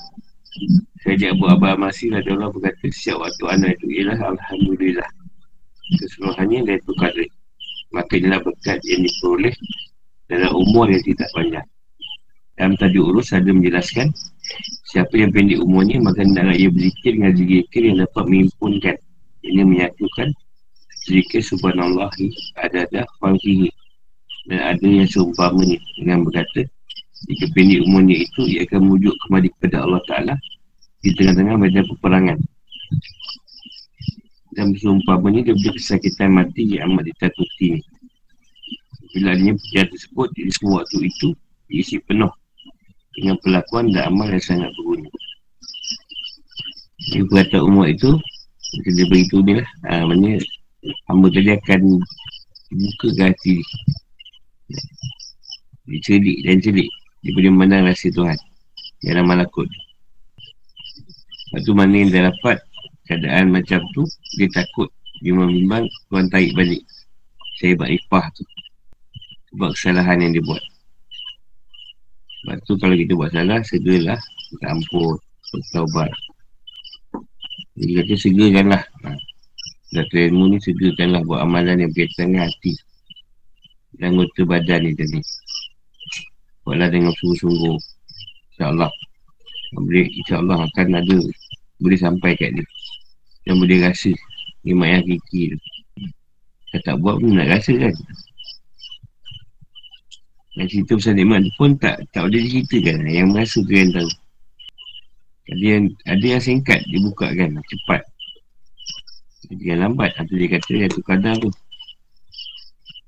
Di 1.04 1.26
Abu 1.28 1.46
Abba 1.52 1.76
Masih 1.76 2.16
ada 2.16 2.26
Allah 2.34 2.50
berkata 2.50 2.88
setiap 2.90 3.20
waktu 3.20 3.44
anak 3.52 3.70
itu 3.78 3.86
ialah 4.00 4.18
Alhamdulillah. 4.34 5.10
Keseluruhannya 6.00 6.60
dia 6.64 6.76
itu 6.80 6.92
kadar 6.96 7.28
Maka 7.92 8.12
inilah 8.18 8.40
berkat 8.42 8.80
yang 8.88 9.04
diperoleh 9.06 9.54
dalam 10.32 10.52
umur 10.56 10.90
yang 10.90 11.04
tidak 11.06 11.30
panjang 11.36 11.68
dalam 12.54 12.78
tadi 12.78 13.02
urus 13.02 13.34
ada 13.34 13.50
menjelaskan 13.50 14.14
Siapa 14.94 15.18
yang 15.18 15.34
pendek 15.34 15.58
umurnya 15.66 15.98
Maka 15.98 16.22
hendaklah 16.22 16.54
ia 16.54 16.70
berzikir 16.70 17.18
dengan 17.18 17.34
zikir 17.34 17.82
yang 17.82 17.98
dapat 18.06 18.24
menghimpunkan 18.30 18.96
Ini 19.42 19.62
menyatukan 19.66 20.30
Zikir 21.10 21.42
subhanallah 21.42 22.14
Ada 22.62 22.86
ada 22.86 23.02
falkihi 23.18 23.74
Dan 24.46 24.60
ada 24.62 24.86
yang 24.86 25.10
seumpamanya. 25.10 25.82
Dengan 25.98 26.30
berkata 26.30 26.62
Jika 27.26 27.46
pendek 27.58 27.82
umurnya 27.90 28.22
itu 28.22 28.42
Ia 28.46 28.70
akan 28.70 28.80
merujuk 28.86 29.16
kembali 29.26 29.48
kepada 29.58 29.78
Allah 29.90 30.02
Ta'ala 30.06 30.36
Di 31.02 31.10
tengah-tengah 31.18 31.56
medan 31.58 31.86
peperangan. 31.90 32.38
Dan 34.54 34.78
seumpamanya 34.78 35.42
Dia 35.50 35.58
boleh 35.58 35.74
kesakitan 35.74 36.38
mati 36.38 36.78
Yang 36.78 36.86
amat 36.86 37.04
ditatuti 37.10 37.82
Bila 39.18 39.34
adanya 39.34 39.58
perjalanan 39.58 39.90
tersebut 39.90 40.28
Jadi 40.38 40.52
semua 40.54 40.76
waktu 40.86 40.98
itu 41.10 41.28
Diisi 41.66 41.98
penuh 42.06 42.30
dengan 43.18 43.36
perlakuan 43.42 43.94
dan 43.94 44.10
amal 44.10 44.28
yang 44.30 44.44
sangat 44.44 44.70
berguna. 44.78 45.10
Jadi 47.12 47.24
perkataan 47.30 47.64
umur 47.68 47.86
itu, 47.92 48.12
kita 48.74 48.90
dia 48.96 49.06
beritahu 49.06 49.42
ni 49.46 49.54
lah, 49.60 49.70
ha, 49.86 50.02
maknanya 50.08 50.42
hamba 51.08 51.28
tadi 51.30 51.52
akan 51.54 51.82
buka 52.74 53.08
ke 53.14 53.22
hati 53.22 53.52
dia. 53.60 53.68
Celik 56.04 56.38
dan 56.48 56.58
celik 56.64 56.90
dia 57.22 57.32
boleh 57.36 57.52
memandang 57.52 57.88
rasa 57.88 58.08
Tuhan. 58.10 58.40
Dalam 59.04 59.28
malakut 59.28 59.68
lepas 61.54 61.70
tu 61.70 61.76
mana 61.76 62.02
yang 62.02 62.10
dah 62.10 62.34
dapat 62.34 62.58
keadaan 63.06 63.54
macam 63.54 63.84
tu 63.94 64.08
dia 64.40 64.50
takut 64.50 64.90
dia 65.22 65.36
membimbang 65.36 65.86
Tuhan 66.10 66.32
tarik 66.34 66.56
balik. 66.58 66.82
Saya 67.62 67.78
buat 67.78 67.94
ipah 67.94 68.26
tu. 68.34 68.44
Sebab 69.54 69.70
kesalahan 69.78 70.18
yang 70.24 70.32
dia 70.34 70.44
buat 70.44 70.64
sebab 72.44 72.60
tu 72.68 72.76
kalau 72.76 72.92
kita 73.00 73.16
buat 73.16 73.32
salah, 73.32 73.64
segeralah 73.64 74.20
kita 74.52 74.66
ampun, 74.68 75.16
bertaubat. 75.56 76.12
Jadi 77.80 77.92
kata 78.04 78.14
segerakanlah. 78.20 78.84
Ha. 79.08 79.10
Dr. 79.96 80.20
ilmu 80.28 80.52
ni 80.52 80.58
segerakanlah 80.60 81.24
buat 81.24 81.40
amalan 81.40 81.88
yang 81.88 81.92
berkaitan 81.96 82.36
dengan 82.36 82.52
hati. 82.52 82.76
Dan 83.96 84.20
anggota 84.20 84.44
badan 84.44 84.80
ni 84.84 84.92
tadi. 84.92 85.24
Buatlah 86.68 86.92
dengan 86.92 87.16
sungguh-sungguh. 87.16 87.78
InsyaAllah. 88.52 88.92
Boleh, 89.80 90.06
InsyaAllah 90.12 90.58
akan 90.68 91.00
ada 91.00 91.18
boleh 91.80 92.00
sampai 92.00 92.36
kat 92.36 92.60
dia. 92.60 92.68
Dan 93.48 93.56
boleh 93.56 93.88
rasa 93.88 94.12
nikmat 94.68 94.88
yang 94.92 95.00
hakiki 95.08 95.42
tu. 95.56 95.60
Kalau 96.76 96.84
tak 96.84 96.96
buat 97.00 97.16
pun 97.24 97.32
nak 97.40 97.48
rasa 97.56 97.72
kan. 97.72 97.96
Yang 100.54 100.68
cerita 100.70 100.92
pasal 101.02 101.14
nikmat 101.18 101.40
tu 101.50 101.52
pun 101.58 101.70
tak 101.82 101.96
tak 102.14 102.30
boleh 102.30 102.42
diceritakan. 102.46 103.10
Yang 103.10 103.28
merasa 103.34 103.58
tu 103.66 103.74
yang 103.74 103.90
tahu. 103.90 104.12
Ada 105.44 105.66
yang, 105.66 105.84
ada 106.06 106.26
yang 106.26 106.42
singkat 106.42 106.80
dia 106.86 107.00
buka 107.02 107.28
kan 107.34 107.58
Cepat. 107.58 108.02
Ada 109.50 109.64
yang 109.66 109.80
lambat. 109.82 110.12
Atau 110.22 110.38
dia 110.38 110.48
kata 110.54 110.72
yang 110.78 110.92
tu 110.94 111.02
kadang 111.02 111.36
tu. 111.42 111.50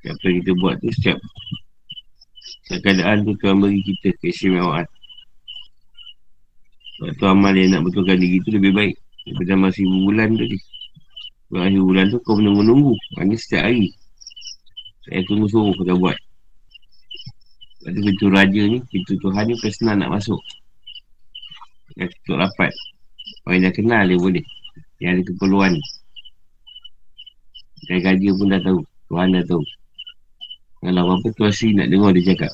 Apa 0.05 0.25
yang 0.25 0.37
kita 0.41 0.51
buat 0.61 0.75
tu 0.81 0.89
setiap 0.93 1.17
Setiap 2.65 2.79
keadaan 2.85 3.25
tu 3.25 3.33
Tuhan 3.37 3.57
beri 3.61 3.81
kita 3.81 4.09
keistimewaan. 4.21 4.85
Sebab 6.97 7.11
tu 7.21 7.25
amal 7.29 7.53
yang 7.53 7.77
nak 7.77 7.81
betulkan 7.85 8.17
diri 8.17 8.39
tu 8.41 8.55
lebih 8.55 8.71
baik 8.71 8.95
Daripada 9.25 9.53
masih 9.69 9.85
bulan 9.85 10.33
tu 10.33 10.45
ni. 10.49 10.57
Akhir 11.55 11.81
bulan 11.81 12.05
tu 12.09 12.17
kau 12.25 12.35
menunggu-nunggu 12.41 12.93
Hanya 13.21 13.37
setiap 13.37 13.69
hari. 13.69 13.93
Saya 15.05 15.21
tunggu 15.29 15.45
suruh 15.45 15.73
kau 15.77 15.97
buat 16.01 16.17
pada 17.85 18.01
pintu 18.01 18.33
raja 18.33 18.61
ni, 18.65 18.81
pintu 18.89 19.13
Tuhan 19.21 19.45
ni 19.45 19.53
personal 19.61 20.01
nak 20.01 20.17
masuk. 20.17 20.41
Yang 21.93 22.17
tutup 22.17 22.41
rapat. 22.41 22.73
Orang 23.45 23.61
dah 23.61 23.73
kenal 23.77 24.09
dia 24.09 24.17
boleh. 24.17 24.41
Yang 24.97 25.11
ada 25.13 25.21
keperluan 25.29 25.73
Dan 27.85 27.97
gaji 28.01 28.27
pun 28.33 28.49
dah 28.49 28.61
tahu. 28.65 28.81
Tuhan 29.05 29.37
dah 29.37 29.45
tahu. 29.45 29.61
Kalau 30.81 31.01
apa-apa 31.05 31.27
tu 31.37 31.45
asyik 31.45 31.77
nak 31.77 31.87
dengar 31.93 32.09
dia 32.17 32.33
cakap. 32.33 32.53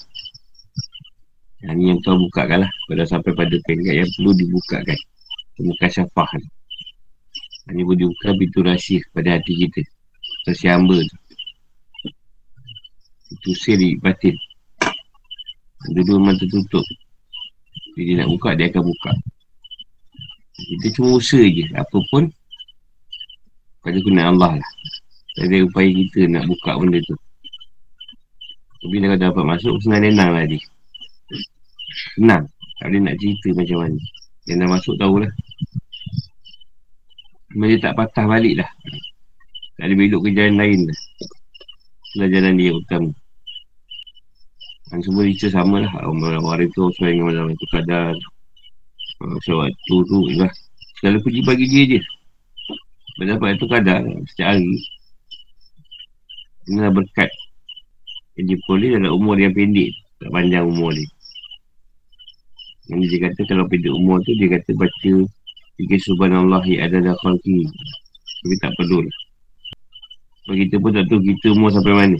Yang 1.63 1.75
ni 1.79 1.83
yang 1.95 1.99
kau 2.03 2.19
bukakan 2.19 2.67
lah. 2.67 2.71
Pada 2.91 3.03
sampai 3.07 3.31
pada 3.31 3.55
peringkat 3.63 4.03
yang 4.03 4.09
perlu 4.19 4.35
dibukakan. 4.35 4.99
Bukan 5.63 5.89
syafah 5.95 6.29
ni. 6.43 6.47
Ini 7.71 7.87
boleh 7.87 8.11
buka 8.11 8.35
pintu 8.35 8.59
rahsia 8.67 8.99
pada 9.15 9.39
hati 9.39 9.53
kita. 9.63 9.79
Rahsia 10.43 10.75
hamba 10.75 10.99
tu. 10.99 11.17
Itu 13.31 13.55
siri 13.55 13.95
batin 13.95 14.35
Dua-dua 15.89 16.21
mata 16.21 16.45
tutup 16.45 16.85
Jadi 17.97 18.13
nak 18.13 18.29
buka 18.29 18.53
dia 18.53 18.69
akan 18.69 18.85
buka. 18.85 19.11
Kita 20.53 20.87
cuma 20.93 21.17
usaha 21.17 21.41
je. 21.41 21.65
Apa 21.73 21.97
pun 22.13 22.29
Pada 23.81 23.97
guna 23.97 24.29
Allah 24.29 24.61
lah. 24.61 24.71
Ada 25.41 25.65
upaya 25.65 25.89
kita 25.89 26.29
nak 26.29 26.45
buka 26.45 26.77
benda 26.77 27.01
tu. 27.01 27.17
Tapi 28.85 28.95
kalau 29.01 29.17
dapat 29.17 29.43
masuk 29.57 29.73
Senang-senang 29.81 30.31
lah 30.37 30.45
dia. 30.45 30.61
Senang. 32.13 32.45
Tak 32.77 32.87
boleh 32.93 33.01
nak 33.01 33.15
cerita 33.17 33.49
macam 33.57 33.77
mana. 33.81 33.99
Yang 34.45 34.57
dah 34.61 34.69
masuk 34.69 34.95
tahulah 35.01 35.31
Dia 37.57 37.77
tak 37.81 37.97
patah 37.97 38.25
balik 38.29 38.61
lah. 38.61 38.69
Tak 39.81 39.89
ada 39.89 39.93
belok 39.97 40.21
ke 40.25 40.29
jalan 40.37 40.55
lain 40.61 40.79
lah. 40.85 40.99
Itulah 42.05 42.29
jalan 42.29 42.53
dia 42.53 42.71
utama 42.77 43.11
dan 44.91 44.99
semua 44.99 45.23
cerita 45.23 45.55
sama 45.55 45.87
lah. 45.87 45.91
Malam 46.11 46.43
hari 46.51 46.67
tu 46.75 46.91
Sesuai 46.91 47.15
dengan 47.15 47.25
malam 47.31 47.47
itu 47.55 47.65
kadar 47.71 48.11
Sesuai 49.17 49.71
waktu 49.71 49.95
tu 50.03 50.19
lah. 50.35 50.51
Segala 50.99 51.17
puji 51.23 51.41
bagi 51.47 51.65
dia 51.71 51.83
je. 51.95 51.99
Berdapat 53.15 53.55
itu 53.55 53.65
kadar 53.71 54.03
Setiap 54.35 54.47
hari. 54.51 54.75
Inilah 56.67 56.91
berkat. 56.91 57.31
Yang 58.35 58.45
dia 58.45 58.57
boleh 58.67 58.89
dalam 58.99 59.11
umur 59.15 59.39
yang 59.39 59.55
pendek. 59.55 59.95
Tak 60.19 60.29
panjang 60.29 60.67
umur 60.67 60.91
dia. 60.91 61.07
Yang 62.91 62.99
dia 63.07 63.17
kata 63.31 63.41
kalau 63.47 63.65
pendek 63.71 63.95
umur 63.95 64.19
tu 64.27 64.35
Dia 64.35 64.59
kata 64.59 64.75
baca 64.75 65.13
Tiga 65.79 65.95
subhanallah 66.03 66.61
Ya 66.67 66.91
ada 66.91 66.99
dah 66.99 67.15
khalki 67.23 67.63
Tapi 68.43 68.55
tak 68.59 68.75
perlu 68.75 69.07
lah 69.07 69.15
kita 70.51 70.75
pun 70.81 70.91
tak 70.91 71.05
tahu 71.07 71.21
kita 71.21 71.53
umur 71.53 71.69
sampai 71.71 71.93
mana 71.95 72.17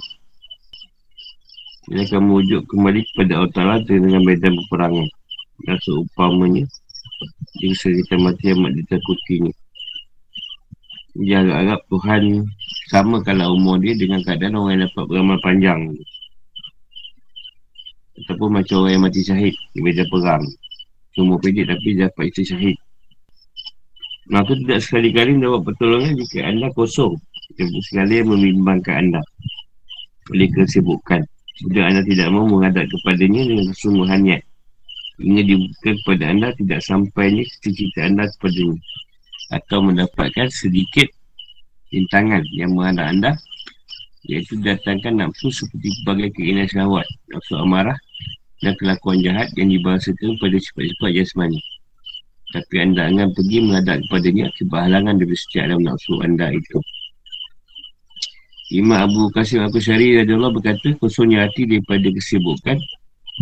dia 1.91 2.07
akan 2.07 2.23
merujuk 2.23 2.63
kembali 2.71 3.03
kepada 3.11 3.31
Allah 3.35 3.51
Ta'ala 3.51 3.75
dengan 3.83 4.23
medan 4.23 4.55
peperangan. 4.63 5.07
Dan 5.67 5.77
seumpamanya, 5.83 6.63
jika 7.59 7.91
kita 7.91 8.15
mati 8.15 8.55
amat 8.55 8.71
ditakutinya. 8.79 9.51
Dia 11.19 11.43
harap 11.43 11.83
Tuhan 11.91 12.47
sama 12.87 13.19
kalau 13.27 13.59
umur 13.59 13.83
dia 13.83 13.91
dengan 13.99 14.23
keadaan 14.23 14.55
orang 14.55 14.79
yang 14.79 14.83
dapat 14.87 15.03
beramal 15.11 15.37
panjang. 15.43 15.91
Ataupun 18.23 18.49
macam 18.55 18.87
orang 18.87 18.91
yang 18.95 19.03
mati 19.03 19.21
syahid 19.27 19.55
di 19.75 19.79
medan 19.83 20.07
perang. 20.07 20.47
Umur 21.19 21.43
pendek 21.43 21.67
tapi 21.67 21.99
dapat 21.99 22.23
istri 22.31 22.47
syahid. 22.47 22.77
Maka 24.31 24.55
tidak 24.55 24.79
sekali-kali 24.79 25.35
mendapat 25.35 25.75
pertolongan 25.75 26.15
jika 26.15 26.47
anda 26.47 26.71
kosong. 26.71 27.19
Sekali 27.83 28.23
yang 28.23 28.31
membimbangkan 28.31 28.95
anda. 28.95 29.21
Oleh 30.31 30.47
kesibukan. 30.55 31.27
Sudah 31.59 31.83
anda 31.91 32.01
tidak 32.07 32.31
mahu 32.31 32.57
menghadap 32.57 32.87
kepadanya 32.87 33.41
dengan 33.43 33.65
kesungguhan 33.75 34.19
niat. 34.23 34.43
Hingga 35.19 35.41
dibuka 35.43 35.89
kepada 36.01 36.23
anda 36.31 36.47
tidak 36.55 36.79
sampainya 36.81 37.43
cita-cita 37.43 37.99
anda 38.07 38.23
kepadanya. 38.37 38.79
Atau 39.51 39.83
mendapatkan 39.83 40.47
sedikit 40.47 41.11
rintangan 41.91 42.47
yang 42.55 42.71
menghadap 42.71 43.05
anda. 43.11 43.31
Iaitu 44.29 44.61
datangkan 44.61 45.17
nafsu 45.17 45.51
seperti 45.51 45.91
sebagai 46.01 46.31
keinginan 46.37 46.69
syahwat. 46.69 47.05
Nafsu 47.33 47.57
amarah 47.57 47.97
dan 48.61 48.77
kelakuan 48.77 49.19
jahat 49.25 49.49
yang 49.57 49.73
dibahasakan 49.73 50.37
pada 50.37 50.57
sifat-sifat 50.61 51.11
jasmani. 51.17 51.59
Tapi 52.51 52.75
anda 52.83 53.07
akan 53.07 53.31
pergi 53.33 53.57
menghadap 53.63 53.97
kepadanya 54.07 54.51
akibat 54.51 54.79
halangan 54.85 55.15
dari 55.17 55.35
setiap 55.35 55.71
dalam 55.71 55.81
nafsu 55.87 56.13
anda 56.21 56.51
itu. 56.53 56.77
Imam 58.71 58.95
Abu 59.03 59.27
Qasim 59.35 59.59
Abu 59.59 59.83
Syari 59.83 60.23
Allah 60.23 60.47
berkata 60.47 60.95
kosongnya 60.95 61.43
hati 61.43 61.67
daripada 61.67 62.07
kesibukan 62.07 62.79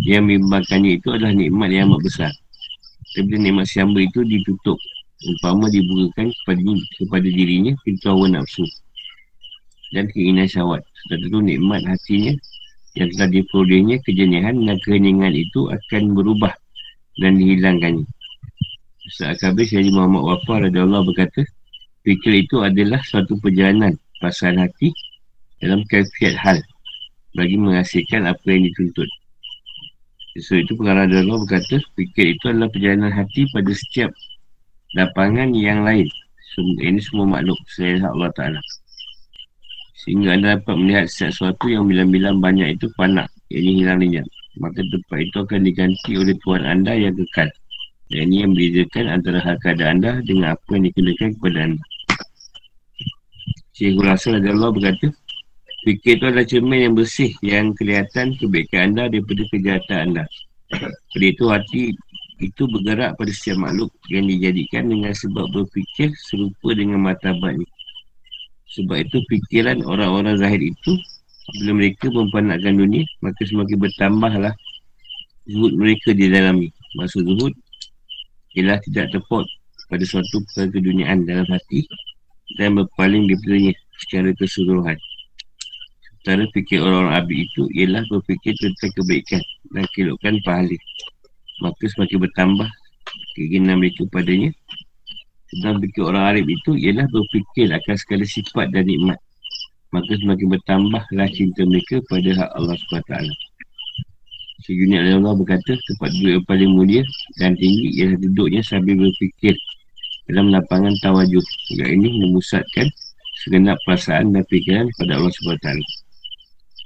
yang 0.02 0.26
membimbangkannya 0.26 0.98
itu 0.98 1.06
adalah 1.14 1.30
nikmat 1.30 1.70
yang 1.70 1.94
amat 1.94 2.02
besar. 2.02 2.32
Tapi 3.14 3.38
nikmat 3.38 3.70
siamba 3.70 4.02
itu 4.02 4.26
ditutup. 4.26 4.74
Umpama 5.20 5.70
dibukakan 5.70 6.34
kepada, 6.34 6.72
kepada 6.98 7.28
dirinya 7.28 7.76
pintu 7.86 8.10
hawa 8.10 8.26
nafsu 8.26 8.66
dan 9.94 10.10
keinginan 10.10 10.50
syawat. 10.50 10.82
Setelah 11.06 11.28
itu 11.30 11.38
nikmat 11.38 11.80
hatinya 11.86 12.34
yang 12.98 13.08
telah 13.14 13.28
diperolehnya 13.30 13.96
kejenihan 14.02 14.56
dan 14.66 14.76
keheningan 14.82 15.30
itu 15.36 15.70
akan 15.70 16.02
berubah 16.16 16.50
dan 17.22 17.38
dihilangkannya. 17.38 18.08
Saat 19.14 19.44
kabir 19.44 19.68
Syahid 19.68 19.94
Muhammad 19.94 20.26
Wafah 20.26 20.66
Allah 20.66 21.02
berkata, 21.06 21.46
fikir 22.02 22.48
itu 22.48 22.64
adalah 22.64 22.98
suatu 23.04 23.36
perjalanan 23.38 23.94
perasaan 24.18 24.58
hati 24.58 24.90
dalam 25.60 25.84
kaifiat 25.88 26.34
hal 26.36 26.58
bagi 27.36 27.56
menghasilkan 27.56 28.26
apa 28.26 28.42
yang 28.48 28.66
dituntut. 28.66 29.06
So 30.40 30.56
itu 30.56 30.72
pengarah 30.78 31.10
Allah 31.10 31.38
berkata, 31.42 31.82
fikir 31.94 32.38
itu 32.38 32.44
adalah 32.50 32.70
perjalanan 32.70 33.12
hati 33.12 33.46
pada 33.50 33.72
setiap 33.74 34.10
lapangan 34.94 35.54
yang 35.54 35.86
lain. 35.86 36.06
Ini 36.58 36.98
semua 36.98 37.38
makhluk 37.38 37.58
selain 37.70 38.02
Allah 38.02 38.30
Ta'ala. 38.34 38.60
Sehingga 40.02 40.34
anda 40.34 40.58
dapat 40.58 40.74
melihat 40.80 41.06
sesuatu 41.06 41.68
yang 41.68 41.86
bilang-bilang 41.86 42.40
banyak 42.40 42.74
itu 42.78 42.88
panak, 42.96 43.28
ini 43.52 43.84
hilang 43.84 44.00
lenyap. 44.00 44.26
Maka 44.58 44.82
tempat 44.82 45.18
itu 45.22 45.36
akan 45.44 45.60
diganti 45.62 46.10
oleh 46.18 46.34
Tuhan 46.42 46.62
anda 46.66 46.92
yang 46.96 47.14
kekal. 47.14 47.48
Dan 48.10 48.26
ini 48.26 48.36
yang 48.42 48.50
membezakan 48.50 49.04
antara 49.06 49.38
hal 49.38 49.56
keadaan 49.62 50.02
anda 50.02 50.12
dengan 50.26 50.58
apa 50.58 50.68
yang 50.74 50.90
dikenakan 50.90 51.28
kepada 51.38 51.58
anda. 51.70 51.84
Syekh 53.76 53.96
Rasul 54.02 54.42
Allah 54.42 54.70
berkata, 54.74 55.06
Fikir 55.80 56.20
itu 56.20 56.24
adalah 56.28 56.44
cermin 56.44 56.80
yang 56.84 56.94
bersih 56.94 57.32
yang 57.40 57.72
kelihatan 57.72 58.36
kebaikan 58.36 58.92
anda 58.92 59.08
daripada 59.08 59.42
kejahatan 59.48 59.98
anda. 60.12 60.24
Pada 61.08 61.24
itu 61.24 61.44
hati 61.48 61.82
itu 62.40 62.62
bergerak 62.68 63.16
pada 63.16 63.32
setiap 63.32 63.64
makhluk 63.64 63.88
yang 64.12 64.28
dijadikan 64.28 64.92
dengan 64.92 65.12
sebab 65.16 65.48
berfikir 65.52 66.12
serupa 66.28 66.76
dengan 66.76 67.00
martabatnya. 67.00 67.64
Sebab 68.76 68.96
itu 69.02 69.18
fikiran 69.28 69.80
orang-orang 69.82 70.36
zahir 70.36 70.60
itu 70.60 70.92
bila 71.58 71.82
mereka 71.82 72.06
mempanakkan 72.12 72.76
dunia 72.76 73.02
maka 73.24 73.40
semakin 73.42 73.76
bertambahlah 73.80 74.54
zuhud 75.48 75.72
mereka 75.80 76.12
di 76.12 76.28
dalam 76.28 76.60
ini. 76.60 76.70
Maksud 77.00 77.24
zuhud 77.24 77.56
ialah 78.54 78.78
tidak 78.84 79.16
terpot 79.16 79.48
pada 79.88 80.04
suatu 80.04 80.44
perkara 80.44 80.68
keduniaan 80.70 81.26
dalam 81.26 81.48
hati 81.50 81.88
dan 82.60 82.78
berpaling 82.78 83.26
daripadanya 83.26 83.72
secara 83.98 84.30
keseluruhan. 84.38 84.96
Cara 86.30 86.46
fikir 86.54 86.78
orang-orang 86.78 87.26
abid 87.26 87.38
itu 87.42 87.62
ialah 87.74 88.06
berfikir 88.06 88.54
tentang 88.62 88.94
kebaikan 88.94 89.42
dan 89.74 89.82
keelokan 89.90 90.38
pahala. 90.46 90.78
Maka 91.58 91.90
semakin 91.90 92.22
bertambah 92.22 92.70
keinginan 93.34 93.82
mereka 93.82 94.06
padanya. 94.14 94.54
Sedang 95.50 95.82
fikir 95.82 96.06
orang 96.06 96.30
Arab 96.30 96.46
itu 96.46 96.78
ialah 96.78 97.10
berfikir 97.10 97.74
akan 97.74 97.98
segala 97.98 98.22
sifat 98.22 98.70
dan 98.70 98.86
nikmat. 98.86 99.18
Maka 99.90 100.22
semakin 100.22 100.46
bertambahlah 100.54 101.28
cinta 101.34 101.66
mereka 101.66 101.98
pada 102.06 102.30
hak 102.30 102.50
Allah 102.54 102.78
SWT. 102.78 103.14
Sejujurnya 104.70 105.18
Allah 105.18 105.34
berkata 105.34 105.74
tempat 105.74 106.14
duduk 106.14 106.30
yang 106.30 106.46
paling 106.46 106.70
mulia 106.78 107.02
dan 107.42 107.58
tinggi 107.58 107.90
ialah 107.98 108.22
duduknya 108.22 108.62
sambil 108.62 109.02
berfikir 109.02 109.58
dalam 110.30 110.54
lapangan 110.54 110.94
tawajuh. 111.02 111.42
Yang 111.74 111.90
ini 111.90 112.08
memusatkan 112.22 112.86
segenap 113.42 113.82
perasaan 113.82 114.30
dan 114.30 114.46
fikiran 114.46 114.86
pada 114.94 115.18
Allah 115.18 115.34
SWT. 115.34 115.70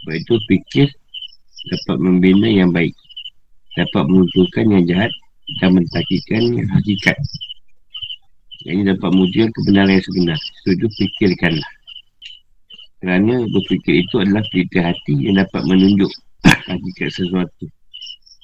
Sebab 0.05 0.21
itu 0.21 0.37
fikir 0.53 0.89
dapat 1.73 1.97
membina 1.97 2.45
yang 2.45 2.77
baik. 2.77 2.93
Dapat 3.73 4.05
menunjukkan 4.05 4.65
yang 4.69 4.85
jahat 4.85 5.13
dan 5.65 5.81
mentakikkan 5.81 6.61
yang 6.61 6.69
hakikat. 6.69 7.17
Yang 8.69 8.75
ini 8.77 8.85
dapat 8.93 9.09
menunjukkan 9.17 9.51
kebenaran 9.57 9.97
yang 9.97 10.05
sebenar. 10.05 10.39
Itu 10.69 10.87
fikirkanlah. 10.93 11.73
Kerana 13.01 13.49
berfikir 13.49 14.05
itu 14.05 14.15
adalah 14.21 14.45
pelita 14.53 14.93
hati 14.93 15.15
yang 15.25 15.41
dapat 15.41 15.63
menunjuk 15.65 16.13
hakikat 16.45 17.09
sesuatu. 17.09 17.65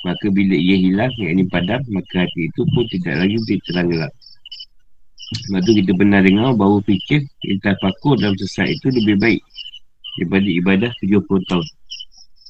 Maka 0.08 0.32
bila 0.32 0.56
ia 0.56 0.80
hilang, 0.80 1.12
yang 1.20 1.36
ini 1.36 1.44
padam, 1.44 1.84
maka 1.92 2.24
hati 2.24 2.48
itu 2.48 2.64
pun 2.72 2.88
tidak 2.88 3.20
lagi 3.20 3.36
terang 3.68 3.92
gelap. 3.92 4.12
Sebab 5.44 5.60
itu 5.68 5.84
kita 5.84 5.92
benar 5.92 6.24
dengar 6.24 6.56
bahawa 6.56 6.80
fikir 6.88 7.20
terpakur 7.60 8.16
dalam 8.16 8.32
sesat 8.40 8.72
itu 8.72 8.88
lebih 8.88 9.20
baik 9.20 9.40
daripada 10.18 10.48
ibadah 10.48 10.90
70 10.98 11.50
tahun. 11.50 11.66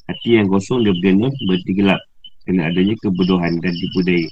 Hati 0.09 0.29
yang 0.41 0.47
kosong 0.49 0.87
dia 0.87 0.93
berdena 0.97 1.29
berarti 1.45 1.71
gelap. 1.77 2.01
Kerana 2.41 2.73
adanya 2.73 2.95
kebodohan 2.97 3.61
dan 3.61 3.73
tipu 3.77 4.01
daya. 4.01 4.29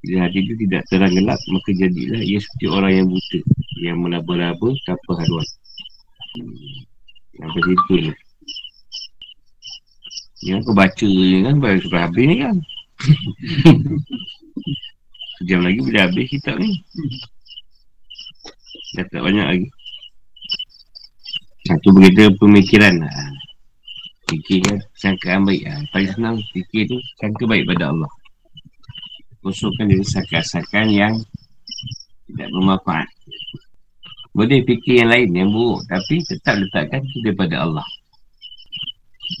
Bila 0.00 0.24
hati 0.24 0.40
itu 0.40 0.56
tidak 0.64 0.88
terang 0.88 1.12
gelap 1.12 1.36
Maka 1.52 1.76
jadilah 1.76 2.24
ia 2.24 2.40
seperti 2.40 2.72
orang 2.72 2.92
yang 2.96 3.06
buta 3.12 3.40
Yang 3.84 3.96
melaba-laba 4.00 4.68
tanpa 4.88 5.12
haruan 5.20 5.44
Sampai 7.36 7.60
situ 7.68 7.94
ni? 8.00 8.12
Yang 10.40 10.58
aku 10.64 10.72
baca 10.72 11.04
je 11.04 11.38
kan 11.44 11.56
Baru 11.60 11.84
sampai 11.84 12.00
habis 12.00 12.24
ni 12.24 12.36
kan? 12.40 12.56
Sejam 15.40 15.64
lagi 15.64 15.80
boleh 15.80 16.04
habis 16.04 16.28
kitab 16.28 16.60
ni. 16.60 16.84
Dah 18.92 19.08
tak 19.08 19.24
banyak 19.24 19.46
lagi 19.48 19.66
Satu 21.68 21.92
berita 21.92 22.32
pemikiran 22.40 23.04
lah 23.04 23.12
Fikirkan 24.32 24.80
sangkaan 24.96 25.44
baik 25.44 25.68
ha. 25.68 25.76
Paling 25.92 26.10
senang 26.16 26.36
fikir 26.56 26.88
tu 26.88 26.96
Sangka 27.20 27.44
baik 27.44 27.68
pada 27.68 27.92
Allah. 27.92 28.10
Kosongkan 29.44 29.92
dari 29.92 30.06
sangkaan-sangkaan 30.06 30.88
yang 30.88 31.14
Tidak 32.30 32.48
bermanfaat. 32.48 33.08
Boleh 34.32 34.62
fikir 34.64 35.04
yang 35.04 35.10
lain 35.12 35.28
yang 35.36 35.50
buruk 35.52 35.84
Tapi 35.84 36.24
tetap 36.24 36.56
letakkan 36.56 37.04
itu 37.04 37.18
daripada 37.28 37.66
Allah. 37.66 37.86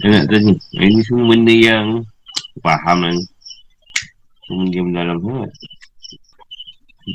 Nak 0.04 0.28
tanya 0.28 0.52
Ini 0.76 1.00
semua 1.06 1.32
benda 1.32 1.54
yang 1.56 1.86
Faham 2.60 2.98
kan 3.00 3.16
Kemudian 4.44 4.90
mendalam 4.92 5.16
sangat. 5.24 5.50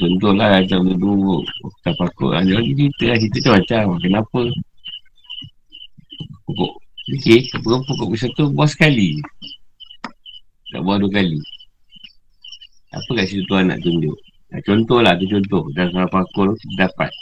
Contohlah 0.01 0.47
macam 0.66 0.80
buruk 0.97 1.43
Tak 1.86 1.93
pakut 1.93 2.34
Ada 2.34 2.58
lagi 2.58 2.74
cerita 2.74 3.03
lah 3.06 3.18
Cerita 3.22 3.49
macam 3.53 4.01
Kenapa 4.01 4.39
Pokok 6.46 6.86
Okey, 7.06 7.54
apa 7.54 7.86
pokok 7.86 8.18
pisau 8.18 8.34
tu 8.34 8.50
buah 8.50 8.66
sekali. 8.66 9.22
Tak 10.74 10.82
buah 10.82 10.98
dua 10.98 11.14
kali. 11.14 11.38
Apa 12.89 13.10
kat 13.14 13.30
situ 13.30 13.46
tuan 13.46 13.70
nak 13.70 13.78
tunjuk? 13.86 14.18
Nah, 14.50 14.58
contoh 14.66 15.06
lah 15.06 15.14
tu 15.22 15.30
contoh. 15.30 15.70
Dan 15.78 15.93
kalau 15.93 16.10
pakul 16.10 16.50
dapat. 16.82 17.14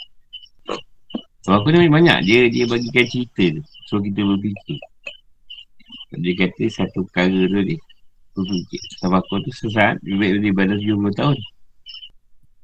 Kalau 1.44 1.60
aku 1.60 1.68
ni 1.68 1.92
banyak. 1.92 2.24
Dia 2.24 2.48
dia 2.48 2.64
bagikan 2.64 3.04
cerita 3.04 3.60
tu. 3.60 3.62
So 3.84 4.00
kita 4.00 4.24
berfikir. 4.24 4.80
Dia 6.16 6.32
kata 6.32 6.64
satu 6.72 7.04
perkara 7.04 7.36
tu 7.44 7.60
dia. 7.68 7.76
Berfikir. 8.32 8.80
Kalau 9.04 9.20
pakul 9.20 9.44
tu 9.44 9.52
sesat. 9.52 10.00
Lebih 10.00 10.40
dari 10.40 10.52
badan 10.56 10.80
70 10.80 11.12
tahun. 11.12 11.36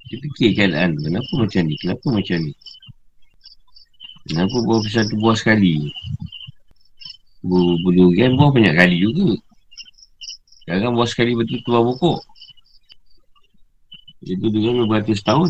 Dia 0.09 0.17
fikir 0.25 0.49
keadaan 0.57 0.97
tu. 0.97 1.05
Kenapa 1.05 1.33
macam 1.37 1.63
ni? 1.69 1.77
Kenapa 1.77 2.07
macam 2.09 2.37
ni? 2.49 2.53
Kenapa 4.25 4.57
buah 4.65 4.81
pisau 4.89 5.05
tu 5.05 5.21
buah 5.21 5.37
sekali? 5.37 5.93
Berdurian 7.41 8.37
buah 8.37 8.51
banyak 8.53 8.75
kali 8.77 8.97
juga. 9.01 9.37
Sekarang 10.65 10.93
buah 10.95 11.09
sekali 11.09 11.33
betul 11.35 11.59
keluar 11.65 11.83
pokok. 11.89 12.21
Itu 14.21 14.53
durian 14.53 14.85
beratus 14.85 15.25
tahun 15.25 15.49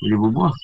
Boleh 0.00 0.16
berbuah 0.16 0.54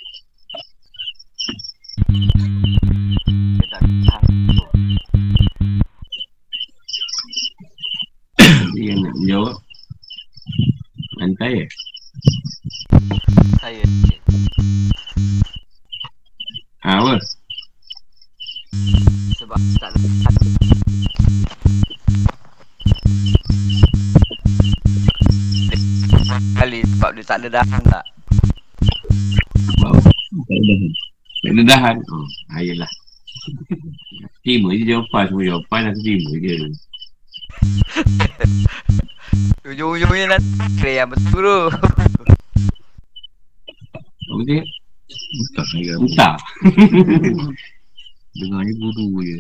Dia 8.73 8.97
yang 8.97 9.01
nak 9.05 9.15
menjawab 9.21 9.57
Lantai 11.21 11.69
eh? 11.69 11.71
Saya 13.61 13.85
Ha 16.85 17.01
apa? 17.01 17.17
Sebab 19.37 19.61
tak 19.81 19.93
lepas 20.01 20.54
sebab 27.05 27.21
dia 27.21 27.29
tak 27.29 27.37
ada 27.45 27.61
dahan 27.61 27.83
tak. 27.85 28.05
Tak 29.77 29.93
ada 30.57 30.65
dahan. 30.65 30.89
Tak 31.45 31.53
ada 31.53 31.63
dahan. 31.69 31.97
Oh, 32.01 32.25
ayolah. 32.57 32.89
Terima 34.41 34.73
je 34.73 34.89
jawapan 34.89 35.29
Semua. 35.29 35.45
Jawapan 35.45 35.93
aku 35.93 36.01
terima 36.01 36.33
je. 36.41 36.57
Ujung-ujungnya 39.69 40.33
nanti 40.33 40.49
Kira 40.81 41.05
yang 41.05 41.13
betul 41.13 41.45
tu. 41.45 41.61
Apa 44.25 44.43
dia? 44.49 44.65
Saya 45.61 46.01
Entah 46.01 46.41
Dengarnya 48.41 48.73
guru 48.81 49.21
je. 49.21 49.39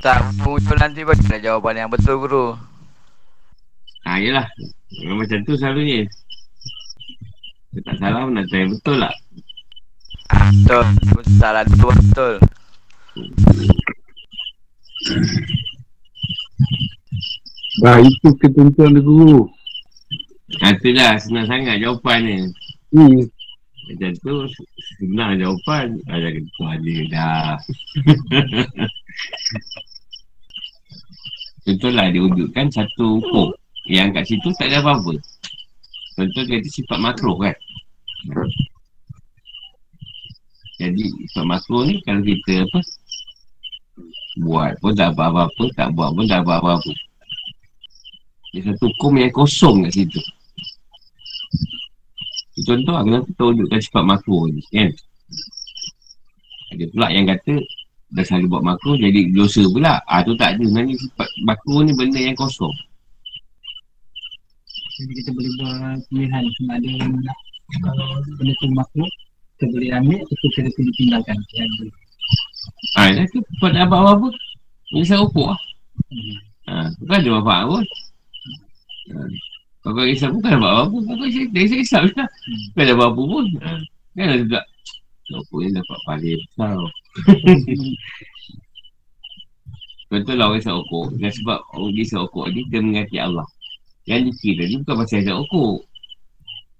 Tak 0.00 0.32
muncul 0.40 0.80
nanti 0.80 1.04
bagi 1.04 1.28
nak 1.28 1.44
jawapan 1.44 1.84
yang 1.84 1.92
betul 1.92 2.24
guru. 2.24 2.56
Ha, 4.08 4.16
yelah. 4.16 4.48
Memang 4.88 5.20
macam 5.20 5.44
tu 5.44 5.52
selalunya. 5.52 6.08
Dia 7.76 7.80
tak 7.84 8.00
salah 8.00 8.24
pun 8.24 8.32
nak 8.32 8.48
try 8.48 8.64
betul 8.64 8.96
lah. 8.96 9.12
ah, 10.32 10.48
Betul 10.48 10.84
Betul 11.04 11.24
Salah 11.36 11.64
dua 11.68 11.92
betul 11.92 12.34
Dah 17.84 18.00
itu 18.02 18.28
ketentuan 18.40 18.96
dia 18.96 19.04
guru 19.04 19.44
Ha, 20.64 20.72
tu 20.80 20.96
lah 20.96 21.20
senang 21.20 21.44
sangat 21.44 21.76
jawapannya. 21.76 22.48
Hmm 22.88 23.20
Macam 23.92 24.12
tu 24.16 24.34
senang 24.96 25.36
jawapan. 25.36 26.00
Ada 26.08 26.32
ketua 26.32 26.80
je 26.80 27.04
dah. 27.12 27.60
Contohlah 31.68 32.08
dia 32.08 32.24
wujudkan 32.24 32.72
satu 32.72 33.20
hukum 33.20 33.52
yang 33.88 34.12
kat 34.12 34.28
situ 34.28 34.52
tak 34.60 34.68
ada 34.68 34.84
apa-apa. 34.84 35.16
Contoh 36.14 36.42
kata 36.44 36.68
sifat 36.68 36.98
makro 37.00 37.32
kan. 37.40 37.56
Jadi 40.78 41.04
sifat 41.08 41.44
makro 41.48 41.88
ni 41.88 41.98
kalau 42.04 42.22
kita 42.22 42.68
apa 42.68 42.80
buat 44.38 44.72
pun 44.78 44.92
tak 44.94 45.10
apa-apa, 45.16 45.64
tak 45.74 45.88
buat 45.96 46.14
pun 46.14 46.26
tak 46.28 46.44
apa-apa. 46.44 46.92
Dia 48.52 48.60
satu 48.68 48.86
hukum 48.92 49.18
yang 49.18 49.32
kosong 49.32 49.88
kat 49.88 49.92
situ. 49.96 50.20
Contoh 52.66 52.92
lah 52.92 53.02
kenapa 53.06 53.26
kita 53.30 53.42
wujudkan 53.46 53.80
sifat 53.80 54.04
makro 54.04 54.38
ni 54.50 54.62
kan. 54.74 54.90
Ada 56.74 56.84
pula 56.92 57.06
yang 57.08 57.26
kata 57.30 57.54
dah 58.08 58.24
selalu 58.24 58.46
buat 58.52 58.64
makro 58.66 58.92
jadi 58.98 59.30
dosa 59.32 59.62
pula. 59.70 60.02
Ah 60.04 60.20
tu 60.26 60.34
tak 60.34 60.58
ada. 60.58 60.62
Sebenarnya 60.66 60.94
sifat 60.98 61.28
makro 61.46 61.76
ni 61.86 61.92
benda 61.94 62.20
yang 62.20 62.34
kosong. 62.34 62.74
Jadi 64.98 65.12
kita 65.22 65.30
boleh 65.30 65.52
buat 65.62 65.98
pilihan 66.10 66.42
sama 66.58 66.72
ada 66.74 66.88
yang 66.90 67.14
kalau 67.86 68.18
benda 68.34 68.52
tu 68.58 68.66
makro 68.74 69.06
kita 69.54 69.64
boleh 69.70 69.90
ambil 69.94 70.18
atau 70.26 70.48
kita 70.50 70.70
boleh 70.74 70.94
tinggalkan 70.98 71.36
yang 71.54 71.70
tu. 71.78 71.86
Ah 72.98 73.08
dah 73.14 73.26
tu 73.30 73.38
pada 73.62 73.86
apa-apa 73.86 74.28
Ini 74.90 75.04
saya 75.06 75.22
ukur 75.22 75.54
lah. 75.54 75.60
Hmm. 76.10 76.36
Ha, 76.68 76.92
bukan 77.00 77.16
ada 77.20 77.30
bapak 77.40 77.60
pun. 77.68 77.84
Ha, 79.08 79.24
kalau 79.84 79.94
kau 79.94 80.04
risau 80.04 80.32
bukan 80.34 80.50
ada 80.52 80.60
apa-apa. 80.60 80.96
Kau 80.96 81.24
risau, 81.24 81.44
dia 81.52 81.60
risau 81.64 81.78
risau 81.78 82.02
je 82.08 82.14
lah. 82.16 82.28
Bukan 82.72 82.82
ada 82.82 82.94
apa-apa 82.96 83.20
pun. 83.22 83.44
Ha, 83.62 83.70
kan 84.16 84.26
ada 84.32 84.36
juga. 84.42 84.60
Apa 85.28 85.54
ni 85.60 85.68
dapat 85.76 85.98
paling 86.08 86.40
besar. 86.40 86.78
Betul 90.08 90.40
lah 90.40 90.48
orang 90.48 90.58
risau 90.60 90.80
ukur. 90.80 91.12
Dan 91.20 91.30
sebab 91.36 91.58
orang 91.76 91.92
risau 91.92 92.24
ukur 92.24 92.48
ni, 92.48 92.64
dia 92.72 92.80
mengati 92.80 93.20
Allah. 93.20 93.44
Yang 94.08 94.32
dikira 94.32 94.64
ni 94.64 94.80
bukan 94.80 95.04
pasal 95.04 95.20
risau 95.20 95.44
ukur. 95.44 95.72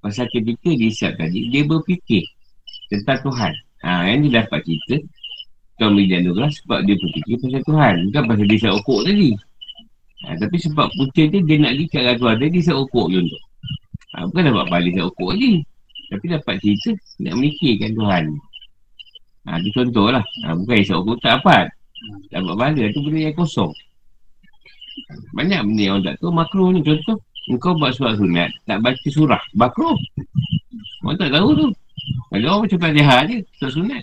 Pasal 0.00 0.24
ketika 0.32 0.72
dia 0.72 0.88
risau 0.88 1.12
tadi, 1.12 1.52
dia 1.52 1.62
berfikir 1.68 2.24
tentang 2.88 3.20
Tuhan. 3.28 3.52
Ha, 3.84 4.08
yang 4.08 4.24
dia 4.24 4.42
dapat 4.42 4.64
cerita, 4.64 4.96
Tuan 5.78 5.94
beri 5.94 6.10
dia 6.10 6.18
anugerah 6.24 6.50
sebab 6.50 6.78
dia 6.88 6.96
berfikir 6.96 7.36
pasal 7.36 7.62
Tuhan. 7.68 7.94
Bukan 8.08 8.22
pasal 8.32 8.44
dia 8.48 8.54
risau 8.56 8.72
ukur 8.80 9.00
tadi. 9.04 9.30
Ha, 10.24 10.26
tapi 10.40 10.56
sebab 10.56 10.86
punca 10.96 11.22
dia, 11.28 11.40
dia 11.44 11.56
nak 11.60 11.72
lihat 11.76 11.92
kat 11.92 12.16
Tuhan 12.16 12.34
dia, 12.40 12.48
dia 12.48 12.56
risau 12.64 12.76
ukur 12.88 13.06
contoh. 13.12 13.42
Ha, 14.16 14.24
bukan 14.24 14.42
dapat 14.48 14.66
balik 14.72 14.90
risau 14.96 15.06
ukur 15.12 15.28
lagi. 15.36 15.52
Tapi 16.08 16.24
dapat 16.32 16.54
cerita, 16.64 16.90
nak 17.20 17.32
memikirkan 17.36 17.90
Tuhan. 17.92 18.24
Ha, 19.44 19.60
dia 19.60 19.70
contoh 19.76 20.06
lah. 20.08 20.24
Ha, 20.48 20.56
bukan 20.56 20.74
risau 20.80 21.04
ukur 21.04 21.20
tak 21.20 21.44
dapat. 21.44 21.68
Dapat 22.32 22.54
balik, 22.56 22.96
tu 22.96 23.04
benda 23.04 23.20
yang 23.28 23.36
kosong. 23.36 23.68
Banyak 25.34 25.60
benda 25.64 25.82
yang 25.82 25.94
orang 25.98 26.06
tak 26.12 26.16
tahu. 26.20 26.30
Makro 26.34 26.64
ni 26.72 26.80
contoh. 26.84 27.18
Engkau 27.48 27.72
buat 27.80 27.96
surat 27.96 28.20
sunat, 28.20 28.52
tak 28.68 28.84
baca 28.84 29.08
surah. 29.08 29.40
Makro. 29.56 29.96
Orang 31.00 31.16
tak 31.16 31.32
tahu 31.32 31.48
tu. 31.56 31.68
Ada 32.36 32.44
orang 32.44 32.60
macam 32.68 32.78
pelajah 32.78 33.20
je, 33.24 33.36
surat 33.56 33.72
sunat. 33.72 34.02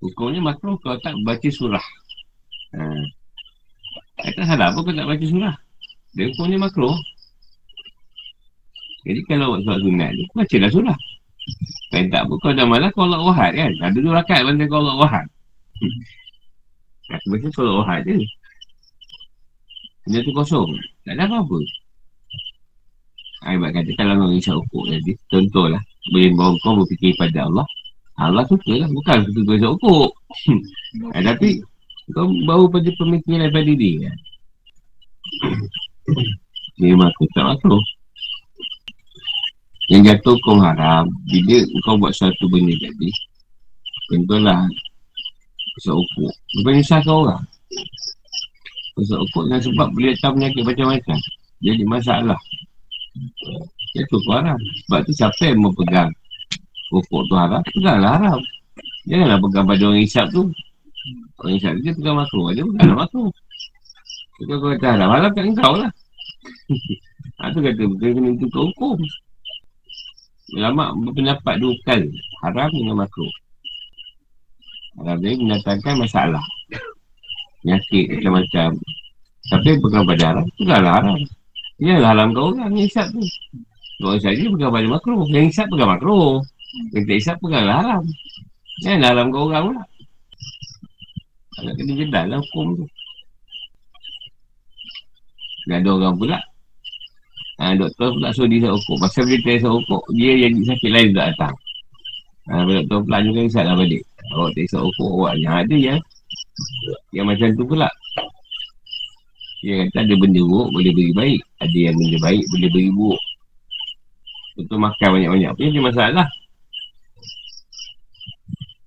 Hukumnya 0.00 0.40
makro 0.44 0.76
kau 0.80 0.96
tak 1.00 1.16
baca 1.24 1.48
surah. 1.48 1.86
Ha. 2.76 2.84
Tak 4.20 4.44
salah 4.44 4.68
apa 4.72 4.78
kau 4.80 4.92
tak 4.92 5.08
baca 5.08 5.24
surah. 5.24 5.56
Dia 6.12 6.28
hukumnya 6.28 6.68
makro. 6.68 6.92
Jadi 9.08 9.20
kalau 9.24 9.56
buat 9.56 9.64
surat 9.64 9.80
sunat 9.80 10.10
tu, 10.12 10.24
bacalah 10.36 10.70
surah. 10.72 10.98
Kalau 11.90 12.08
tak 12.12 12.22
pun 12.28 12.36
kau 12.44 12.52
dah 12.52 12.66
malas 12.68 12.92
kau 12.92 13.08
Allah 13.08 13.24
wahad 13.24 13.52
kan. 13.56 13.72
Ada 13.80 13.98
dua 13.98 14.20
rakat 14.20 14.44
bantai 14.44 14.68
kau 14.68 14.84
Allah 14.84 14.96
wahad. 15.00 15.26
Aku 17.16 17.26
baca 17.32 17.46
kau 17.56 17.64
Allah 17.64 17.76
wahad 17.80 18.00
je. 18.04 18.20
Benda 20.04 20.24
tu 20.24 20.32
kosong. 20.32 20.70
Tak 21.04 21.14
ada 21.16 21.24
apa-apa. 21.28 21.58
Ibarat 23.40 23.72
kata 23.72 23.90
kalau 23.96 24.28
orang 24.28 24.36
isap 24.36 24.60
rokok 24.60 24.84
tadi. 24.92 25.12
Contohlah. 25.32 25.82
Boleh 26.12 26.32
bawa 26.36 26.56
kau 26.60 26.76
berfikir 26.80 27.16
pada 27.16 27.48
Allah. 27.48 27.66
Allah 28.20 28.44
suka 28.44 28.72
lah. 28.76 28.88
Bukan 28.88 29.16
suka 29.28 29.40
kau 29.44 29.56
isap 29.56 29.70
rokok. 29.76 30.10
ha, 31.16 31.24
tapi 31.32 31.64
kau 32.12 32.28
bawa 32.44 32.64
pada 32.68 32.90
pemikiran 33.00 33.48
daripada 33.48 33.64
diri 33.64 33.92
kan. 34.04 34.16
Dia 36.80 36.96
makro 36.96 37.24
tak 37.36 37.44
makro. 37.44 37.78
Yang 39.88 40.02
jatuh 40.16 40.36
kau 40.44 40.60
haram. 40.60 41.08
Bila 41.28 41.64
kau 41.84 41.96
buat 41.96 42.12
satu 42.12 42.44
benda 42.48 42.76
tadi. 42.76 43.08
Contohlah. 44.12 44.68
Isap 45.80 45.96
rokok. 45.96 46.34
Bukan 46.60 46.72
nyusahkan 46.76 47.12
orang. 47.12 47.44
Isap 49.00 49.18
rokok 49.24 49.42
dengan 49.48 49.60
sebab 49.64 49.88
boleh 49.96 50.12
datang 50.12 50.32
penyakit 50.36 50.62
macam-macam. 50.68 51.18
Jadi 51.64 51.82
masalah. 51.88 52.40
Jatuh 53.96 54.20
kau 54.22 54.34
haram. 54.36 54.58
Sebab 54.86 55.00
tu 55.08 55.12
siapa 55.16 55.42
yang 55.42 55.58
mau 55.64 55.72
pegang 55.72 56.10
rokok 56.92 57.22
tu 57.30 57.34
haram, 57.34 57.60
peganglah 57.64 58.12
haram. 58.18 58.38
Janganlah 59.08 59.38
pegang 59.40 59.64
pada 59.64 59.82
orang 59.88 60.04
isap 60.04 60.26
tu. 60.34 60.42
Orang 61.40 61.54
isap 61.56 61.72
dia 61.80 61.92
pegang 61.96 62.16
makro. 62.20 62.42
Dia 62.52 62.64
peganglah 62.66 62.98
makro. 63.06 63.24
Kau 64.40 64.68
kata 64.72 64.86
haram, 64.96 65.08
haram 65.08 65.30
kat 65.32 65.44
engkau 65.48 65.72
lah. 65.76 65.90
ha, 67.40 67.52
tu 67.52 67.60
kata, 67.60 67.82
bukan 67.88 68.08
kena 68.16 68.30
tukar 68.40 68.62
hukum. 68.68 68.98
Ulama 70.56 70.92
berpendapat 70.98 71.54
dua 71.62 71.74
kali. 71.86 72.10
Haram 72.42 72.68
dengan 72.72 73.06
makro. 73.06 73.28
Haram 74.98 75.16
dia 75.22 75.38
mendatangkan 75.38 75.94
masalah. 76.04 76.44
Penyakit 77.60 78.04
macam-macam. 78.16 78.68
Tapi 79.50 79.70
pegang 79.82 80.04
pada 80.06 80.24
haram, 80.30 80.46
peganglah 80.56 80.94
haram. 81.00 81.18
Yalah 81.80 82.08
haram 82.12 82.28
kau 82.36 82.52
orang 82.52 82.72
yang 82.76 82.86
isap 82.88 83.06
tu. 83.12 83.24
Orang 84.04 84.20
isap 84.20 84.32
dia 84.36 84.48
pegang 84.48 84.72
pada 84.72 84.86
makro. 84.88 85.16
Yang 85.28 85.46
isap 85.52 85.66
pegang 85.72 85.90
makro. 85.92 86.20
Yang 86.92 87.04
tak 87.04 87.16
isap 87.18 87.36
peganglah 87.40 87.76
haram. 87.82 88.02
Jangan 88.80 89.00
haram 89.10 89.26
kau 89.28 89.44
orang 89.48 89.64
pula. 89.68 89.82
Nak 91.60 91.74
kena 91.76 91.92
jedal 91.92 92.24
lah 92.32 92.38
hukum 92.40 92.66
tu. 92.80 92.84
Dan 95.68 95.84
ada 95.84 95.90
orang 95.92 96.16
pula. 96.16 96.38
Ha, 97.60 97.76
doktor 97.76 98.16
pula 98.16 98.32
suruh 98.32 98.48
dia 98.48 98.64
isap 98.64 98.72
rokok. 98.72 98.96
Pasal 99.04 99.28
dia 99.28 99.36
tak 99.44 99.54
isap 99.60 99.70
rokok, 99.76 100.02
dia 100.16 100.32
jadi 100.48 100.60
sakit 100.64 100.90
lain 100.96 101.08
tak 101.12 101.26
datang. 101.36 101.54
Ha, 102.48 102.64
doktor 102.64 102.98
pula 103.04 103.18
juga 103.20 103.40
isap 103.44 103.64
lah 103.68 103.76
balik. 103.76 104.02
Awak 104.32 104.48
tak 104.56 104.62
isap 104.64 104.80
rokok, 104.88 105.10
awak 105.12 105.34
yang 105.36 105.54
ada 105.60 105.76
ya. 105.76 105.96
Yang 107.12 107.26
macam 107.26 107.48
tu 107.56 107.64
pula. 107.66 107.88
Dia 109.60 109.84
kata 109.84 110.08
ada 110.08 110.14
benda 110.16 110.40
buruk 110.40 110.68
boleh 110.72 110.92
beri 110.96 111.12
baik. 111.12 111.40
Ada 111.60 111.78
yang 111.90 111.96
benda 112.00 112.18
baik 112.24 112.44
boleh 112.48 112.68
beri 112.72 112.90
buruk. 112.96 113.22
Contoh 114.56 114.78
makan 114.80 115.08
banyak-banyak 115.16 115.50
pun 115.56 115.64
ada 115.68 115.80
masalah. 115.84 116.28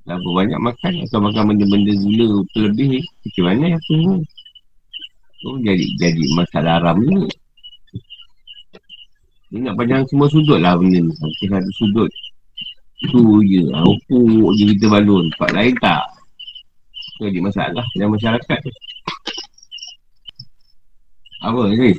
Lalu 0.04 0.30
banyak 0.36 0.60
makan 0.60 0.94
atau 1.08 1.20
makan 1.24 1.44
benda-benda 1.54 1.94
gula 1.96 2.28
terlebih. 2.52 3.00
Macam 3.06 3.44
mana 3.48 3.66
yang 3.78 3.82
tu? 3.88 3.98
Tu 5.44 5.50
jadi 5.64 5.86
jadi 6.02 6.24
masalah 6.36 6.74
haram 6.82 6.98
ni. 7.00 7.30
Dia 9.54 9.70
nak 9.70 9.78
panjang 9.78 10.04
semua 10.10 10.28
sudut 10.34 10.58
lah 10.58 10.74
benda 10.76 11.00
ni. 11.06 11.14
Mungkin 11.14 11.48
satu 11.54 11.72
sudut. 11.78 12.10
Tu 13.08 13.22
je. 13.46 13.62
Rokok 13.70 14.50
je 14.58 14.64
kita 14.74 14.86
balun. 14.90 15.30
Tempat 15.38 15.52
lain 15.54 15.74
tak. 15.78 16.04
Tu 17.20 17.30
jadi 17.30 17.40
masalah 17.46 17.86
dalam 17.94 18.12
masyarakat 18.18 18.58
tu. 18.64 18.72
Apa 21.44 21.70
ni? 21.70 21.94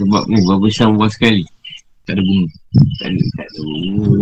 Sebab 0.00 0.22
ni 0.26 0.40
berapa 0.42 0.62
besar 0.64 0.88
buah 0.90 1.12
sekali. 1.12 1.44
Tak 2.08 2.16
ada 2.16 2.22
bunga. 2.22 2.48
Tak 3.02 3.06
ada, 3.12 3.22
tak 3.36 3.46
ada 3.46 3.60
bunga. 3.62 4.18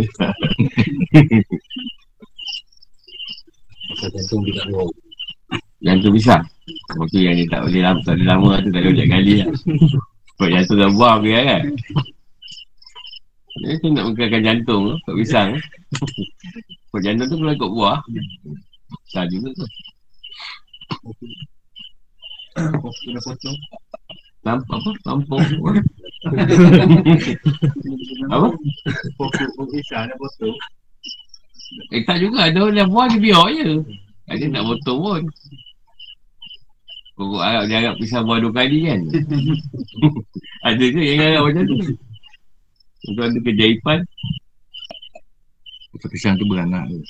Pasal 3.85 4.09
jantung 4.11 4.41
dia 4.45 4.53
tak. 4.59 4.73
Yang 5.85 5.97
tu 6.01 6.11
besar. 6.11 6.41
Tu 7.13 7.21
yang 7.21 7.37
dia 7.37 7.47
tak 7.53 7.61
boleh 7.69 7.81
lama, 7.85 8.01
tak 8.03 8.15
boleh 8.17 8.29
lama 8.29 8.51
tu 8.65 8.69
tak 8.73 8.81
boleh 8.83 8.93
ojek 8.97 9.09
kali 9.13 9.33
lah. 9.41 9.49
Sebab 10.35 10.63
tu 10.67 10.75
dah 10.75 10.91
buang 10.91 11.19
dia 11.23 11.41
kan. 11.45 11.63
Dia 13.63 13.79
tu 13.79 13.87
nak 13.95 14.05
menggerakkan 14.11 14.43
jantung 14.43 14.83
tu, 14.91 14.97
kat 15.07 15.15
pisang. 15.15 15.51
Sebab 16.91 17.01
jantung 17.05 17.29
tu 17.31 17.37
kalau 17.39 17.55
ikut 17.55 17.71
buah. 17.71 18.01
Besar 19.07 19.25
juga 19.31 19.55
tu. 19.55 19.67
Kena 22.55 23.21
potong. 23.21 23.59
Nampak 24.45 24.77
apa? 24.77 24.91
Tampung. 25.05 25.41
apa? 28.29 28.49
Pokok 29.17 29.67
pisang 29.73 30.05
dah 30.09 30.17
potong. 30.21 30.57
Eh 31.93 32.05
tak 32.05 32.21
juga. 32.21 32.49
Ada 32.49 32.59
orang 32.61 32.79
yang 32.79 32.91
buah 32.93 33.07
dia 33.09 33.21
biar 33.21 33.47
je. 33.57 33.69
Dia 34.33 34.49
tak 34.49 34.65
potong 34.65 35.01
pun. 35.01 35.23
Pokok 37.17 37.43
Arab 37.43 37.65
dia 37.69 37.77
harap 37.81 37.97
pisang 38.01 38.25
buah 38.29 38.41
dua 38.41 38.53
kali 38.53 38.79
kan? 38.89 39.01
ada 40.69 40.85
ke 40.85 41.01
yang 41.01 41.21
harap 41.21 41.43
macam 41.49 41.63
tu? 41.69 41.77
Untuk 43.13 43.25
ada 43.25 43.39
kejaipan. 43.45 43.99
Pasal 45.95 46.09
pisang 46.13 46.35
tu 46.37 46.45
beranak 46.49 46.85
tu. 46.89 47.01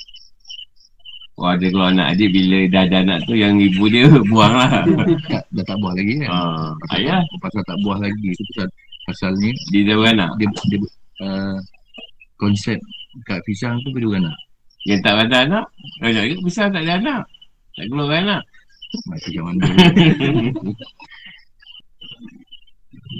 Oh 1.34 1.50
ada 1.50 1.66
kalau 1.66 1.90
anak 1.90 2.14
adik 2.14 2.30
bila 2.30 2.58
dah 2.70 2.82
ada 2.86 2.96
anak 3.02 3.18
tu 3.26 3.34
yang 3.34 3.58
ibu 3.58 3.90
dia 3.90 4.06
buang 4.30 4.54
lah. 4.54 4.86
Tak, 5.26 5.42
dah 5.50 5.64
tak 5.66 5.76
buah 5.82 5.94
lagi 5.98 6.14
kan. 6.22 6.30
Ah, 6.30 6.70
ayah 6.94 7.20
Pasal 7.42 7.62
tak 7.66 7.78
buah 7.82 7.98
lagi. 7.98 8.30
So, 8.38 8.42
pasal, 8.54 8.68
pasalnya 9.10 9.50
dia 9.74 9.82
dah 9.90 9.96
beranak. 9.98 10.30
dia, 10.38 10.46
dia 10.70 10.78
uh, 11.26 11.58
konsep 12.38 12.78
kat 13.26 13.42
pisang 13.42 13.82
tu 13.82 13.90
bila 13.90 14.14
beranak. 14.14 14.38
Yang 14.86 15.00
tak 15.02 15.14
ada 15.26 15.36
anak, 15.42 15.64
banyak 15.98 16.22
ke 16.22 16.34
besar 16.44 16.70
tak 16.70 16.86
ada 16.86 17.02
anak. 17.02 17.22
Tak 17.74 17.84
keluar 17.90 18.14
anak. 18.14 18.42
Macam 19.10 19.42
mana. 19.50 19.66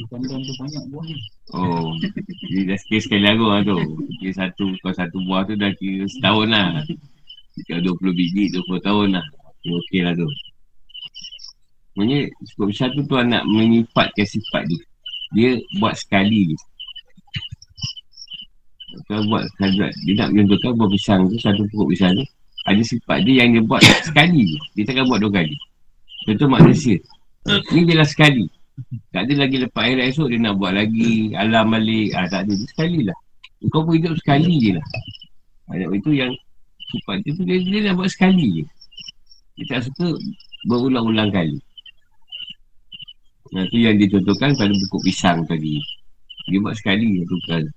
Kandang 0.06 0.42
tu 0.46 0.52
banyak 0.54 0.84
buah 0.94 1.04
ni. 1.10 1.16
Oh, 1.50 1.90
dia 2.46 2.62
dah 2.62 2.78
sekali 2.78 3.00
sekali 3.02 3.26
lah 3.26 3.60
tu. 3.66 3.78
Kira 4.22 4.32
satu, 4.38 4.70
kau 4.86 4.94
satu 4.94 5.18
buah 5.26 5.42
tu 5.50 5.58
dah 5.58 5.74
kira 5.74 6.06
setahun 6.06 6.46
lah. 6.46 6.86
Kalau 7.70 7.94
20 7.94 8.18
biji, 8.18 8.50
20 8.50 8.82
tahun 8.82 9.08
lah. 9.14 9.26
Dia 9.62 9.72
okey 9.78 10.00
lah 10.02 10.12
tu. 10.18 10.28
Maksudnya, 11.94 12.20
cukup 12.50 12.66
besar 12.74 12.88
tu 12.90 13.02
tuan 13.06 13.30
nak 13.30 13.46
menyifatkan 13.46 14.26
sifat 14.26 14.66
dia. 14.66 14.82
Dia 15.34 15.50
buat 15.78 15.94
sekali 15.94 16.50
je. 16.50 16.58
Kalau 19.06 19.22
buat 19.30 19.46
sekali, 19.54 19.90
dia 20.06 20.14
nak 20.18 20.28
menentukan 20.34 20.74
buah 20.74 20.90
pisang 20.90 21.20
tu, 21.30 21.38
satu 21.38 21.62
pokok 21.70 21.88
pisang 21.94 22.12
tu. 22.18 22.26
Ada 22.66 22.82
sifat 22.82 23.18
dia 23.22 23.44
yang 23.46 23.58
dia 23.58 23.62
buat 23.62 23.82
sekali 24.08 24.42
je. 24.50 24.58
Dia 24.74 24.82
takkan 24.90 25.06
buat 25.06 25.22
dua 25.22 25.32
kali. 25.38 25.54
Contoh 26.26 26.48
manusia. 26.50 26.98
Ni 27.70 27.80
dia 27.86 27.96
lah 28.00 28.08
sekali. 28.08 28.48
Tak 29.14 29.30
ada 29.30 29.46
lagi 29.46 29.56
lepas 29.62 29.86
air 29.86 30.02
esok 30.02 30.34
dia 30.34 30.40
nak 30.42 30.58
buat 30.58 30.74
lagi 30.74 31.30
alam 31.38 31.70
balik. 31.70 32.10
Ah, 32.18 32.26
tak 32.26 32.48
ada. 32.48 32.54
Sekali 32.58 33.06
lah. 33.06 33.14
Kau 33.70 33.86
pun 33.86 33.96
hidup 34.00 34.18
sekali 34.18 34.58
je 34.58 34.70
lah. 34.80 34.86
Ada 35.70 35.84
itu 35.94 36.10
yang 36.10 36.32
sifat 36.92 37.16
dia 37.24 37.32
tu 37.36 37.42
dia, 37.46 37.56
dia 37.62 37.80
nak 37.88 37.94
buat 38.00 38.10
sekali 38.10 38.60
je. 38.60 38.64
Dia 39.54 39.64
tak 39.70 39.80
suka 39.86 40.18
berulang-ulang 40.66 41.30
kali. 41.30 41.58
Nah, 43.54 43.62
tu 43.70 43.78
yang 43.78 43.94
dicontohkan 44.00 44.56
pada 44.58 44.72
buku 44.74 44.98
pisang 45.06 45.46
tadi. 45.46 45.78
Dia 46.50 46.58
buat 46.58 46.74
sekali 46.74 47.22
satu 47.22 47.36
kali. 47.46 47.70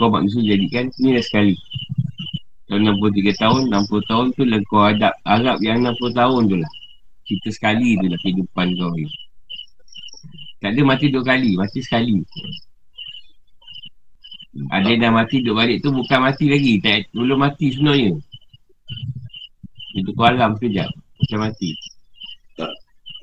Kau 0.00 0.10
manusia 0.10 0.42
jadikan 0.42 0.90
ni 0.98 1.14
dah 1.14 1.22
sekali. 1.22 1.54
Kalau 2.66 2.80
63 2.96 3.36
tahun, 3.36 3.62
60 3.70 4.10
tahun 4.10 4.26
tu 4.34 4.42
lah 4.48 4.60
kau 4.66 4.82
adab 4.82 5.14
Arab 5.28 5.60
yang 5.60 5.84
60 5.84 6.16
tahun 6.16 6.42
tu 6.48 6.56
lah. 6.58 6.72
Kita 7.28 7.48
sekali 7.52 8.00
tu 8.00 8.06
lah 8.08 8.18
kehidupan 8.24 8.66
kau 8.80 8.90
ni. 8.96 9.06
Tak 10.64 10.72
ada 10.72 10.80
mati 10.80 11.12
dua 11.12 11.20
kali, 11.20 11.60
mati 11.60 11.84
sekali. 11.84 12.24
Ada 14.70 14.86
yang 14.86 15.00
dah 15.02 15.12
mati 15.12 15.42
duduk 15.42 15.58
balik 15.58 15.78
tu 15.82 15.90
bukan 15.90 16.18
mati 16.22 16.46
lagi. 16.46 16.78
Tak, 16.78 17.10
belum 17.10 17.38
mati 17.42 17.74
sebenarnya. 17.74 18.14
Itu 19.98 20.10
kau 20.14 20.26
alam 20.30 20.54
sekejap. 20.58 20.90
Macam 20.94 21.38
mati. 21.42 21.70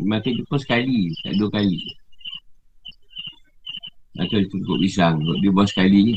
Mati 0.01 0.29
tu 0.35 0.43
pun 0.49 0.59
sekali, 0.59 1.13
tak 1.23 1.39
dua 1.39 1.47
kali. 1.47 1.79
Atau 4.19 4.43
dia 4.43 4.49
cukup 4.51 4.77
pisang. 4.83 5.23
Dia 5.39 5.51
buat 5.55 5.71
sekali 5.71 6.11
je. 6.11 6.15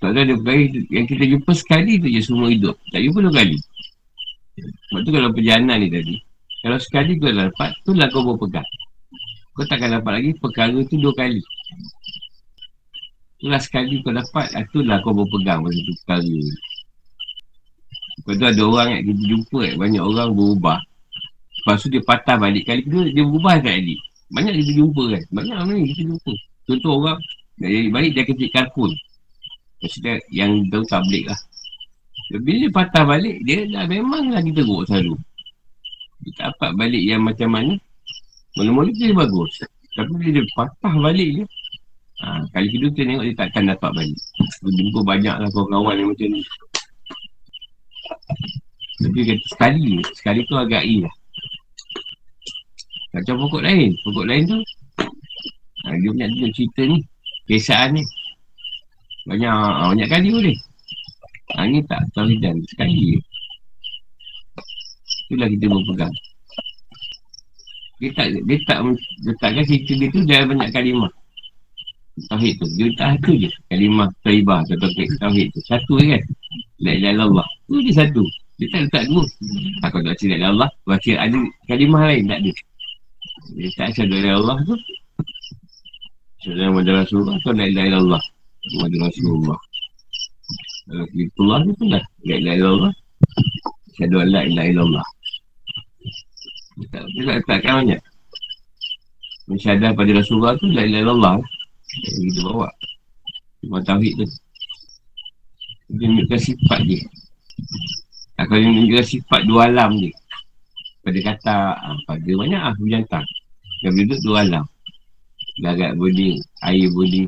Tak 0.00 0.16
ada 0.16 0.32
perkara 0.32 0.64
yang 0.88 1.04
kita 1.04 1.24
jumpa 1.28 1.52
sekali 1.52 2.00
tu 2.00 2.08
je 2.08 2.20
semua 2.24 2.48
hidup. 2.48 2.78
Tak 2.94 3.00
jumpa 3.04 3.18
dua 3.26 3.34
kali. 3.42 3.58
Sebab 4.88 5.00
tu 5.02 5.10
kalau 5.12 5.28
perjalanan 5.34 5.76
ni 5.82 5.88
tadi. 5.90 6.16
Kalau 6.60 6.78
sekali 6.78 7.16
kau 7.16 7.32
dah 7.32 7.48
dapat, 7.48 7.70
tu 7.84 7.90
lah 7.96 8.06
kau 8.12 8.22
berpegang. 8.22 8.68
Kau 9.56 9.64
takkan 9.66 9.98
dapat 9.98 10.20
lagi 10.20 10.30
perkara 10.36 10.78
tu 10.86 10.96
dua 11.00 11.12
kali. 11.16 11.40
Itulah 13.40 13.60
sekali 13.60 14.04
kau 14.04 14.12
dapat, 14.12 14.52
ah, 14.52 14.64
tu 14.68 14.84
lah 14.84 15.00
kau 15.00 15.16
berpegang 15.16 15.64
pasal 15.64 15.80
tu 15.80 15.94
perkara. 16.04 16.38
Lepas 18.20 18.34
tu 18.36 18.44
ada 18.44 18.62
orang 18.68 18.88
yang 18.92 19.02
kita 19.08 19.22
jumpa 19.32 19.58
eh, 19.64 19.74
banyak 19.80 20.02
orang 20.04 20.28
berubah. 20.36 20.78
Lepas 21.60 21.76
tu 21.80 21.88
dia 21.88 22.04
patah 22.04 22.36
balik. 22.36 22.68
Kali 22.68 22.84
kedua 22.84 23.08
dia 23.08 23.24
berubah 23.24 23.56
tak 23.64 23.80
jadi. 23.80 23.96
Banyak 24.30 24.52
kita 24.60 24.72
jumpa 24.76 25.02
kan. 25.16 25.22
Banyak 25.32 25.56
orang 25.56 25.76
ni 25.80 25.88
kita 25.96 26.02
jumpa. 26.12 26.32
Contoh 26.68 26.92
orang 27.00 27.18
nak 27.60 27.68
jadi 27.72 27.88
baik 27.88 28.10
dia 28.12 28.24
kecil 28.28 28.48
kalkun. 28.52 28.92
Maksudnya 29.80 30.14
yang 30.28 30.50
tahu 30.68 30.84
tablik 30.84 31.24
lah. 31.24 31.40
Bila 32.30 32.56
dia 32.62 32.70
patah 32.70 33.04
balik, 33.08 33.42
dia 33.42 33.66
dah 33.66 33.84
memang 33.90 34.30
lagi 34.30 34.54
teruk 34.54 34.86
selalu. 34.86 35.18
Dia 36.22 36.30
tak 36.36 36.46
dapat 36.54 36.70
balik 36.76 37.02
yang 37.02 37.24
macam 37.24 37.48
mana. 37.50 37.74
Mula-mula 38.54 38.92
dia 38.92 39.10
bagus. 39.16 39.50
Tapi 39.96 40.12
bila 40.14 40.30
dia 40.38 40.44
patah 40.54 40.94
balik 41.00 41.28
je. 41.40 41.44
Ha, 42.20 42.44
kali 42.52 42.68
kedua 42.68 42.92
kita 42.92 43.08
tengok 43.08 43.24
dia 43.24 43.36
takkan 43.40 43.64
dapat 43.64 43.90
balik. 43.96 44.20
Jumpa 44.60 45.00
banyak 45.08 45.36
lah 45.40 45.48
kawan-kawan 45.56 45.94
yang 45.96 46.08
macam 46.12 46.28
ni. 46.28 46.42
Tapi 49.00 49.18
kata 49.24 49.44
sekali. 49.48 49.88
Sekali 50.12 50.40
tu 50.44 50.54
agak 50.60 50.84
i 50.84 51.00
lah. 51.00 51.14
Macam 53.16 53.34
pokok 53.40 53.64
lain. 53.64 53.90
Pokok 54.04 54.26
lain 54.28 54.42
tu. 54.44 54.58
Ha, 55.88 55.96
dia 55.96 56.08
punya 56.12 56.28
dia 56.28 56.48
cerita 56.52 56.82
ni. 56.84 56.98
Kesaan 57.48 57.96
ni. 57.96 58.04
Banyak, 59.24 59.48
ha, 59.48 59.88
banyak 59.88 60.08
kali 60.12 60.28
boleh. 60.28 60.56
Ha, 61.56 61.64
ni 61.64 61.80
tak 61.88 62.04
tauhidan. 62.12 62.60
Sekali 62.68 63.16
je. 63.16 63.20
Itulah 65.32 65.48
kita 65.48 65.66
berpegang. 65.72 66.14
Dia 68.00 68.10
tak, 68.16 68.26
dia 68.32 68.58
tak 68.68 68.78
letakkan 69.24 69.64
cerita 69.64 69.92
dia 69.96 70.08
tu 70.12 70.20
dah 70.28 70.44
banyak 70.44 70.68
kalimah. 70.68 71.12
Tauhid 72.28 72.54
tu. 72.60 72.66
Dia 72.76 72.84
letak 72.90 73.08
satu 73.16 73.32
je. 73.38 73.48
Kalimah 73.70 74.08
taibah 74.26 74.60
atau 74.66 74.76
tauhid 75.20 75.46
tu. 75.54 75.60
Satu 75.64 75.92
je 76.02 76.16
kan. 76.16 76.22
La 76.84 76.90
ilaha 76.98 77.12
illallah. 77.16 77.46
Tu 77.68 77.74
je 77.86 77.92
satu. 77.94 78.24
Dia 78.60 78.66
tak 78.68 78.80
letak 78.88 79.04
dua. 79.08 79.24
Aku 79.88 79.96
tak 80.04 80.12
baca 80.12 80.24
la 80.28 80.36
illallah. 80.36 80.70
Baca 80.84 81.12
ada 81.16 81.38
kalimah 81.64 82.02
lain. 82.12 82.22
Tak 82.28 82.38
ada. 82.44 82.52
Dia 83.56 83.68
tak 83.78 83.86
asyadu 83.94 84.16
la 84.20 84.28
illallah 84.36 84.56
tu. 84.68 84.74
Asyadu 86.40 86.60
Muhammad 86.60 86.88
Rasulullah 86.92 87.34
atau 87.40 87.52
la 87.56 87.64
ilaha 87.64 87.86
illallah. 87.88 88.22
Muhammad 88.76 88.92
Rasulullah. 89.00 89.58
Kalau 90.90 91.06
Fitullah 91.14 91.58
tu 91.64 91.72
pun 91.78 91.86
dah. 91.88 92.04
La 92.28 92.34
ilaha 92.36 92.56
illallah. 92.60 92.92
Asyadu 93.96 94.16
la 94.28 94.40
ilaha 94.44 94.68
illallah. 94.68 95.06
Tak, 96.90 97.04
tak 97.04 97.36
letakkan 97.44 97.72
banyak. 97.84 98.00
Mensyadah 99.52 99.90
pada 99.92 100.10
Rasulullah 100.16 100.54
tu 100.60 100.68
la 100.68 100.84
ilaha 100.84 101.02
illallah. 101.04 101.36
Yang 101.98 102.22
kita 102.30 102.40
bawa. 102.46 102.68
Cuma 103.60 103.78
tauhid 103.82 104.14
tu. 104.16 104.26
Dia 105.90 106.06
menunjukkan 106.06 106.40
sifat 106.40 106.80
dia. 106.86 107.02
Kalau 108.38 108.56
dia 108.56 108.70
menunjukkan 108.70 109.06
sifat 109.06 109.40
dua 109.44 109.68
alam 109.68 109.90
dia. 109.98 110.14
Pada 111.00 111.18
kata, 111.18 111.56
ah, 111.74 111.98
pada 112.06 112.30
banyak 112.30 112.60
lah 112.60 112.74
binatang. 112.78 113.26
Yang 113.82 113.94
duduk 114.04 114.20
dua 114.22 114.36
alam. 114.46 114.64
Larat 115.60 115.92
bodi, 115.98 116.40
air 116.64 116.88
bodi. 116.94 117.26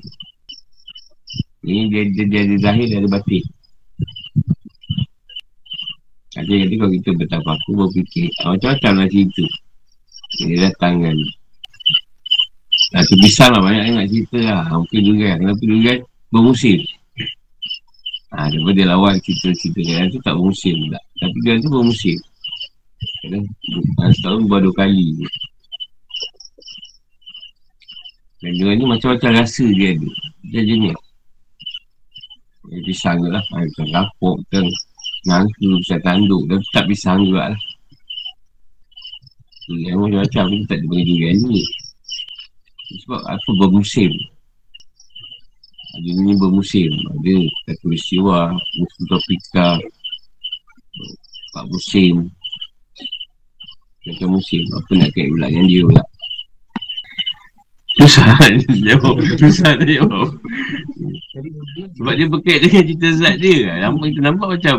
Ini 1.63 1.83
dia, 1.91 2.03
dia, 2.11 2.25
dia, 2.27 2.43
dia 2.49 2.59
zahir 2.63 2.89
batin. 3.11 3.45
Ada 6.33 6.49
yang 6.49 6.65
kata 6.65 6.75
kalau 6.81 6.93
kita 6.97 7.11
betapa 7.13 7.51
aku 7.61 7.71
berfikir, 7.77 8.29
ah, 8.41 8.57
macam-macam 8.57 8.93
lah 9.05 9.09
cerita. 9.11 9.45
Dia 10.41 10.57
datang 10.71 10.95
kan. 11.05 11.17
Nah, 12.93 13.01
tu 13.09 13.17
bisa 13.25 13.49
lah 13.49 13.61
banyak 13.65 13.85
yang 13.89 13.97
nak 14.05 14.09
cerita 14.13 14.39
lah. 14.53 14.65
Mungkin 14.69 15.01
durian. 15.01 15.37
Kenapa 15.41 15.63
durian 15.65 15.99
bermusim? 16.29 16.79
Ha, 18.33 18.49
daripada 18.53 18.83
lawan 18.93 19.17
cerita-cerita 19.25 19.81
kan 19.97 20.09
tu 20.13 20.21
tak 20.21 20.35
bermusim 20.37 20.77
pula. 20.77 21.01
Tapi 21.01 21.37
durian 21.41 21.59
tu 21.65 21.71
bermusim. 21.73 22.19
Kadang 23.25 23.45
ha, 23.97 24.13
setahun 24.13 24.41
buat 24.45 24.61
dua 24.61 24.75
kali. 24.77 25.09
Dan 28.45 28.53
durian 28.61 28.77
ni 28.77 28.85
macam-macam 28.85 29.31
rasa 29.41 29.65
dia 29.73 29.97
ada. 29.97 30.09
Dia 30.53 30.61
jenis. 30.61 30.97
Dia 32.69 32.81
pisang 32.85 33.25
lah. 33.25 33.41
Ha, 33.41 33.65
pisang 33.73 33.89
kapuk, 33.89 34.37
pisang 34.53 34.69
nangka, 35.25 35.69
pisang 35.81 36.03
tanduk. 36.05 36.43
Dan 36.45 36.61
tak 36.77 36.85
pisang 36.93 37.25
juga 37.25 37.57
lah. 37.57 37.61
Durian 39.65 39.97
macam-macam. 39.97 40.45
Kita 40.45 40.65
tak 40.77 40.79
bagi 40.93 41.05
durian 41.09 41.41
ni. 41.49 41.65
Sebab 43.01 43.21
apa 43.25 43.51
bermusim. 43.57 44.13
Ada 45.93 46.09
ni 46.25 46.33
bermusim. 46.37 46.89
Ada 46.89 47.37
kata 47.69 47.81
peristiwa 47.85 48.39
Musim 48.53 49.03
topika 49.09 49.69
Empat 51.53 51.65
musim. 51.69 52.15
Kata 54.09 54.25
musim 54.25 54.63
Apa 54.73 54.91
nak 54.97 55.11
kait 55.13 55.29
pula 55.29 55.49
yang 55.53 55.69
dia 55.69 55.83
pula? 55.85 56.05
Susah 58.01 58.25
jawab 58.89 59.17
Susah 59.37 59.73
nak 59.77 59.89
jawab. 59.89 60.29
Sebab 62.01 62.13
dia 62.17 62.27
berkait 62.29 62.61
dengan 62.65 62.83
cerita 62.89 63.09
zat 63.21 63.37
dia. 63.41 63.77
Lama 63.85 64.05
kita 64.09 64.21
nampak 64.25 64.49
macam 64.61 64.77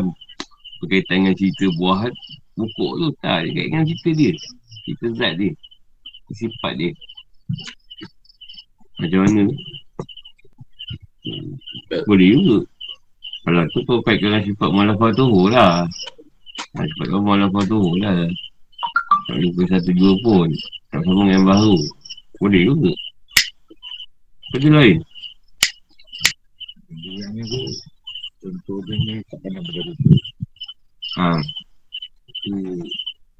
Berkaitan 0.81 1.15
dengan 1.25 1.33
cerita 1.37 1.65
buah 1.77 2.09
Pokok 2.57 2.93
tu. 3.01 3.07
Tak 3.21 3.45
Dia 3.45 3.53
kait 3.53 3.67
dengan 3.69 3.85
cerita 3.85 4.09
dia. 4.17 4.33
Cerita 4.85 5.05
zat 5.13 5.33
dia. 5.37 5.53
Sifat 6.33 6.73
dia 6.81 6.89
macam 9.03 9.19
mana? 9.27 9.43
Boleh 12.07 12.27
juga. 12.31 12.57
Kalau 13.43 13.63
tu 13.75 13.79
kau 13.83 13.99
pakai 13.99 14.39
sifat 14.47 14.69
malafah 14.71 15.11
tu 15.11 15.27
lah. 15.51 15.83
Ha, 16.73 16.79
sifat 16.79 17.07
kau 17.11 17.19
malafah 17.19 17.63
tu 17.67 17.79
lah. 17.99 18.23
Tak 19.27 19.35
lupa 19.39 19.61
satu 19.67 19.91
dua 19.91 20.13
pun. 20.23 20.49
Tak 20.91 21.03
sama 21.03 21.27
yang 21.27 21.43
baru. 21.43 21.75
Boleh 22.39 22.63
juga. 22.63 22.91
Apa 24.53 24.69
lain? 24.69 24.97
Yang 26.93 27.31
ni 27.33 27.43
tu 27.49 27.61
Contoh 28.43 28.77
dia 28.85 28.95
ni 29.01 29.15
tak 29.25 29.37
pernah 29.41 29.61
berada 29.65 29.93
tu 29.97 30.13
Ha. 31.17 31.27
Tu 32.43 32.53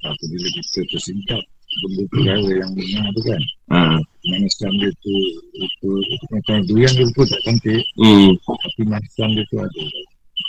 Apa 0.02 0.24
bila 0.26 0.48
kita 0.58 0.80
tersingkap 0.90 1.44
Benda 1.82 2.04
perkara 2.12 2.50
yang 2.54 2.72
benar 2.78 3.06
tu 3.18 3.22
kan 3.26 3.42
Ha. 3.74 3.98
Maniskan 4.30 4.70
dia 4.78 4.92
tu 5.02 5.14
Rupa 5.58 5.92
Macam 6.30 6.62
durian 6.70 6.94
dia 6.94 7.06
rupa 7.10 7.24
tak 7.26 7.42
cantik 7.48 7.82
Hmm. 7.98 8.38
Tapi 8.38 8.82
maniskan 8.86 9.30
dia 9.34 9.44
tu 9.50 9.58
ada 9.58 9.82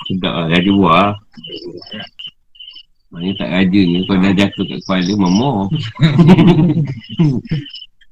Sedap 0.08 0.34
lah. 0.34 0.46
Raja 0.50 0.70
buah. 0.74 1.10
Maknanya 3.14 3.34
tak 3.38 3.50
raja 3.54 3.80
ni. 3.80 3.98
Kau 4.10 4.18
dah 4.18 4.32
jatuh 4.34 4.64
kat 4.66 4.78
kepala, 4.82 5.12
memor. 5.14 5.56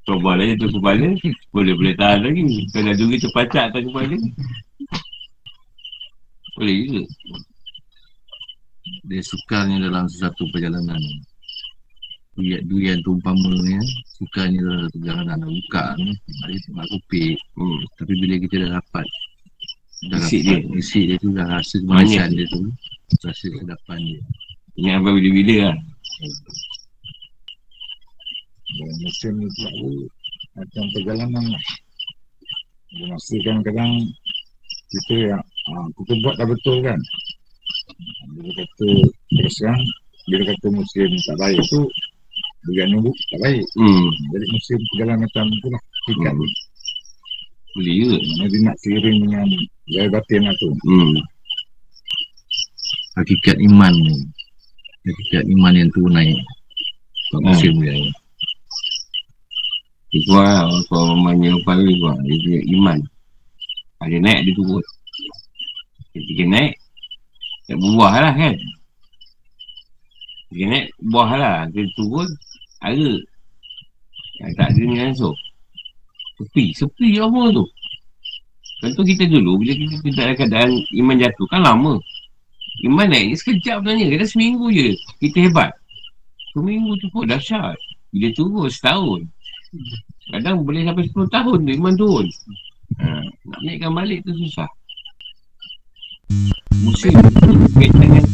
Kau 0.03 0.19
buat 0.19 0.35
lah 0.39 0.45
jatuh 0.55 0.69
kepala, 0.79 1.07
boleh-boleh 1.51 1.93
tahan 1.99 2.19
lagi. 2.23 2.43
Kau 2.71 2.81
dah 2.81 2.95
duri 2.95 3.17
terpacak 3.19 3.63
atas 3.71 3.83
kepala. 3.83 4.15
Boleh 6.55 6.75
juga. 6.87 7.03
Dia 9.07 9.21
sukarnya 9.23 9.77
dalam 9.83 10.07
sesuatu 10.07 10.47
perjalanan. 10.55 10.99
Durian, 12.33 12.65
durian 12.65 12.97
tu 13.05 13.13
umpamanya 13.13 13.77
Sukarnya 14.17 14.57
dalam 14.65 14.79
satu 14.89 14.97
perjalanan 14.97 15.37
Dah 15.37 15.49
buka 15.53 15.83
ni 16.01 16.13
Dia 16.49 16.69
nak 16.73 16.87
kupik 16.89 17.37
Hmm. 17.53 17.79
Tapi 18.01 18.13
bila 18.17 18.33
kita 18.41 18.55
dah 18.65 18.71
dapat 18.81 19.05
Dah 20.09 20.17
Isi 20.17 20.37
dapat 20.41 20.73
Isi 20.73 20.99
dia 21.13 21.17
tu 21.21 21.29
dah 21.29 21.45
rasa 21.45 21.75
kemanisan 21.77 22.33
dia 22.33 22.45
tu 22.49 22.61
Rasa 23.21 23.45
kedapan 23.53 23.99
dia. 24.01 24.21
Ingat 24.81 24.95
apa 24.97 25.09
bila-bila 25.13 25.55
lah. 25.69 25.77
Dan 28.73 28.93
musim 29.05 29.33
ni 29.37 29.47
pula 29.53 29.69
tu 29.77 29.89
Macam 30.57 30.83
perjalanan 30.97 31.45
lah. 31.53 31.63
Dia 32.97 33.05
masa 33.13 33.33
kadang-kadang 33.45 33.91
Kita 34.89 35.15
yang 35.37 35.43
ha, 35.45 35.85
Kita 36.01 36.13
buat 36.25 36.35
dah 36.41 36.47
betul 36.49 36.81
kan. 36.81 36.97
Bila 38.33 38.49
kata 38.57 38.89
Terus 39.29 39.55
terang 39.61 39.81
Bila 40.25 40.41
kata 40.49 40.67
musim 40.73 41.09
tak 41.29 41.37
baik 41.37 41.61
tu 41.69 41.85
Durian 42.63 42.87
ni 42.95 43.11
tak 43.31 43.39
baik 43.43 43.65
Hmm. 43.75 44.07
Jadi 44.31 44.45
musim 44.51 44.77
perjalanan 44.91 45.19
macam 45.27 45.45
tu 45.59 45.67
lah 45.69 45.81
Tiga 46.07 46.31
Hmm. 46.31 46.39
juga. 47.83 48.17
Mana 48.17 48.45
dia 48.47 48.59
nak 48.63 48.77
seiring 48.79 49.17
dengan 49.27 49.47
Gaya 49.91 50.07
batin 50.11 50.41
lah 50.47 50.55
tu 50.61 50.69
Hmm. 50.87 51.15
Hakikat 53.19 53.57
iman 53.67 53.93
ni 53.93 54.15
Hakikat 55.03 55.43
iman 55.51 55.73
yang 55.75 55.89
tu 55.91 56.03
naik 56.07 56.39
Kat 57.29 57.39
Hmm. 57.39 57.47
musim 57.51 57.73
dia 57.81 57.95
Itu 60.13 60.29
lah. 60.37 60.69
Kalau 60.93 61.17
mamanya 61.17 61.57
upaya 61.57 61.89
kuat. 61.97 62.21
Dia 62.21 62.61
iman. 62.77 63.01
Ada 63.97 64.17
naik, 64.21 64.45
dia 64.45 64.53
turun. 64.53 64.85
Ketika 66.13 66.43
naik, 66.53 66.73
tak 67.65 67.81
buah 67.81 68.13
lah 68.21 68.33
kan. 68.37 68.53
Ketika 70.53 70.65
naik, 70.69 70.85
buah 71.09 71.29
lah. 71.33 71.57
Dia 71.73 71.89
turun, 71.97 72.29
ada. 72.83 73.13
Yang 74.43 74.51
tak 74.59 74.67
ada 74.75 74.81
ni 74.83 74.95
langsung. 74.99 75.35
Sepi. 76.41 76.75
Sepi 76.75 77.17
lama 77.17 77.53
tu. 77.53 77.65
Contoh 78.83 79.05
kita 79.07 79.23
dulu, 79.31 79.63
bila 79.63 79.71
kita, 79.71 79.95
kita 80.03 80.17
dalam 80.19 80.35
keadaan 80.35 80.71
iman 80.99 81.15
jatuh, 81.15 81.47
kan 81.47 81.63
lama. 81.63 81.95
Iman 82.83 83.07
naik 83.07 83.31
ni 83.31 83.35
sekejap 83.39 83.79
sebenarnya. 83.79 84.07
Kita 84.17 84.25
seminggu 84.27 84.67
je. 84.73 84.91
Kita 85.23 85.37
hebat. 85.47 85.71
Seminggu 86.51 86.99
tu 86.99 87.07
pun 87.13 87.23
dahsyat. 87.23 87.77
Bila 88.11 88.27
turun 88.35 88.67
setahun. 88.67 89.23
Kadang 90.35 90.67
boleh 90.67 90.83
sampai 90.83 91.07
10 91.07 91.29
tahun 91.31 91.57
tu 91.63 91.71
iman 91.79 91.93
turun. 91.95 92.27
Ha, 92.99 93.05
nak 93.49 93.59
naikkan 93.65 93.91
balik 93.93 94.21
tu 94.27 94.35
susah. 94.37 94.69
Musim 96.83 97.15
kaitan 97.79 98.01
dengan 98.03 98.25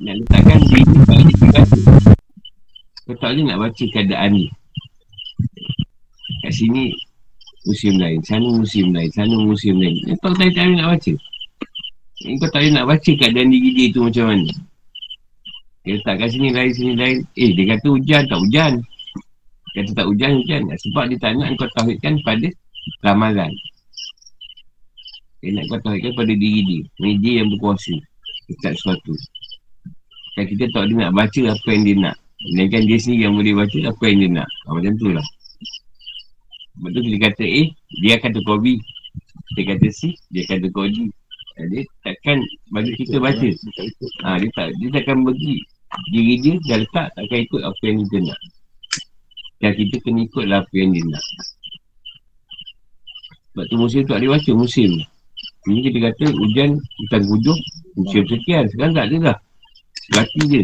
nak 0.00 0.14
letakkan 0.24 0.58
diri 0.66 0.96
balik 1.06 1.36
di 1.36 1.48
kata. 1.52 2.09
Kau 3.10 3.18
tak 3.18 3.34
boleh 3.34 3.44
nak 3.50 3.58
baca 3.58 3.84
keadaan 3.90 4.30
ni. 4.38 4.46
Kat 6.46 6.52
sini 6.54 6.94
musim 7.66 7.98
lain, 7.98 8.22
sana 8.22 8.46
musim 8.54 8.94
lain, 8.94 9.10
sana 9.10 9.34
musim 9.34 9.82
lain. 9.82 9.98
Eh, 10.06 10.14
Kau 10.22 10.30
tak 10.30 10.54
tak 10.54 10.70
boleh 10.70 10.78
nak 10.78 10.94
baca. 10.94 11.12
Eh, 12.22 12.34
Kau 12.38 12.48
tak 12.54 12.60
boleh 12.62 12.70
nak 12.70 12.86
baca 12.86 13.10
keadaan 13.10 13.50
diri 13.50 13.70
dia 13.74 13.86
tu 13.90 14.06
macam 14.06 14.30
mana. 14.30 14.46
Dia 15.82 15.98
letak 15.98 16.22
kat 16.22 16.28
sini 16.30 16.54
lain, 16.54 16.70
sini 16.70 16.92
lain. 16.94 17.18
Eh, 17.34 17.50
dia 17.50 17.64
kata 17.74 17.86
hujan, 17.90 18.22
tak 18.30 18.38
hujan. 18.46 18.72
Dia 19.74 19.78
kata 19.82 19.90
tak 19.90 20.06
hujan, 20.06 20.30
hujan. 20.38 20.60
Sebab 20.70 21.04
dia 21.10 21.18
tak 21.18 21.30
nak 21.34 21.48
kau 21.58 21.68
tauhidkan 21.74 22.14
pada 22.22 22.46
ramalan. 23.02 23.52
Dia 25.42 25.50
nak 25.58 25.64
kau 25.66 25.82
tauhidkan 25.82 26.14
pada 26.14 26.30
diri 26.30 26.62
dia. 26.62 26.80
Ini 27.02 27.12
dia 27.18 27.32
yang 27.42 27.50
berkuasa. 27.58 27.90
Dekat 28.46 28.78
sesuatu. 28.78 29.18
Kan 30.38 30.46
kita 30.46 30.70
tak 30.70 30.86
boleh 30.86 31.10
nak 31.10 31.10
baca 31.10 31.42
apa 31.50 31.68
yang 31.74 31.82
dia 31.82 31.96
nak. 31.98 32.16
Melainkan 32.40 32.88
dia 32.88 32.96
sendiri 32.96 33.28
yang 33.28 33.36
boleh 33.36 33.52
baca 33.52 33.78
apa 33.84 34.02
yang 34.08 34.18
dia 34.24 34.30
nak. 34.40 34.48
Ha, 34.48 34.68
macam 34.72 34.92
tu 34.96 35.08
lah. 35.12 35.26
Sebab 36.72 36.88
tu 36.96 37.00
kita 37.04 37.18
kata 37.28 37.44
A, 37.44 37.62
dia 38.00 38.12
akan 38.16 38.30
tukar 38.32 38.56
B. 38.64 38.80
Kita 39.52 39.60
kata 39.76 39.86
C, 39.92 40.00
dia 40.32 40.40
akan 40.48 40.58
tukar 40.64 40.88
D. 40.88 40.96
Ha, 41.04 41.68
Dia 41.68 41.80
takkan 42.00 42.38
bagi 42.72 42.92
kita 42.96 43.20
baca. 43.20 43.48
Ikut. 43.52 44.12
Ha, 44.24 44.40
dia 44.40 44.48
tak 44.56 44.72
dia 44.80 44.88
takkan 44.96 45.20
bagi 45.20 45.60
diri 46.14 46.34
dia 46.40 46.54
dah 46.70 46.78
letak 46.80 47.08
takkan 47.18 47.38
ikut 47.44 47.62
apa 47.66 47.82
yang 47.84 47.96
kita 48.06 48.18
nak. 48.24 48.40
Dan 49.60 49.70
kita 49.76 49.96
kena 50.00 50.20
ikutlah 50.24 50.58
apa 50.64 50.74
yang 50.74 50.90
dia 50.96 51.04
nak. 51.04 51.24
Sebab 53.52 53.64
tu 53.68 53.76
musim 53.76 54.00
tu 54.08 54.16
boleh 54.16 54.30
baca 54.32 54.50
musim. 54.56 54.90
Ini 55.68 55.78
kita 55.92 55.98
kata 56.08 56.24
hujan 56.32 56.80
hutan 56.80 57.22
gujung 57.28 57.60
musim 58.00 58.24
sekian. 58.24 58.64
Sekarang 58.72 58.96
tak 58.96 59.12
ada 59.12 59.16
dah. 59.20 59.38
Laki 60.16 60.42
je. 60.48 60.62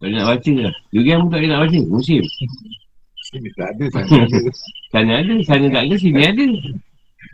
Tak 0.00 0.08
nak 0.10 0.24
baca 0.28 0.52
dah. 0.52 0.74
Durian 0.92 1.18
pun 1.24 1.28
tak 1.32 1.40
nak 1.48 1.60
baca. 1.64 1.80
Musim. 1.88 2.22
Sini 3.24 3.48
tak 3.56 3.68
ada, 3.72 3.84
sana 3.88 4.14
ada. 4.20 4.38
Sana 4.92 5.12
ada, 5.24 5.34
sana 5.48 5.66
tak 5.72 5.82
ada, 5.88 5.94
sini 5.96 6.22
ada. 6.22 6.46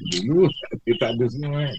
Dulu 0.01 0.49
dia 0.87 0.95
tak 0.97 1.11
ada 1.19 1.25
semua 1.29 1.67
kan. 1.67 1.77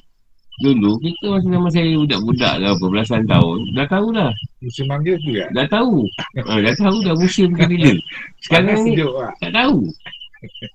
Dulu 0.61 0.91
kita 1.01 1.25
masa 1.31 1.47
zaman 1.47 1.71
saya 1.73 1.95
budak-budak 1.97 2.53
ke 2.59 2.67
apa 2.69 2.85
belasan 2.85 3.23
tahun. 3.25 3.59
Dah 3.73 3.87
tahu 3.89 4.07
dah. 4.13 4.31
Musim 4.61 4.85
manggil 4.91 5.15
tu 5.25 5.31
kan. 5.33 5.49
Dah 5.57 5.67
tahu. 5.71 6.05
Ha, 6.37 6.53
dah 6.61 6.75
tahu 6.77 6.97
dah 7.01 7.15
musim 7.17 7.49
ke 7.55 7.63
bila. 7.65 7.91
Sekarang 8.45 8.77
ni 8.85 8.93
sejuk 8.93 9.13
lah. 9.15 9.31
tak 9.41 9.51
tahu. 9.55 9.77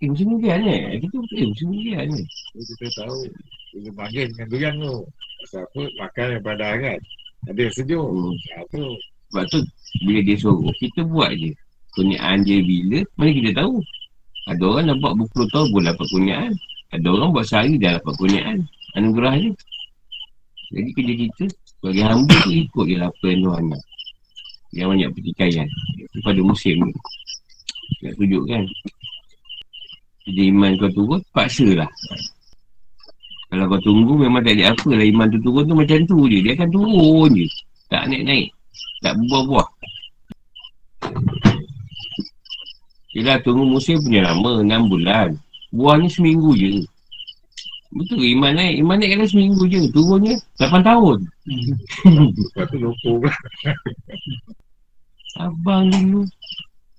Eh, 0.01 0.09
musim 0.11 0.27
hujan 0.33 0.63
eh. 0.67 0.99
Kita 1.03 1.17
betul 1.23 1.39
eh, 1.39 1.47
musim 1.53 1.67
hujan 1.71 2.07
eh. 2.09 2.25
So, 2.27 2.59
kita 2.75 2.87
tahu. 3.05 3.19
Dia 3.77 3.93
manggil 3.93 4.27
dengan 4.33 4.47
durian 4.51 4.75
tu. 4.81 4.97
Pasal 5.45 5.63
apa? 5.69 5.83
Makan 6.03 6.27
yang 6.35 6.43
padah 6.43 6.73
kan. 6.83 6.99
Ada 7.47 7.61
yang 7.63 7.75
sejuk. 7.75 8.07
Hmm. 8.07 8.35
Sebab 9.31 9.45
tu 9.51 9.59
bila 10.07 10.21
dia 10.23 10.37
suruh, 10.39 10.75
kita 10.79 11.01
buat 11.07 11.31
je. 11.35 11.51
Kurniaan 11.97 12.45
dia 12.45 12.61
bila, 12.61 13.01
mana 13.17 13.31
kita 13.33 13.51
tahu. 13.57 13.81
Ada 14.47 14.63
orang 14.63 14.85
dah 14.87 14.97
buat 15.03 15.13
berpuluh 15.19 15.49
tahun 15.51 15.67
boleh 15.75 15.87
dapat 15.91 16.07
kurniaan. 16.13 16.53
Ada 16.95 17.07
orang 17.11 17.29
buat 17.35 17.47
sehari 17.49 17.75
dah 17.81 17.99
dapat 17.99 18.15
kurniaan. 18.21 18.59
Anugerah 18.95 19.35
dia. 19.41 19.53
Jadi 20.67 20.89
kerja 20.95 21.15
kita, 21.15 21.45
sebagai 21.65 22.05
hamba 22.05 22.35
tu 22.43 22.51
ikut 22.51 22.85
je 22.91 22.97
lah 22.99 23.09
apa 23.11 23.25
yang 23.31 23.41
Tuhan 23.43 23.65
nak. 23.71 23.83
Yang 24.75 24.89
banyak 24.93 25.09
pertikaian. 25.15 25.69
Itu 25.99 26.19
pada 26.27 26.41
musim 26.43 26.77
ni. 26.83 26.95
Nak 28.03 28.13
tunjuk 28.19 28.45
kan. 28.51 28.65
Jadi 30.27 30.43
iman 30.51 30.73
kau 30.75 30.91
turun, 30.91 31.21
paksa 31.31 31.67
lah. 31.71 31.91
Kalau 33.47 33.65
kau 33.71 33.81
tunggu 33.83 34.13
memang 34.19 34.43
tak 34.43 34.59
ada 34.59 34.75
apa 34.75 34.91
lah 34.91 35.07
iman 35.07 35.27
tu 35.31 35.39
turun 35.39 35.65
tu 35.71 35.75
macam 35.79 35.99
tu 36.05 36.19
je. 36.27 36.39
Dia 36.43 36.53
akan 36.59 36.69
turun 36.75 37.31
je. 37.39 37.47
Tak 37.87 38.03
naik-naik. 38.11 38.51
Tak 39.07 39.15
buah-buah. 39.31 39.69
Yelah 43.17 43.41
tunggu 43.41 43.65
musim 43.65 44.03
punya 44.03 44.29
lama, 44.29 44.61
6 44.61 44.93
bulan. 44.93 45.29
Buah 45.73 45.97
ni 45.97 46.09
seminggu 46.11 46.53
je. 46.59 46.85
Betul 47.97 48.19
ke 48.21 48.27
iman 48.37 48.53
naik? 48.59 48.75
Iman 48.83 48.97
naik 49.01 49.11
kadang 49.17 49.31
seminggu 49.31 49.63
je. 49.71 49.81
Turunnya 49.95 50.35
8 50.61 50.83
tahun. 50.85 51.19
Lepas 52.53 52.67
tu 52.69 52.77
lupa 52.83 53.11
pula. 53.23 53.35
Abang 55.41 55.89
dulu. 55.89 56.29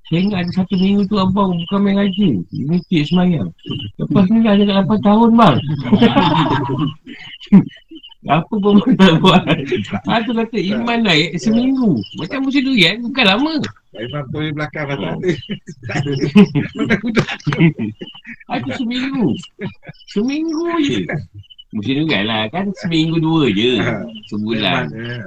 Saya 0.08 0.24
ingat 0.24 0.40
ada 0.48 0.52
satu 0.64 0.80
minggu 0.80 1.04
tu 1.12 1.20
abang 1.20 1.52
bukan 1.68 1.80
main 1.84 2.00
rajin. 2.00 2.40
Mikir 2.56 3.04
semayang. 3.04 3.52
Lepas 4.00 4.24
ni 4.32 4.40
dah 4.40 4.56
ada 4.56 4.88
8 4.88 5.04
tahun 5.04 5.30
bang. 5.36 5.58
Apa 8.28 8.54
pun 8.60 8.80
tak 9.00 9.24
buat. 9.24 9.44
Ha 10.08 10.20
tu 10.24 10.32
kata 10.36 10.58
iman 10.76 11.00
naik 11.04 11.36
seminggu. 11.40 12.00
Macam 12.20 12.44
musim 12.44 12.64
durian 12.64 13.00
bukan 13.04 13.24
lama. 13.24 13.56
Iman 13.96 14.24
tu 14.32 14.38
di 14.44 14.52
belakang 14.52 14.86
pasal 14.92 15.08
ada. 15.16 15.32
Tak. 15.88 16.02
Aku 18.60 18.70
seminggu. 18.80 19.28
Seminggu 20.12 20.64
je. 20.88 21.00
Musim 21.76 21.94
durian 22.04 22.24
lah 22.28 22.48
kan 22.52 22.72
seminggu 22.84 23.20
dua 23.20 23.48
je. 23.52 23.80
Sebulan. 24.32 24.92
Iman, 24.92 25.04
ya. 25.04 25.20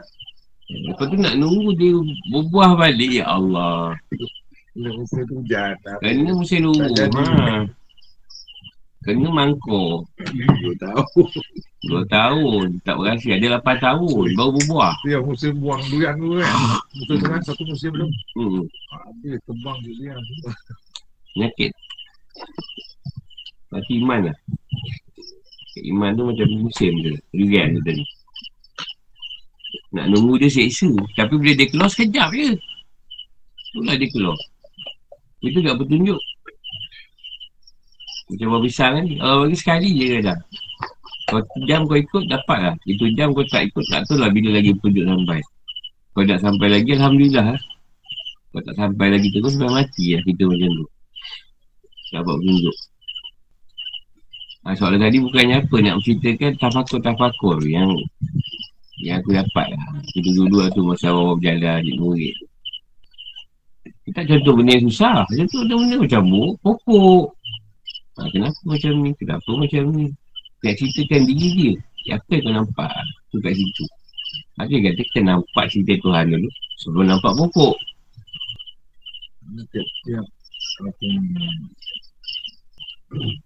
Lepas 0.71 1.07
tu 1.11 1.17
nak 1.19 1.35
nunggu 1.35 1.71
dia 1.77 1.97
berbuah 2.33 2.81
balik. 2.81 3.23
Ya 3.23 3.27
Allah. 3.29 3.97
Bila 4.71 4.91
musim 4.95 5.27
hujan. 5.27 5.75
Kena 5.99 6.31
musim 6.31 6.63
jadi. 6.95 7.11
Ha. 7.11 7.67
Kena 9.03 9.29
mangkuk. 9.33 10.07
Dua 10.63 10.75
tahu. 10.79 11.23
Dua 11.89 12.03
tahun. 12.07 12.79
Tak 12.87 12.95
berhasil. 13.01 13.35
Ada 13.35 13.59
lapan 13.59 13.77
tahun. 13.83 14.27
Baru 14.39 14.51
berbuah. 14.61 14.95
Yang 15.09 15.25
musim 15.27 15.53
buang 15.59 15.83
durian 15.91 16.15
tu 16.15 16.39
kan. 16.39 16.55
Musim 16.95 17.17
tu 17.19 17.27
kan 17.27 17.41
satu 17.43 17.63
musim 17.67 17.91
belum. 17.97 18.11
Hmm. 18.39 18.63
Habis 18.95 19.41
tebang 19.49 19.79
durian. 19.83 20.21
Penyakit. 21.35 21.73
Mati 23.75 23.93
iman 23.99 24.21
lah. 24.31 24.37
Iman 25.81 26.11
tu 26.15 26.23
macam 26.31 26.49
musim 26.61 26.93
je. 27.03 27.13
Durian 27.35 27.75
tu 27.75 27.81
tadi. 27.83 28.05
Nak 29.91 30.07
nunggu 30.15 30.39
dia 30.39 30.53
seksa. 30.53 30.93
Tapi 31.19 31.35
bila 31.35 31.59
dia 31.59 31.67
keluar 31.67 31.91
sekejap 31.91 32.31
je. 32.39 32.55
Itulah 33.71 33.95
dia 33.99 34.11
keluar. 34.15 34.39
Itu 35.41 35.59
tak 35.65 35.77
petunjuk. 35.81 36.21
Macam 38.31 38.47
buah 38.55 38.63
pisang 38.63 38.93
kan. 38.95 39.07
Kalau 39.09 39.37
bagi 39.43 39.57
sekali 39.59 39.89
je 39.97 40.07
kadang. 40.21 40.41
Kalau 41.31 41.43
jam 41.67 41.81
kau 41.87 41.99
ikut, 41.99 42.25
dapat 42.27 42.59
lah. 42.59 42.75
Itu 42.87 43.05
jam 43.15 43.35
kau 43.35 43.47
tak 43.47 43.71
ikut, 43.71 43.85
tak 43.91 44.07
tahu 44.07 44.19
lah 44.19 44.31
bila 44.31 44.59
lagi 44.59 44.75
petunjuk 44.75 45.07
sampai. 45.07 45.41
Kalau 46.11 46.27
tak 46.27 46.41
sampai 46.43 46.69
lagi, 46.71 46.91
Alhamdulillah 46.99 47.47
lah. 47.55 47.61
Kalau 48.51 48.63
tak 48.67 48.77
sampai 48.79 49.07
lagi 49.15 49.29
terus, 49.31 49.55
sampai 49.55 49.71
mati 49.71 50.07
lah 50.19 50.23
kita 50.27 50.43
macam 50.47 50.71
tu. 50.75 50.87
Dapat 52.11 52.35
petunjuk. 52.35 52.77
Ha, 54.61 54.77
soalan 54.77 55.01
tadi 55.01 55.17
bukannya 55.25 55.57
apa, 55.65 55.77
nak 55.81 55.97
ceritakan 56.05 56.53
tafakur-tafakur 56.61 57.65
yang 57.65 57.89
yang 59.01 59.25
aku 59.25 59.33
dapat 59.33 59.67
lah. 59.73 59.85
Kita 60.13 60.29
dulu 60.37 60.69
tu 60.77 60.85
masa 60.85 61.09
awal 61.09 61.41
berjalan 61.41 61.81
di 61.81 61.97
murid. 61.97 62.37
Kita 64.11 64.27
contoh 64.27 64.59
benda 64.59 64.75
yang 64.75 64.91
susah. 64.91 65.23
Contoh 65.31 65.79
benda 65.79 65.97
macam 66.03 66.23
mu, 66.27 66.45
pokok. 66.67 67.31
Ha, 68.19 68.27
kenapa 68.35 68.59
macam 68.67 68.93
ni? 69.07 69.11
Kenapa 69.15 69.51
macam 69.55 69.83
ni? 69.95 70.07
Nak 70.67 70.75
ceritakan 70.75 71.23
diri 71.31 71.49
dia. 71.55 72.19
Apa 72.19 72.27
yang 72.35 72.43
kau 72.43 72.55
nampak 72.59 72.91
tu 73.31 73.39
kat 73.39 73.55
situ? 73.55 73.87
Ada 74.59 74.67
yang 74.67 74.85
kata 74.91 75.03
kita 75.07 75.21
nampak 75.23 75.65
cerita 75.71 75.95
Tuhan 76.03 76.25
dulu 76.27 76.49
sebelum 76.83 77.07
nampak 77.07 77.33
pokok. 77.39 77.77
Tiap-tiap 79.71 80.27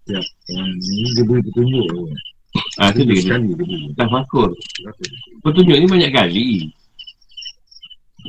tiap 0.04 0.24
um, 0.52 0.68
ni 0.76 1.08
dia 1.12 1.24
boleh 1.24 1.42
petunjuk 1.44 1.84
tu. 1.88 2.08
Ah, 2.80 2.88
tu 2.88 3.04
dia 3.04 3.20
kata. 3.20 3.36
Tafakur. 4.00 4.48
Berapa? 4.80 5.02
Petunjuk 5.44 5.76
ni 5.76 5.86
banyak 5.88 6.12
kali. 6.12 6.48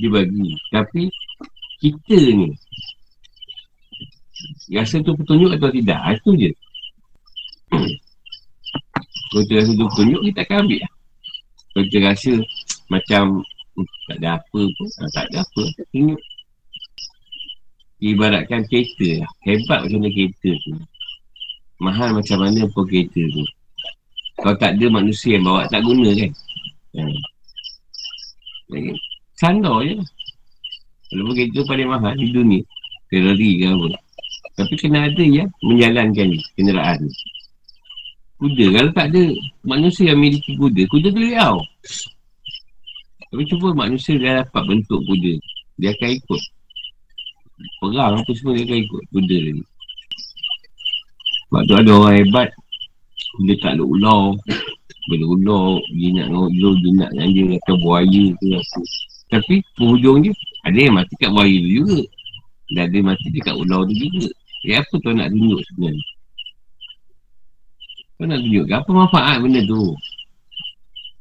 Dia 0.03 0.09
bagi. 0.11 0.49
Tapi 0.75 1.07
kita 1.85 2.17
ni 2.33 2.49
rasa 4.73 5.01
tu 5.01 5.13
petunjuk 5.13 5.51
atau 5.55 5.69
tidak. 5.69 5.99
Ah, 6.01 6.13
Itu 6.15 6.31
je. 6.37 6.51
Kalau 9.31 9.41
kita 9.45 9.53
rasa 9.61 9.71
tu 9.75 9.85
petunjuk, 9.89 10.21
kita 10.31 10.39
akan 10.47 10.57
ambil 10.65 10.79
lah. 10.81 10.91
Kalau 11.73 11.83
kita 11.89 11.97
rasa 12.07 12.31
macam 12.87 13.23
hmm, 13.75 13.87
tak 14.07 14.17
ada 14.21 14.29
apa 14.39 14.61
pun, 14.63 14.87
ah, 15.01 15.09
tak 15.11 15.23
ada 15.29 15.37
apa, 15.43 15.63
tunjuk. 15.91 16.21
Ibaratkan 18.03 18.61
kereta 18.67 19.23
lah. 19.23 19.31
Hebat 19.47 19.79
macam 19.87 19.99
mana 20.03 20.09
kereta 20.11 20.51
tu. 20.61 20.71
Mahal 21.79 22.09
macam 22.15 22.37
mana 22.43 22.61
pun 22.69 22.83
kereta 22.85 23.21
tu. 23.31 23.43
Kalau 24.35 24.55
tak 24.59 24.75
ada 24.75 24.85
manusia 24.91 25.39
yang 25.39 25.47
bawa, 25.47 25.63
tak 25.71 25.81
guna 25.81 26.11
kan. 26.11 26.31
Hmm. 26.95 27.19
Jadi, 28.67 28.91
Sandar 29.39 29.79
je. 29.87 29.95
Kalau 31.15 31.31
begitu 31.31 31.63
paling 31.63 31.87
mahal 31.87 32.11
di 32.19 32.27
dunia. 32.27 32.59
Ferrari 33.07 33.63
ke 33.63 33.71
apa. 33.71 33.87
Tapi 34.59 34.73
kena 34.75 35.07
ada 35.07 35.23
yang 35.23 35.47
menjalankan 35.63 36.27
kenderaan 36.59 36.99
ni. 37.07 37.11
Kuda. 38.35 38.65
Kalau 38.75 38.91
tak 38.91 39.07
ada 39.15 39.23
manusia 39.63 40.11
yang 40.11 40.19
miliki 40.19 40.59
kuda, 40.59 40.83
kuda 40.91 41.07
tu 41.15 41.23
liau. 41.23 41.55
Tapi 43.31 43.43
cuba 43.47 43.71
manusia 43.71 44.19
dia 44.19 44.43
dapat 44.43 44.63
bentuk 44.67 44.99
kuda. 45.07 45.39
Dia 45.79 45.95
akan 45.95 46.09
ikut. 46.19 46.41
Perang 47.79 48.19
apa 48.19 48.31
semua 48.35 48.59
dia 48.59 48.67
akan 48.67 48.79
ikut 48.83 49.03
kuda 49.15 49.37
ni. 49.55 49.63
Sebab 51.47 51.61
tu 51.63 51.73
ada 51.79 51.91
orang 51.95 52.15
hebat. 52.19 52.49
Dia 53.47 53.55
tak 53.63 53.79
ada 53.79 53.83
ular. 53.87 54.35
Bila 55.05 55.25
ular, 55.31 55.79
dia 55.95 56.09
nak 56.19 56.27
ular, 56.33 56.73
dia 56.83 56.91
nak 56.91 57.11
dia 57.31 57.43
kata 57.55 57.71
buaya 57.79 58.23
ke 58.35 58.47
apa. 58.51 58.81
Tapi 59.29 59.55
penghujung 59.77 60.25
dia, 60.25 60.33
ada 60.65 60.77
yang 60.81 60.97
mati 60.97 61.13
kat 61.21 61.29
buaya 61.29 61.57
tu 61.61 61.69
juga. 61.69 61.99
Dan 62.73 62.81
ada 62.89 62.95
yang 62.97 63.07
mati 63.13 63.27
dekat 63.29 63.53
ular 63.53 63.85
tu 63.85 63.93
juga. 63.93 64.27
Ya 64.65 64.81
apa 64.81 64.93
tu 64.97 65.09
nak 65.13 65.29
tunjuk 65.29 65.61
sebenarnya? 65.69 66.05
Kau 68.17 68.25
nak 68.25 68.39
tunjuk 68.41 68.65
apa 68.73 68.89
manfaat 68.89 69.35
benda 69.45 69.61
tu? 69.69 69.83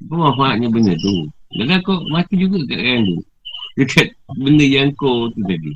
Apa 0.09 0.15
manfaatnya 0.17 0.69
benda 0.73 0.95
tu? 0.97 1.29
Dan 1.53 1.69
kau 1.85 2.01
mati 2.09 2.35
juga 2.41 2.65
kat 2.65 2.81
kan 2.81 3.01
tu. 3.05 3.19
Dekat 3.77 4.09
benda 4.41 4.65
yang 4.65 4.89
kau 4.97 5.29
tu 5.29 5.41
tadi. 5.45 5.73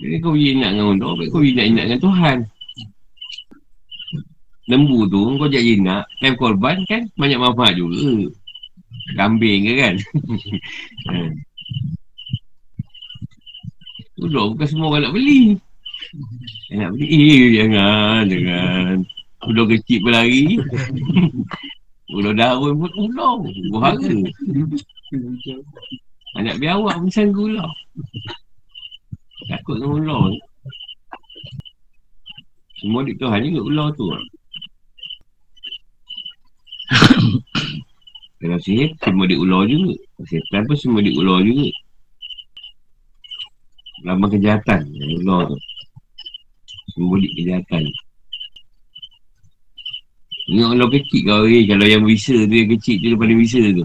Jadi 0.00 0.16
kau 0.24 0.32
pergi 0.32 0.56
nak 0.56 0.72
dengan 0.72 0.96
Allah, 1.04 1.28
kau 1.28 1.44
pergi 1.44 1.52
nak 1.52 1.84
dengan 1.84 2.00
Tuhan. 2.00 2.38
Lembu 4.70 4.98
tu 5.10 5.20
kau 5.36 5.50
jadi 5.50 5.82
nak, 5.82 6.08
time 6.22 6.38
korban 6.40 6.80
kan 6.88 7.04
banyak 7.20 7.36
manfaat 7.36 7.76
juga. 7.76 8.32
Kambing 9.16 9.60
ke 9.66 9.72
kan? 9.78 9.94
Hmm. 11.10 11.30
Ular 14.20 14.52
bukan 14.52 14.68
semua 14.68 14.92
orang 14.92 15.08
nak 15.08 15.14
beli. 15.16 15.56
Yang 16.68 16.78
nak 16.84 16.90
beli, 16.92 17.08
eh 17.08 17.48
jangan, 17.56 18.22
jangan. 18.28 18.96
Ular 19.48 19.64
kecil 19.72 19.98
berlari. 20.04 20.60
ular 22.12 22.34
daun 22.36 22.72
pun 22.84 22.92
ular. 23.08 23.40
Buhara. 23.72 24.12
Anak 26.36 26.60
biawak 26.60 27.00
pun 27.00 27.08
sanggup 27.08 27.48
ular. 27.48 27.72
Takut 29.48 29.80
dengan 29.80 30.04
ular. 30.04 30.36
Semua 32.76 33.00
di 33.04 33.16
Tuhan 33.16 33.40
juga 33.48 33.60
ular 33.64 33.88
tu. 33.96 34.06
Kalau 38.40 38.56
sihir, 38.56 38.96
semua 39.04 39.28
di 39.28 39.36
ular 39.36 39.68
juga. 39.68 39.92
Setan 40.24 40.64
pun 40.64 40.76
semua 40.80 41.04
di 41.04 41.12
ular 41.12 41.44
juga. 41.44 41.68
Lambang 44.00 44.32
kejahatan 44.32 44.88
yang 44.96 45.20
ular 45.20 45.52
tu. 45.52 45.58
Simbolik 46.96 47.28
kejahatan. 47.36 47.84
Ingat 50.48 50.68
ular 50.72 50.88
kecil 50.88 51.20
kau 51.28 51.44
eh. 51.44 51.68
Kalau 51.68 51.84
yang 51.84 52.04
bisa 52.08 52.32
tu 52.32 52.54
yang 52.56 52.70
kecil 52.72 52.96
tu 52.96 53.06
daripada 53.12 53.34
bisa 53.36 53.60
tu. 53.60 53.84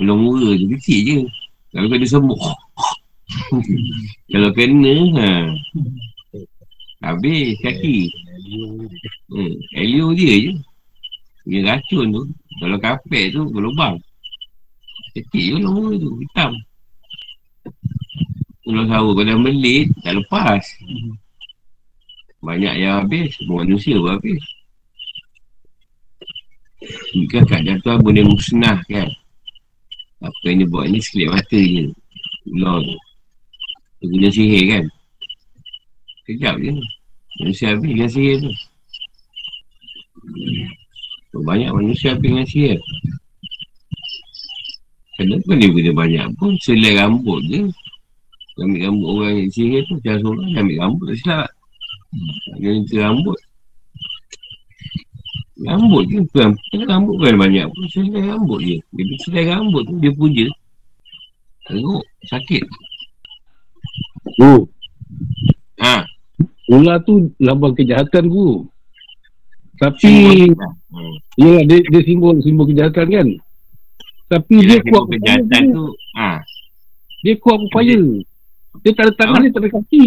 Ular 0.00 0.16
murah 0.16 0.56
tu 0.56 0.66
kecil 0.80 0.98
je. 1.04 1.18
Kalau 1.76 1.92
kau 1.92 2.00
dia 2.00 2.08
sembuh. 2.08 2.40
Kalau 4.32 4.50
kena 4.56 4.96
ha. 5.20 5.28
Habis 7.04 7.60
kaki. 7.60 8.08
Hmm. 9.28 9.54
Elio 9.76 10.16
dia 10.16 10.34
je. 10.40 10.52
Dia 11.50 11.66
racun 11.66 12.06
tu. 12.14 12.22
Kalau 12.62 12.78
kapet 12.78 13.34
tu 13.34 13.42
berlubang. 13.50 13.98
Kecil 15.18 15.58
je 15.58 15.66
murah 15.66 15.98
tu. 15.98 16.10
Hitam. 16.22 16.52
Ular 18.70 18.86
sawa 18.86 19.10
kau 19.10 19.26
dah 19.26 19.34
melit, 19.34 19.90
tak 20.06 20.14
lepas. 20.14 20.62
Banyak 22.38 22.74
yang 22.78 23.02
habis, 23.02 23.34
semua 23.34 23.66
manusia 23.66 23.98
pun 23.98 24.14
habis. 24.14 24.38
Jika 27.10 27.42
kat 27.50 27.66
jatuh 27.66 27.98
boleh 27.98 28.22
musnah 28.22 28.78
kan. 28.86 29.10
Apa 30.22 30.44
yang 30.46 30.62
dia 30.62 30.70
buat 30.70 30.86
ni 30.86 31.02
sekelip 31.02 31.34
mata 31.34 31.58
je. 31.58 31.90
Ular 32.54 32.78
tu. 32.78 32.96
Dia 33.98 34.06
guna 34.06 34.28
sihir 34.30 34.64
kan. 34.70 34.84
Kejap 36.30 36.54
je. 36.62 36.72
Manusia 37.42 37.74
habis 37.74 37.90
dengan 37.90 38.10
sihir 38.14 38.36
tu. 38.38 38.52
Banyak 41.30 41.70
manusia 41.70 42.14
habis 42.14 42.26
dengan 42.26 42.46
sihir. 42.46 42.78
Kenapa 45.14 45.50
dia 45.54 45.68
guna 45.70 45.92
banyak 45.94 46.26
pun 46.40 46.56
selai 46.58 46.96
rambut 46.98 47.40
je. 47.46 47.60
Ambil 48.60 48.80
rambut 48.88 49.08
orang 49.08 49.32
yang 49.40 49.50
sihir 49.52 49.80
tu 49.88 49.96
Macam 49.96 50.16
seorang 50.20 50.46
dia 50.50 50.60
ambil 50.60 50.76
rambut 50.82 51.04
tak 51.06 51.18
silap. 51.22 51.48
Dia 52.58 52.70
minta 52.74 52.96
rambut. 52.98 53.38
Rambut 55.60 56.02
je 56.08 56.18
bukan. 56.24 56.50
Kan 56.56 56.82
rambut 56.88 57.14
bukan 57.20 57.36
banyak 57.36 57.66
pun 57.68 57.84
Selai 57.92 58.22
rambut 58.26 58.60
je. 58.64 58.76
Dia 58.80 59.02
pergi 59.06 59.16
selai 59.22 59.44
rambut 59.54 59.82
tu 59.86 59.94
Dia 60.00 60.12
puja 60.16 60.46
Teruk 61.68 62.04
Sakit. 62.26 62.64
Oh, 64.40 64.66
Ha. 65.80 66.04
Ular 66.70 67.02
tu 67.02 67.32
lambang 67.40 67.74
kejahatan 67.74 68.28
ku. 68.30 68.68
Tapi, 69.80 70.46
Hmm. 70.90 71.16
ya 71.38 71.62
dia, 71.62 71.78
dia 71.86 72.00
simbol 72.02 72.42
simbol 72.42 72.66
kejahatan 72.66 73.06
kan. 73.06 73.28
Tapi 74.30 74.62
dia, 74.62 74.78
Dia 74.78 74.86
kuat 74.86 75.04
kejahatan 75.10 75.62
tu 75.74 75.86
Ha 76.14 76.38
Dia 77.26 77.34
kuat 77.42 77.58
upaya. 77.66 77.98
Dia 78.86 78.90
tak 78.94 79.04
ada 79.10 79.12
tangan, 79.18 79.42
dia 79.42 79.50
tak 79.50 79.62
ada 79.66 79.70
kaki. 79.74 80.06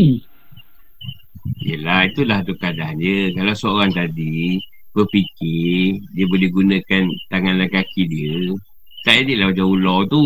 Yelah 1.60 2.08
itulah 2.08 2.40
tu 2.48 2.56
kadang 2.56 2.96
dia 2.96 3.36
Kalau 3.36 3.52
seorang 3.52 3.92
tadi 3.92 4.64
Berfikir 4.96 6.00
Dia 6.16 6.24
boleh 6.24 6.48
gunakan 6.48 7.04
Tangan 7.28 7.60
dan 7.60 7.68
kaki 7.68 8.04
dia 8.08 8.56
Tak 9.04 9.28
edit 9.28 9.44
lah 9.44 9.52
macam 9.52 9.68
ular 9.68 10.08
tu 10.08 10.24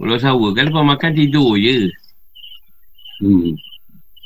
Ular 0.00 0.16
sawa 0.16 0.48
kan 0.56 0.72
lepas 0.72 0.84
makan 0.84 1.12
tidur 1.12 1.60
je 1.60 1.92
Hmm. 3.20 3.52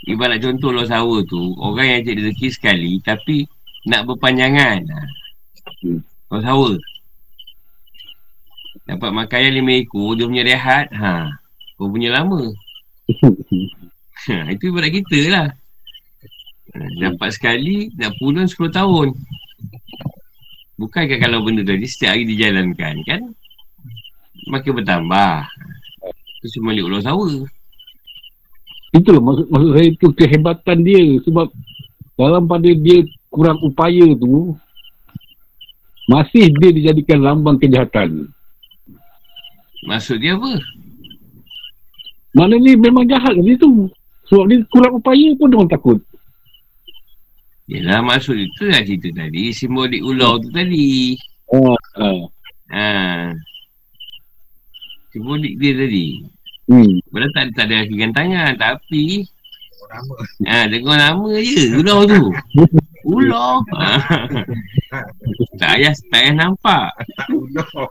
Ibarat 0.07 0.39
contoh 0.39 0.71
ular 0.71 0.87
sawa 0.87 1.19
tu 1.27 1.59
Orang 1.59 1.91
yang 1.91 2.07
cik 2.07 2.15
rezeki 2.15 2.49
sekali 2.55 2.93
Tapi 3.03 3.43
Nak 3.85 4.03
berpanjangan 4.09 4.81
ha. 4.89 5.01
Hmm. 5.85 6.01
Ular 6.33 6.43
sawa 6.45 6.71
Dapat 8.85 9.11
makan 9.17 9.41
yang 9.41 9.55
lima 9.65 9.73
ekor 9.81 10.17
Dia 10.17 10.29
punya 10.29 10.45
rehat 10.45 10.87
ha. 10.93 11.33
Kau 11.77 11.89
punya 11.89 12.13
lama 12.13 12.53
Ha, 14.25 14.49
itu 14.49 14.73
ibarat 14.73 14.89
kita 14.89 15.19
lah. 15.29 15.49
Ha, 16.73 16.79
Dapat 16.97 17.29
sekali, 17.37 17.93
nak 17.93 18.17
pulun 18.17 18.49
10 18.49 18.73
tahun. 18.73 19.13
Bukankah 20.81 21.19
kalau 21.21 21.45
benda 21.45 21.61
tadi 21.61 21.85
setiap 21.85 22.17
hari 22.17 22.25
dijalankan, 22.25 23.05
kan? 23.05 23.23
Makin 24.49 24.81
bertambah. 24.81 25.45
Itu 26.41 26.47
semua 26.57 26.73
balik 26.73 26.89
ular 26.89 27.01
sawa. 27.05 27.29
Itulah 28.97 29.23
maksud, 29.23 29.47
maksud 29.53 29.71
saya 29.77 29.89
tu 30.01 30.09
kehebatan 30.17 30.79
dia. 30.81 31.05
Sebab 31.29 31.47
dalam 32.17 32.45
pada 32.49 32.71
dia 32.73 33.05
kurang 33.35 33.59
upaya 33.67 34.07
tu, 34.15 34.55
masih 36.07 36.55
dia 36.55 36.71
dijadikan 36.71 37.19
lambang 37.19 37.59
kejahatan. 37.59 38.31
Maksud 39.85 40.23
dia 40.23 40.39
apa? 40.39 40.55
Mana 42.35 42.55
ni 42.57 42.79
memang 42.79 43.05
jahat 43.05 43.35
dia 43.35 43.59
tu. 43.59 43.91
Sebab 44.31 44.47
dia 44.49 44.59
kurang 44.71 45.03
upaya 45.03 45.29
pun 45.35 45.51
orang 45.53 45.69
takut. 45.69 45.99
Yelah 47.67 48.05
maksud 48.05 48.37
itu 48.39 48.69
lah 48.71 48.81
cerita 48.85 49.09
tadi. 49.13 49.51
Simbolik 49.51 50.01
ular 50.01 50.39
tu 50.39 50.49
tadi. 50.55 51.19
Oh, 51.51 51.75
uh, 51.99 52.23
Ha. 52.73 53.31
Simbolik 55.13 55.61
dia 55.61 55.77
tadi. 55.77 56.25
hmm. 56.73 57.05
Padahal 57.13 57.31
tak, 57.37 57.45
tak 57.55 57.65
ada 57.69 57.85
kaki 57.85 57.97
tangan. 58.11 58.53
Tapi, 58.57 59.05
Nama. 59.85 60.15
ha, 60.49 60.57
dengar 60.67 60.97
nama 60.97 61.29
je 61.39 61.63
ular 61.77 61.99
tu. 62.09 62.23
Ha. 63.05 63.91
tak 65.61 65.73
payah, 65.77 65.93
tak 65.93 66.09
payah 66.09 66.33
nampak. 66.33 66.89
Tak. 66.97 67.89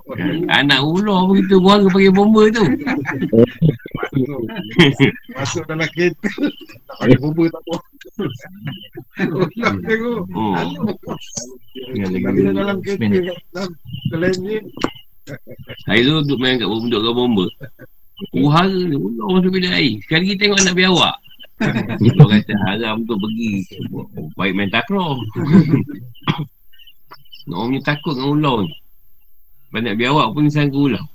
Anak 0.50 0.82
ular 0.82 1.30
begitu 1.30 1.62
buang 1.62 1.86
pakai 1.94 2.10
bomba 2.10 2.50
tu. 2.50 2.66
Masuk. 4.14 4.42
Masuk 5.38 5.64
dalam 5.70 5.88
kereta. 5.94 6.28
Tak 6.90 6.96
pakai 6.98 7.18
bomba 7.22 7.44
tak. 7.54 7.62
Ular 9.30 9.74
tengok. 9.86 10.22
Oh. 10.34 10.54
Dia 11.94 12.50
dalam 12.50 12.78
kereta. 12.82 13.30
Dalam 13.54 13.70
kelenjin. 14.10 14.64
Hari 15.88 16.02
tu 16.04 16.12
duduk 16.26 16.40
main 16.42 16.58
kat 16.58 16.66
bomba, 16.66 16.86
duduk 16.90 17.02
kat 17.06 17.14
bomba. 17.14 17.46
Uhara 18.34 18.82
ni, 18.82 18.98
ular 18.98 19.28
masuk 19.38 19.52
bilik 19.54 19.74
air. 19.78 19.94
Sekali 20.02 20.26
lagi 20.26 20.42
tengok 20.42 20.58
anak 20.66 20.74
biawak. 20.74 21.16
Orang 22.20 22.44
kata 22.44 22.54
haram 22.68 22.96
tu 23.08 23.16
pergi. 23.18 23.66
Oh, 23.94 24.08
baik 24.38 24.54
main 24.56 24.72
takraw. 24.72 25.18
Orang 27.52 27.76
punya 27.76 27.82
takut 27.84 28.16
dengan 28.16 28.32
ular 28.40 28.58
ni. 28.64 28.72
Banyak 29.74 29.98
biawak 30.00 30.32
pun 30.32 30.48
sangka 30.48 30.78
ulang. 30.78 31.08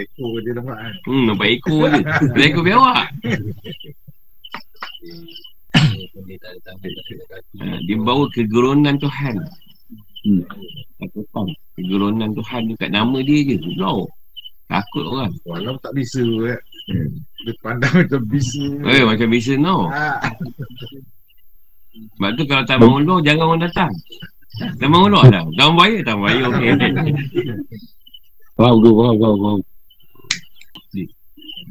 Ekor 0.00 0.40
dia 0.42 0.52
nampak 0.56 0.76
kan. 0.80 0.94
Hmm, 1.06 1.24
nampak 1.30 1.48
ekor 1.60 1.86
je. 1.92 2.02
Dia 2.34 2.44
ekor 2.48 2.64
biawak. 2.64 3.06
Ha, 7.60 7.66
dia 7.86 7.96
bawa 8.00 8.24
kegeronan 8.32 8.96
Tuhan. 8.98 9.36
Hmm. 10.24 10.42
Takutan. 10.98 11.46
Kegeronan 11.76 12.30
Tuhan 12.34 12.62
dekat 12.72 12.90
nama 12.90 13.18
dia 13.20 13.52
je. 13.52 13.56
Loh. 13.76 14.08
Takut 14.66 15.04
orang. 15.04 15.36
Walau 15.44 15.76
tak 15.84 15.92
bisa 15.92 16.24
Dia 16.84 17.52
pandang 17.64 17.94
macam 18.04 18.20
bisa. 18.28 18.64
Eh, 18.84 19.02
macam 19.04 19.28
bisa 19.32 19.52
no. 19.56 19.88
Ah, 19.88 20.20
Sebab 21.94 22.30
tu 22.34 22.42
kalau 22.50 22.64
tak 22.66 22.78
bangun 22.82 23.06
luar, 23.06 23.22
jangan 23.22 23.54
orang 23.54 23.62
datang. 23.70 23.92
Tak 24.58 24.88
bangun 24.90 25.14
luar 25.14 25.26
dah. 25.30 25.44
Dalam 25.54 25.78
bahaya, 25.78 25.98
tak 26.02 26.16
bahaya. 26.18 26.42
Okey. 26.50 26.70
Faham 28.58 28.76
tu, 28.82 28.90
faham, 28.98 29.14
faham, 29.18 29.36
faham. 29.38 29.60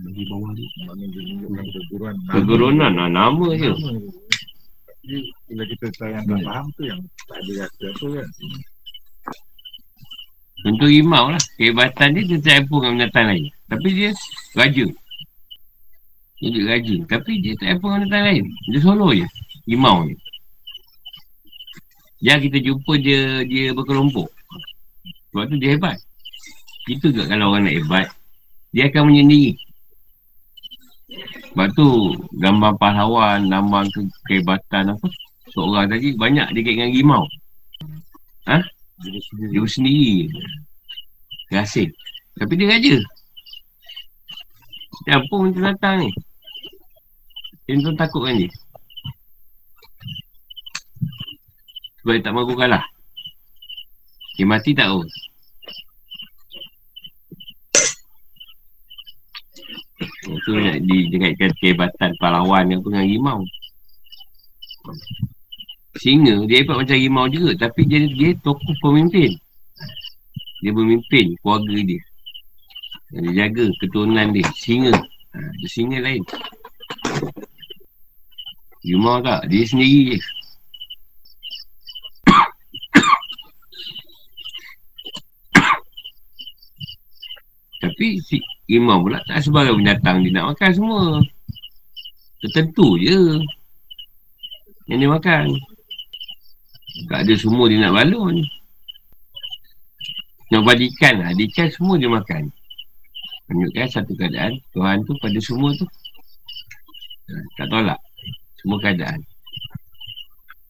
Bawah 0.03 0.51
ni. 0.55 0.63
Kegeronan, 2.31 2.91
nah, 2.95 3.09
nama 3.09 3.47
je. 3.55 3.71
Tapi 3.73 5.17
bila 5.51 5.63
kita 5.67 5.87
tahu 5.99 6.09
yang 6.11 6.23
tak 6.23 6.39
faham 6.47 6.65
tu 6.79 6.81
yang 6.87 6.99
tak 7.27 7.37
ada 7.43 7.51
rasa 7.67 7.85
apa 7.91 8.05
kan. 8.07 8.27
Contoh 10.63 10.87
rimau 10.87 11.25
lah. 11.27 11.43
Kehebatan 11.59 12.15
dia 12.15 12.23
dia 12.23 12.39
tak 12.39 12.55
apa 12.63 12.75
dengan 12.79 12.93
binatang 12.95 13.25
lain. 13.27 13.45
Tapi 13.67 13.87
dia 13.91 14.09
raja. 14.55 14.85
Dia 16.43 16.49
juga 16.51 16.75
raja. 16.75 16.97
Tapi 17.07 17.39
dia 17.39 17.55
tak 17.55 17.79
apa 17.79 18.03
dengan 18.03 18.21
lain. 18.27 18.43
Dia 18.67 18.79
solo 18.83 19.15
je. 19.15 19.23
Rimau 19.63 20.03
je. 20.03 20.15
Yang 22.19 22.39
kita 22.51 22.57
jumpa 22.67 22.93
dia 22.99 23.47
dia 23.47 23.71
berkelompok. 23.71 24.27
Sebab 25.31 25.47
tu 25.47 25.55
dia 25.55 25.79
hebat. 25.79 25.95
Itu 26.91 27.15
juga 27.15 27.31
kalau 27.31 27.55
orang 27.55 27.71
nak 27.71 27.75
hebat. 27.79 28.07
Dia 28.75 28.91
akan 28.91 29.07
menyendiri. 29.07 29.55
Sebab 31.55 31.67
tu 31.79 31.87
gambar 32.43 32.75
pahlawan, 32.75 33.47
lambang 33.47 33.87
ke 33.87 34.03
kehebatan 34.27 34.91
apa. 34.91 35.07
Seorang 35.55 35.87
tadi 35.87 36.11
banyak 36.19 36.51
dia 36.51 36.59
kait 36.59 36.75
dengan 36.75 36.91
rimau. 36.91 37.23
Dia 38.43 39.19
sendiri. 39.31 39.51
Dia 39.51 39.63
sendiri 39.67 40.11
Rasim 41.51 41.89
Tapi 42.39 42.53
dia 42.55 42.67
raja 42.71 42.95
Dia 45.03 45.13
apa 45.19 45.27
pun 45.27 45.51
datang 45.53 46.07
ni 46.07 46.09
Tuan 47.63 47.95
takut 47.95 48.27
kan 48.27 48.35
dia 48.35 48.51
Sebab 52.03 52.19
dia 52.19 52.25
tak 52.27 52.35
mahu 52.35 52.59
kalah. 52.59 52.83
Dia 54.35 54.43
mati 54.43 54.75
tak 54.75 54.91
tahu 54.91 55.07
Itu 60.27 60.51
nak 60.59 60.77
dijengkatkan 60.83 61.51
kehebatan 61.63 62.11
pahlawan 62.19 62.67
yang 62.67 62.83
dengan 62.83 63.07
rimau. 63.07 63.39
Singa 65.95 66.43
dia 66.43 66.59
hebat 66.59 66.83
macam 66.83 66.99
rimau 66.99 67.31
juga 67.31 67.55
Tapi 67.55 67.87
dia, 67.87 68.03
dia 68.11 68.35
tokoh 68.43 68.75
pemimpin. 68.83 69.31
Dia 70.59 70.75
pemimpin 70.75 71.39
keluarga 71.39 71.79
dia. 71.79 72.01
Dia 73.15 73.47
jaga 73.47 73.71
keturunan 73.79 74.35
dia 74.35 74.43
Singa. 74.59 74.91
Ha, 75.31 75.39
singa 75.63 76.03
lain 76.03 76.21
Rimau 78.83 79.23
tak 79.23 79.47
Dia 79.47 79.63
sendiri 79.63 80.15
je 80.15 80.19
Tapi 87.83 88.07
si 88.23 88.39
rimau 88.67 89.03
pula 89.03 89.19
tak 89.27 89.43
sebarang 89.43 89.75
binatang 89.79 90.23
dia 90.23 90.31
nak 90.35 90.55
makan 90.55 90.71
semua 90.71 91.03
Tertentu 92.43 92.95
je 92.99 93.39
Yang 94.87 94.99
dia 94.99 95.09
makan 95.09 95.45
tak 97.09 97.25
ada 97.25 97.33
semua 97.33 97.65
dia 97.65 97.81
nak 97.81 97.97
balon. 97.97 98.45
Nak 100.53 100.61
buat 100.61 100.77
ikan 100.77 101.25
lah. 101.25 101.33
Ikan 101.33 101.67
semua 101.73 101.97
dia 101.97 102.05
makan. 102.05 102.53
Menunjukkan 103.49 103.87
satu 103.89 104.13
keadaan. 104.13 104.61
Tuhan 104.77 105.01
tu 105.09 105.17
pada 105.17 105.39
semua 105.41 105.73
tu. 105.73 105.89
Tak 107.57 107.65
tolak. 107.73 107.97
Semua 108.63 108.79
keadaan. 108.79 109.19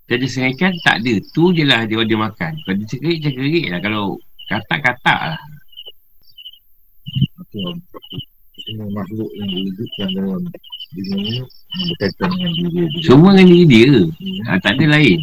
Jadi 0.10 0.26
setengah 0.28 0.52
ikan 0.58 0.74
tak 0.82 0.96
ada. 1.00 1.14
Tu 1.22 1.44
je 1.54 1.64
lah 1.64 1.86
dia, 1.86 2.02
dia 2.04 2.18
makan. 2.18 2.52
Pada 2.66 2.82
cekerik, 2.90 3.24
cekerik 3.24 3.66
lah. 3.70 3.80
Kalau 3.80 4.18
katak-katak 4.50 5.20
lah. 5.34 5.42
Semua 8.64 8.88
makhluk 8.90 9.30
yang 9.38 9.50
diwujudkan 9.50 10.08
dalam 10.18 10.42
dunia 10.94 11.46
yang 11.46 11.48
berkaitan 11.94 12.30
dengan 12.34 12.52
diri 12.54 12.86
dia. 12.90 13.06
Semua 13.06 13.30
dengan 13.38 13.50
diri 13.54 13.66
dia. 13.70 13.94
Ha, 14.50 14.58
tak 14.62 14.74
ada 14.78 14.86
lain. 14.98 15.20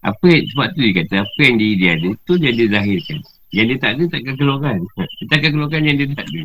Apa 0.00 0.24
yang, 0.32 0.44
sebab 0.54 0.66
tu 0.72 0.80
dia 0.80 0.94
kata, 1.02 1.14
apa 1.26 1.40
yang 1.44 1.56
diri 1.60 1.74
dia 1.76 1.90
ada, 1.98 2.10
tu 2.24 2.32
dia 2.40 2.50
dia 2.54 2.66
zahirkan. 2.72 3.18
Yang 3.50 3.66
dia 3.66 3.76
tak 3.82 3.90
ada, 3.98 4.02
takkan 4.08 4.34
keluarkan. 4.38 4.78
Dia 4.96 5.26
takkan 5.34 5.50
keluarkan 5.58 5.80
yang 5.84 5.96
dia 5.98 6.06
tak 6.14 6.26
ada. 6.30 6.42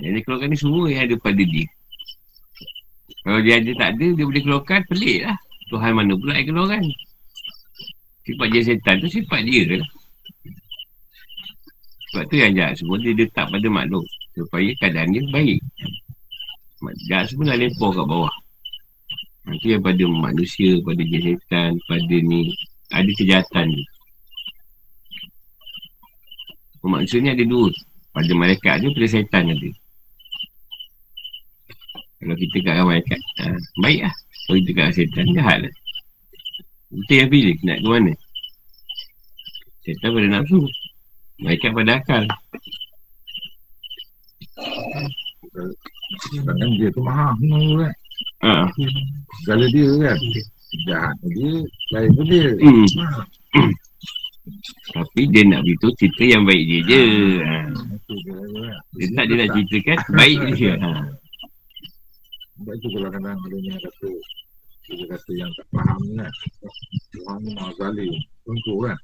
Yang 0.00 0.12
dia 0.14 0.22
keluarkan 0.24 0.48
ni 0.48 0.58
semua 0.58 0.84
yang 0.88 1.02
ada 1.10 1.14
pada 1.18 1.42
dia. 1.42 1.66
Kalau 3.24 3.40
dia 3.40 3.56
ada 3.56 3.72
tak 3.80 3.88
ada, 3.96 4.06
dia 4.12 4.24
boleh 4.28 4.42
keluarkan, 4.44 4.80
pelik 4.84 5.24
lah. 5.24 5.38
Tuhan 5.72 5.92
mana 5.96 6.12
pula 6.12 6.36
yang 6.36 6.48
keluarkan. 6.52 6.84
Sifat 8.24 8.48
dia 8.52 8.62
setan 8.64 9.00
tu 9.00 9.08
sifat 9.08 9.40
dia 9.48 9.80
lah. 9.80 9.90
Sebab 12.12 12.24
tu 12.28 12.36
yang 12.36 12.52
jahat 12.52 12.76
semua 12.76 13.00
dia 13.00 13.16
letak 13.16 13.48
pada 13.48 13.68
makhluk. 13.72 14.04
Supaya 14.36 14.68
keadaan 14.76 15.08
dia 15.16 15.24
baik. 15.32 15.60
Jahat 17.08 17.32
semua 17.32 17.56
dah 17.56 17.58
lepor 17.64 17.96
kat 17.96 18.04
bawah. 18.04 18.34
Nanti 19.44 19.76
yang 19.76 19.84
pada 19.84 20.04
manusia, 20.08 20.80
pada 20.80 21.02
jenis 21.04 21.36
setan, 21.36 21.76
pada 21.84 22.16
ni 22.16 22.48
Ada 22.88 23.10
kejahatan 23.12 23.66
ni 23.76 23.84
ni 27.20 27.28
ada 27.28 27.44
dua 27.44 27.68
Pada 28.16 28.32
malaikat 28.32 28.72
ada, 28.80 28.86
pada 28.88 29.08
setan 29.08 29.52
ada 29.52 29.68
Kalau 32.24 32.36
kita 32.40 32.56
kat 32.64 32.74
malaikat 32.88 33.20
ha, 33.44 33.52
Baik 33.84 34.00
lah 34.08 34.14
Kalau 34.48 34.56
kita 34.64 34.70
kat 34.72 34.88
setan, 34.96 35.26
jahat 35.36 35.58
lah 35.68 35.72
Kita 37.04 37.12
yang 37.20 37.28
pilih, 37.28 37.56
nak 37.68 37.78
ke 37.84 37.88
mana 37.92 38.12
Setan 39.84 40.08
pada 40.16 40.28
nafsu 40.32 40.60
Malaikat 41.44 41.70
pada 41.76 41.92
akal 42.00 42.24
Sedangkan 46.30 46.70
dia 46.78 46.88
tu 46.94 47.02
maha 47.02 47.34
hunu 47.38 47.82
kan. 47.82 47.92
ha. 48.44 48.52
Segala 49.42 49.64
dia 49.70 49.88
kan. 50.02 50.18
Jahat 50.90 51.14
dia, 51.22 51.52
lain 51.94 52.10
pun 52.18 52.24
dia. 52.26 52.48
hmm. 52.58 52.86
Ha, 52.98 53.06
Tapi 54.94 55.22
dia 55.30 55.42
nak 55.48 55.64
beritahu 55.64 55.92
cerita 55.96 56.24
yang 56.26 56.44
baik 56.44 56.62
dia 56.66 56.80
je 56.84 57.02
ha. 57.42 57.56
Dia 58.98 59.06
tak 59.14 59.24
dia 59.30 59.34
nak 59.40 59.48
ceritakan 59.54 59.98
baik 60.14 60.38
dia 60.54 60.72
ha. 60.78 60.90
Sebab 62.64 62.80
itu 62.80 62.88
kalau 62.96 63.10
kadang 63.12 63.36
ada 63.36 63.56
yang 63.60 63.76
kata 63.76 64.08
dia 64.88 65.04
kata 65.04 65.30
yang 65.36 65.52
tak 65.52 65.66
faham 65.68 66.00
ni 66.00 66.16
kan 66.16 66.32
Tuhan 67.12 67.36
ni 67.44 67.50
maha 67.52 67.70
zalim 67.76 68.12
Contoh 68.40 68.76
kan? 68.88 68.98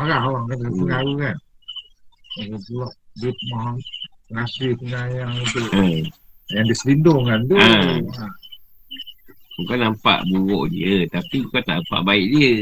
Marah 0.00 0.20
orang 0.24 0.44
kata 0.48 0.64
Hmm. 0.64 0.76
pengaruh 0.80 1.16
kan? 1.20 1.36
Yang 2.40 2.60
pula 2.64 2.88
dia 3.20 3.30
maha 3.52 3.72
Ngasih 4.32 4.72
penyayang 4.80 5.32
itu. 5.36 5.60
Ha. 5.76 5.84
Yang 6.56 6.64
dia 6.72 6.76
selindung 6.80 7.28
kan? 7.28 7.40
Tu 7.44 7.56
Ah. 7.60 8.00
ha. 8.00 8.26
Kau 9.68 9.76
nampak 9.76 10.24
buruk 10.32 10.72
dia 10.72 11.04
Tapi 11.12 11.44
kau 11.52 11.60
tak 11.60 11.84
nampak 11.84 12.00
baik 12.08 12.26
dia. 12.32 12.52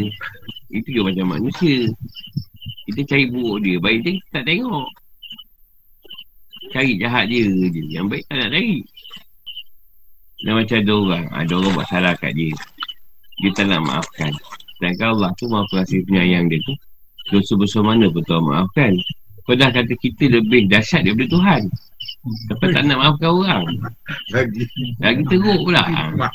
Itu 0.74 0.89
juga 0.99 1.15
macam 1.15 1.39
manusia. 1.39 1.87
Kita 2.91 3.07
cari 3.07 3.31
buruk 3.31 3.62
dia 3.62 3.79
Baik 3.79 3.99
dia 4.03 4.12
kita 4.19 4.27
tak 4.35 4.45
tengok. 4.51 4.89
Cari 6.74 6.99
jahat 6.99 7.31
dia 7.31 7.47
je. 7.47 7.83
Yang 7.87 8.07
baik 8.11 8.24
tak 8.27 8.37
nak 8.43 8.51
cari 8.51 8.83
Dan 10.43 10.52
macam 10.59 10.77
ada 10.78 10.93
orang 10.93 11.24
Ada 11.31 11.52
orang 11.59 11.73
buat 11.78 11.89
salah 11.89 12.14
kat 12.19 12.32
dia 12.35 12.52
Dia 13.40 13.51
tak 13.55 13.66
nak 13.70 13.81
maafkan 13.86 14.32
Sedangkan 14.78 15.09
Allah 15.19 15.31
tu 15.39 15.47
maaf 15.51 15.66
kasih 15.70 16.02
penyayang 16.06 16.51
dia 16.51 16.59
tu 16.66 16.74
Dosa 17.31 17.55
besar 17.55 17.82
mana 17.86 18.10
pun 18.10 18.23
Tuhan 18.27 18.43
maafkan 18.44 18.93
Kau 19.47 19.55
dah 19.55 19.70
kata 19.70 19.94
kita 19.98 20.24
lebih 20.28 20.66
dahsyat 20.66 21.06
daripada 21.06 21.31
Tuhan 21.31 21.62
Tapi 22.51 22.64
tak 22.74 22.82
nak 22.86 22.98
maafkan 22.98 23.31
orang 23.31 23.64
Lagi 24.35 24.66
Lagi 24.98 25.23
teruk 25.31 25.60
pula 25.62 25.82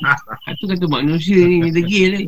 Itu 0.56 0.64
kata 0.66 0.86
manusia 0.88 1.44
ni 1.44 1.60
ni 1.64 1.70
degil 1.76 2.12
ni. 2.16 2.26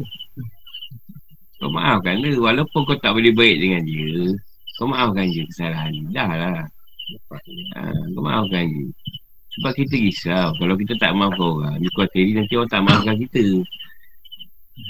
Kau 1.59 1.67
maafkan 1.67 2.23
dia 2.23 2.39
walaupun 2.39 2.87
kau 2.87 2.95
tak 2.95 3.11
boleh 3.11 3.35
baik 3.35 3.59
dengan 3.59 3.83
dia. 3.83 4.31
Kau 4.79 4.87
maafkan 4.87 5.27
je 5.27 5.43
kesalahan 5.43 5.91
dia. 5.91 6.23
Dah 6.23 6.31
lah. 6.39 6.63
Ha, 7.75 7.79
kau 8.15 8.23
maafkan 8.23 8.63
je. 8.63 8.83
Sebab 9.59 9.75
kita 9.75 9.95
risau. 9.99 10.47
Kalau 10.55 10.75
kita 10.79 10.95
tak 10.95 11.11
maafkan 11.11 11.47
orang, 11.59 11.75
dia 11.83 11.89
kuat 11.91 12.07
diri 12.15 12.31
nanti 12.31 12.55
orang 12.55 12.71
tak 12.71 12.79
maafkan 12.79 13.15
kita. 13.27 13.43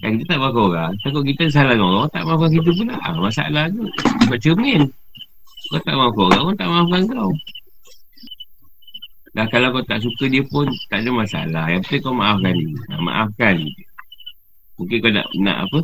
Kan 0.05 0.11
kita 0.21 0.25
tak 0.29 0.39
maafkan 0.45 0.63
orang. 0.69 0.91
Takut 1.01 1.23
kita 1.25 1.43
salah 1.49 1.73
dengan 1.73 1.89
orang. 1.89 2.09
Tak 2.13 2.21
maafkan 2.21 2.49
kita 2.53 2.69
pula. 2.77 2.95
Ah, 3.01 3.17
masalah 3.17 3.65
tu. 3.73 3.83
Sebab 4.29 4.37
cermin. 4.37 4.81
Kau 5.73 5.81
tak 5.81 5.95
maafkan 5.97 6.23
orang. 6.29 6.41
Orang 6.45 6.57
tak 6.61 6.69
maafkan 6.69 7.01
kau. 7.09 7.31
Dah 9.33 9.45
kalau 9.49 9.67
kau 9.73 9.83
tak 9.89 9.99
suka 10.05 10.25
dia 10.29 10.43
pun 10.45 10.69
tak 10.93 11.01
ada 11.01 11.09
masalah. 11.09 11.65
Yang 11.73 11.81
penting 11.89 12.01
kau 12.05 12.13
maafkan 12.13 12.53
dia. 12.53 12.69
Ah, 12.93 13.01
maafkan 13.01 13.53
dia. 13.57 13.85
Mungkin 14.77 14.97
kau 15.01 15.09
nak, 15.09 15.27
nak 15.41 15.57
apa? 15.65 15.79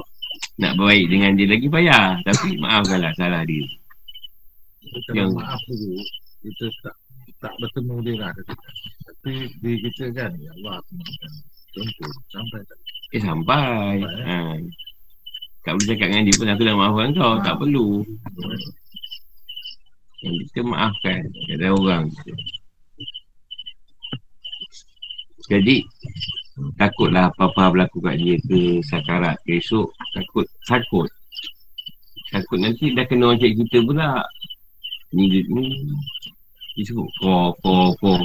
Nak 0.62 0.74
baik 0.78 1.06
dengan 1.10 1.34
dia 1.34 1.50
lagi 1.50 1.68
payah. 1.74 2.22
Tapi 2.22 2.62
maafkanlah 2.62 3.18
salah 3.18 3.42
dia. 3.50 3.66
Kalau 5.10 5.18
Yang- 5.18 5.34
maaf 5.42 5.62
dulu, 5.66 5.98
kita 6.46 6.66
tak 6.86 6.96
tak 7.46 7.54
bertemu 7.62 7.96
dia 8.02 8.16
lah. 8.18 8.32
Tapi 9.06 9.34
diri 9.62 9.78
kita 9.86 10.06
kan, 10.18 10.32
ya 10.42 10.50
Allah, 10.58 10.82
aku 10.82 10.92
maafkan. 10.98 11.32
Contoh, 11.76 12.12
sampai 12.34 12.60
tak 12.66 12.78
Eh 13.14 13.22
sampai. 13.22 14.02
Ha. 14.02 14.58
Tak 15.62 15.72
boleh 15.78 15.88
cakap 15.94 16.08
dengan 16.10 16.26
dia 16.26 16.38
pun 16.38 16.50
aku 16.50 16.64
dah 16.66 16.76
maafkan 16.78 17.10
kau. 17.14 17.34
Tak 17.46 17.56
perlu. 17.62 17.88
Yang 20.26 20.36
kita 20.50 20.62
maafkan 20.66 21.22
Kata 21.30 21.68
orang 21.70 22.06
Jadi 25.46 25.86
Takutlah 26.80 27.30
apa-apa 27.30 27.76
berlaku 27.76 28.02
kat 28.02 28.16
dia 28.18 28.40
ke 28.42 28.82
Sakarat 28.82 29.38
ke 29.46 29.62
esok 29.62 29.94
Takut 30.18 30.48
Takut 30.66 31.10
Takut 32.34 32.58
nanti 32.58 32.96
dah 32.98 33.06
kena 33.06 33.30
orang 33.30 33.38
cek 33.38 33.54
kita 33.54 33.78
pula 33.86 34.26
Ni 35.14 35.30
ni 35.30 35.64
Dia 36.80 36.84
sebut 36.92 37.08
Kau 37.24 37.56
Kau 37.64 37.96
Kau 38.04 38.20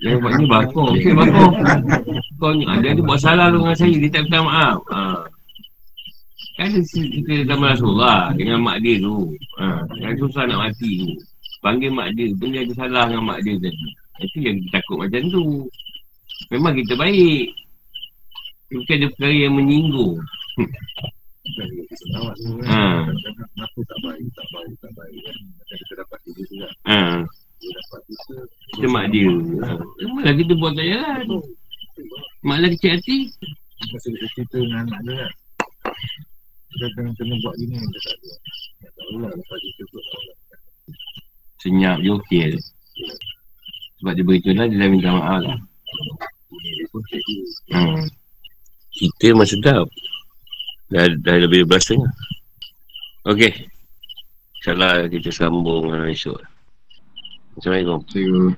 Yang 0.00 0.16
buatnya 0.24 0.46
bakor 0.48 0.96
Okay 0.96 1.12
bakor 1.12 1.52
Kau 2.40 2.52
ni 2.56 2.64
Dia 2.80 2.96
ada 2.96 3.02
buat 3.04 3.20
salah 3.20 3.52
lu 3.52 3.60
dengan 3.60 3.76
saya. 3.76 3.92
Dia 3.92 4.08
tak 4.08 4.22
minta 4.24 4.40
maaf. 4.40 4.78
Ha. 4.88 5.00
Kan 6.56 6.80
cerita 6.88 7.32
zaman 7.44 7.68
Rasulullah 7.76 8.32
Dengan 8.32 8.58
mak 8.64 8.80
dia 8.80 8.96
tu. 9.04 9.36
Ha. 9.60 9.84
Yang 10.00 10.14
susah 10.24 10.48
nak 10.48 10.58
mati 10.68 10.90
tu. 11.04 11.08
Panggil 11.60 11.92
mak 11.92 12.08
dia. 12.16 12.32
Pun 12.40 12.48
dia 12.48 12.64
ada 12.64 12.72
salah 12.72 13.04
dengan 13.04 13.24
mak 13.28 13.38
dia 13.44 13.54
tadi. 13.60 13.86
Itu 14.24 14.38
yang 14.40 14.56
kita 14.64 14.80
takut 14.80 14.96
macam 15.04 15.22
tu. 15.28 15.44
Memang 16.48 16.72
kita 16.80 16.96
baik. 16.96 17.46
Bukan 18.72 18.96
ada 18.96 19.06
perkara 19.12 19.36
yang 19.36 19.52
menyinggung 19.52 20.16
Bukan 21.52 21.68
kita 21.84 21.94
kan. 22.08 22.36
Kadang-kadang 23.04 23.60
Aku 23.60 23.80
tak 23.84 23.98
baik, 24.00 24.24
tak 24.32 24.46
baik, 24.56 24.74
tak 24.80 24.92
baik 24.96 25.18
kan. 25.20 25.36
Macam 25.52 25.76
kita 25.76 25.92
dapat 26.00 26.18
dia 26.24 26.32
juga. 26.48 26.68
Dia 27.60 27.70
dapat 27.76 28.00
kita. 28.08 28.34
Kita 28.72 28.86
mak 28.88 29.06
dia. 29.12 29.28
Malah 30.16 30.34
kita 30.40 30.52
buat 30.56 30.72
tak 30.72 30.86
jalan 30.88 31.44
Mak 32.42 32.56
lah 32.58 32.68
kecil 32.72 32.90
hati 32.96 33.18
Masa 33.92 34.08
dia 34.08 34.26
cerita 34.32 34.56
dengan 34.56 34.88
anak 34.88 35.00
dia 35.04 35.14
kan. 35.20 35.32
Dia 36.72 36.86
kena, 36.96 37.10
kena 37.20 37.34
buat 37.44 37.54
gini. 37.60 37.76
Dia 37.76 38.00
tak 38.00 38.16
ada. 38.16 38.32
Tak 38.80 38.90
tahu 38.96 39.14
lah. 39.20 39.30
Lepas 39.36 39.58
dia 39.60 39.72
cukup. 39.76 40.04
Senyap 41.60 41.96
je 42.00 42.10
okey 42.16 42.44
je 42.56 42.60
Sebab 44.00 44.12
dia 44.16 44.24
beritahu 44.24 44.56
lah 44.56 44.66
Dia 44.72 44.80
dah 44.80 44.88
minta 44.88 45.10
maaf 45.12 45.40
lah. 45.44 45.58
Hmm. 47.76 48.08
Kita 48.96 49.36
memang 49.36 49.48
sedap. 49.48 49.86
Dah, 50.92 51.08
dah 51.08 51.36
lebih 51.40 51.64
12 51.64 51.80
setengah. 51.80 52.12
Okey. 53.24 53.64
InsyaAllah 54.60 55.08
kita 55.08 55.32
sambung 55.32 55.88
uh, 55.88 56.04
esok. 56.04 56.36
Assalamualaikum. 57.56 58.04
You. 58.12 58.52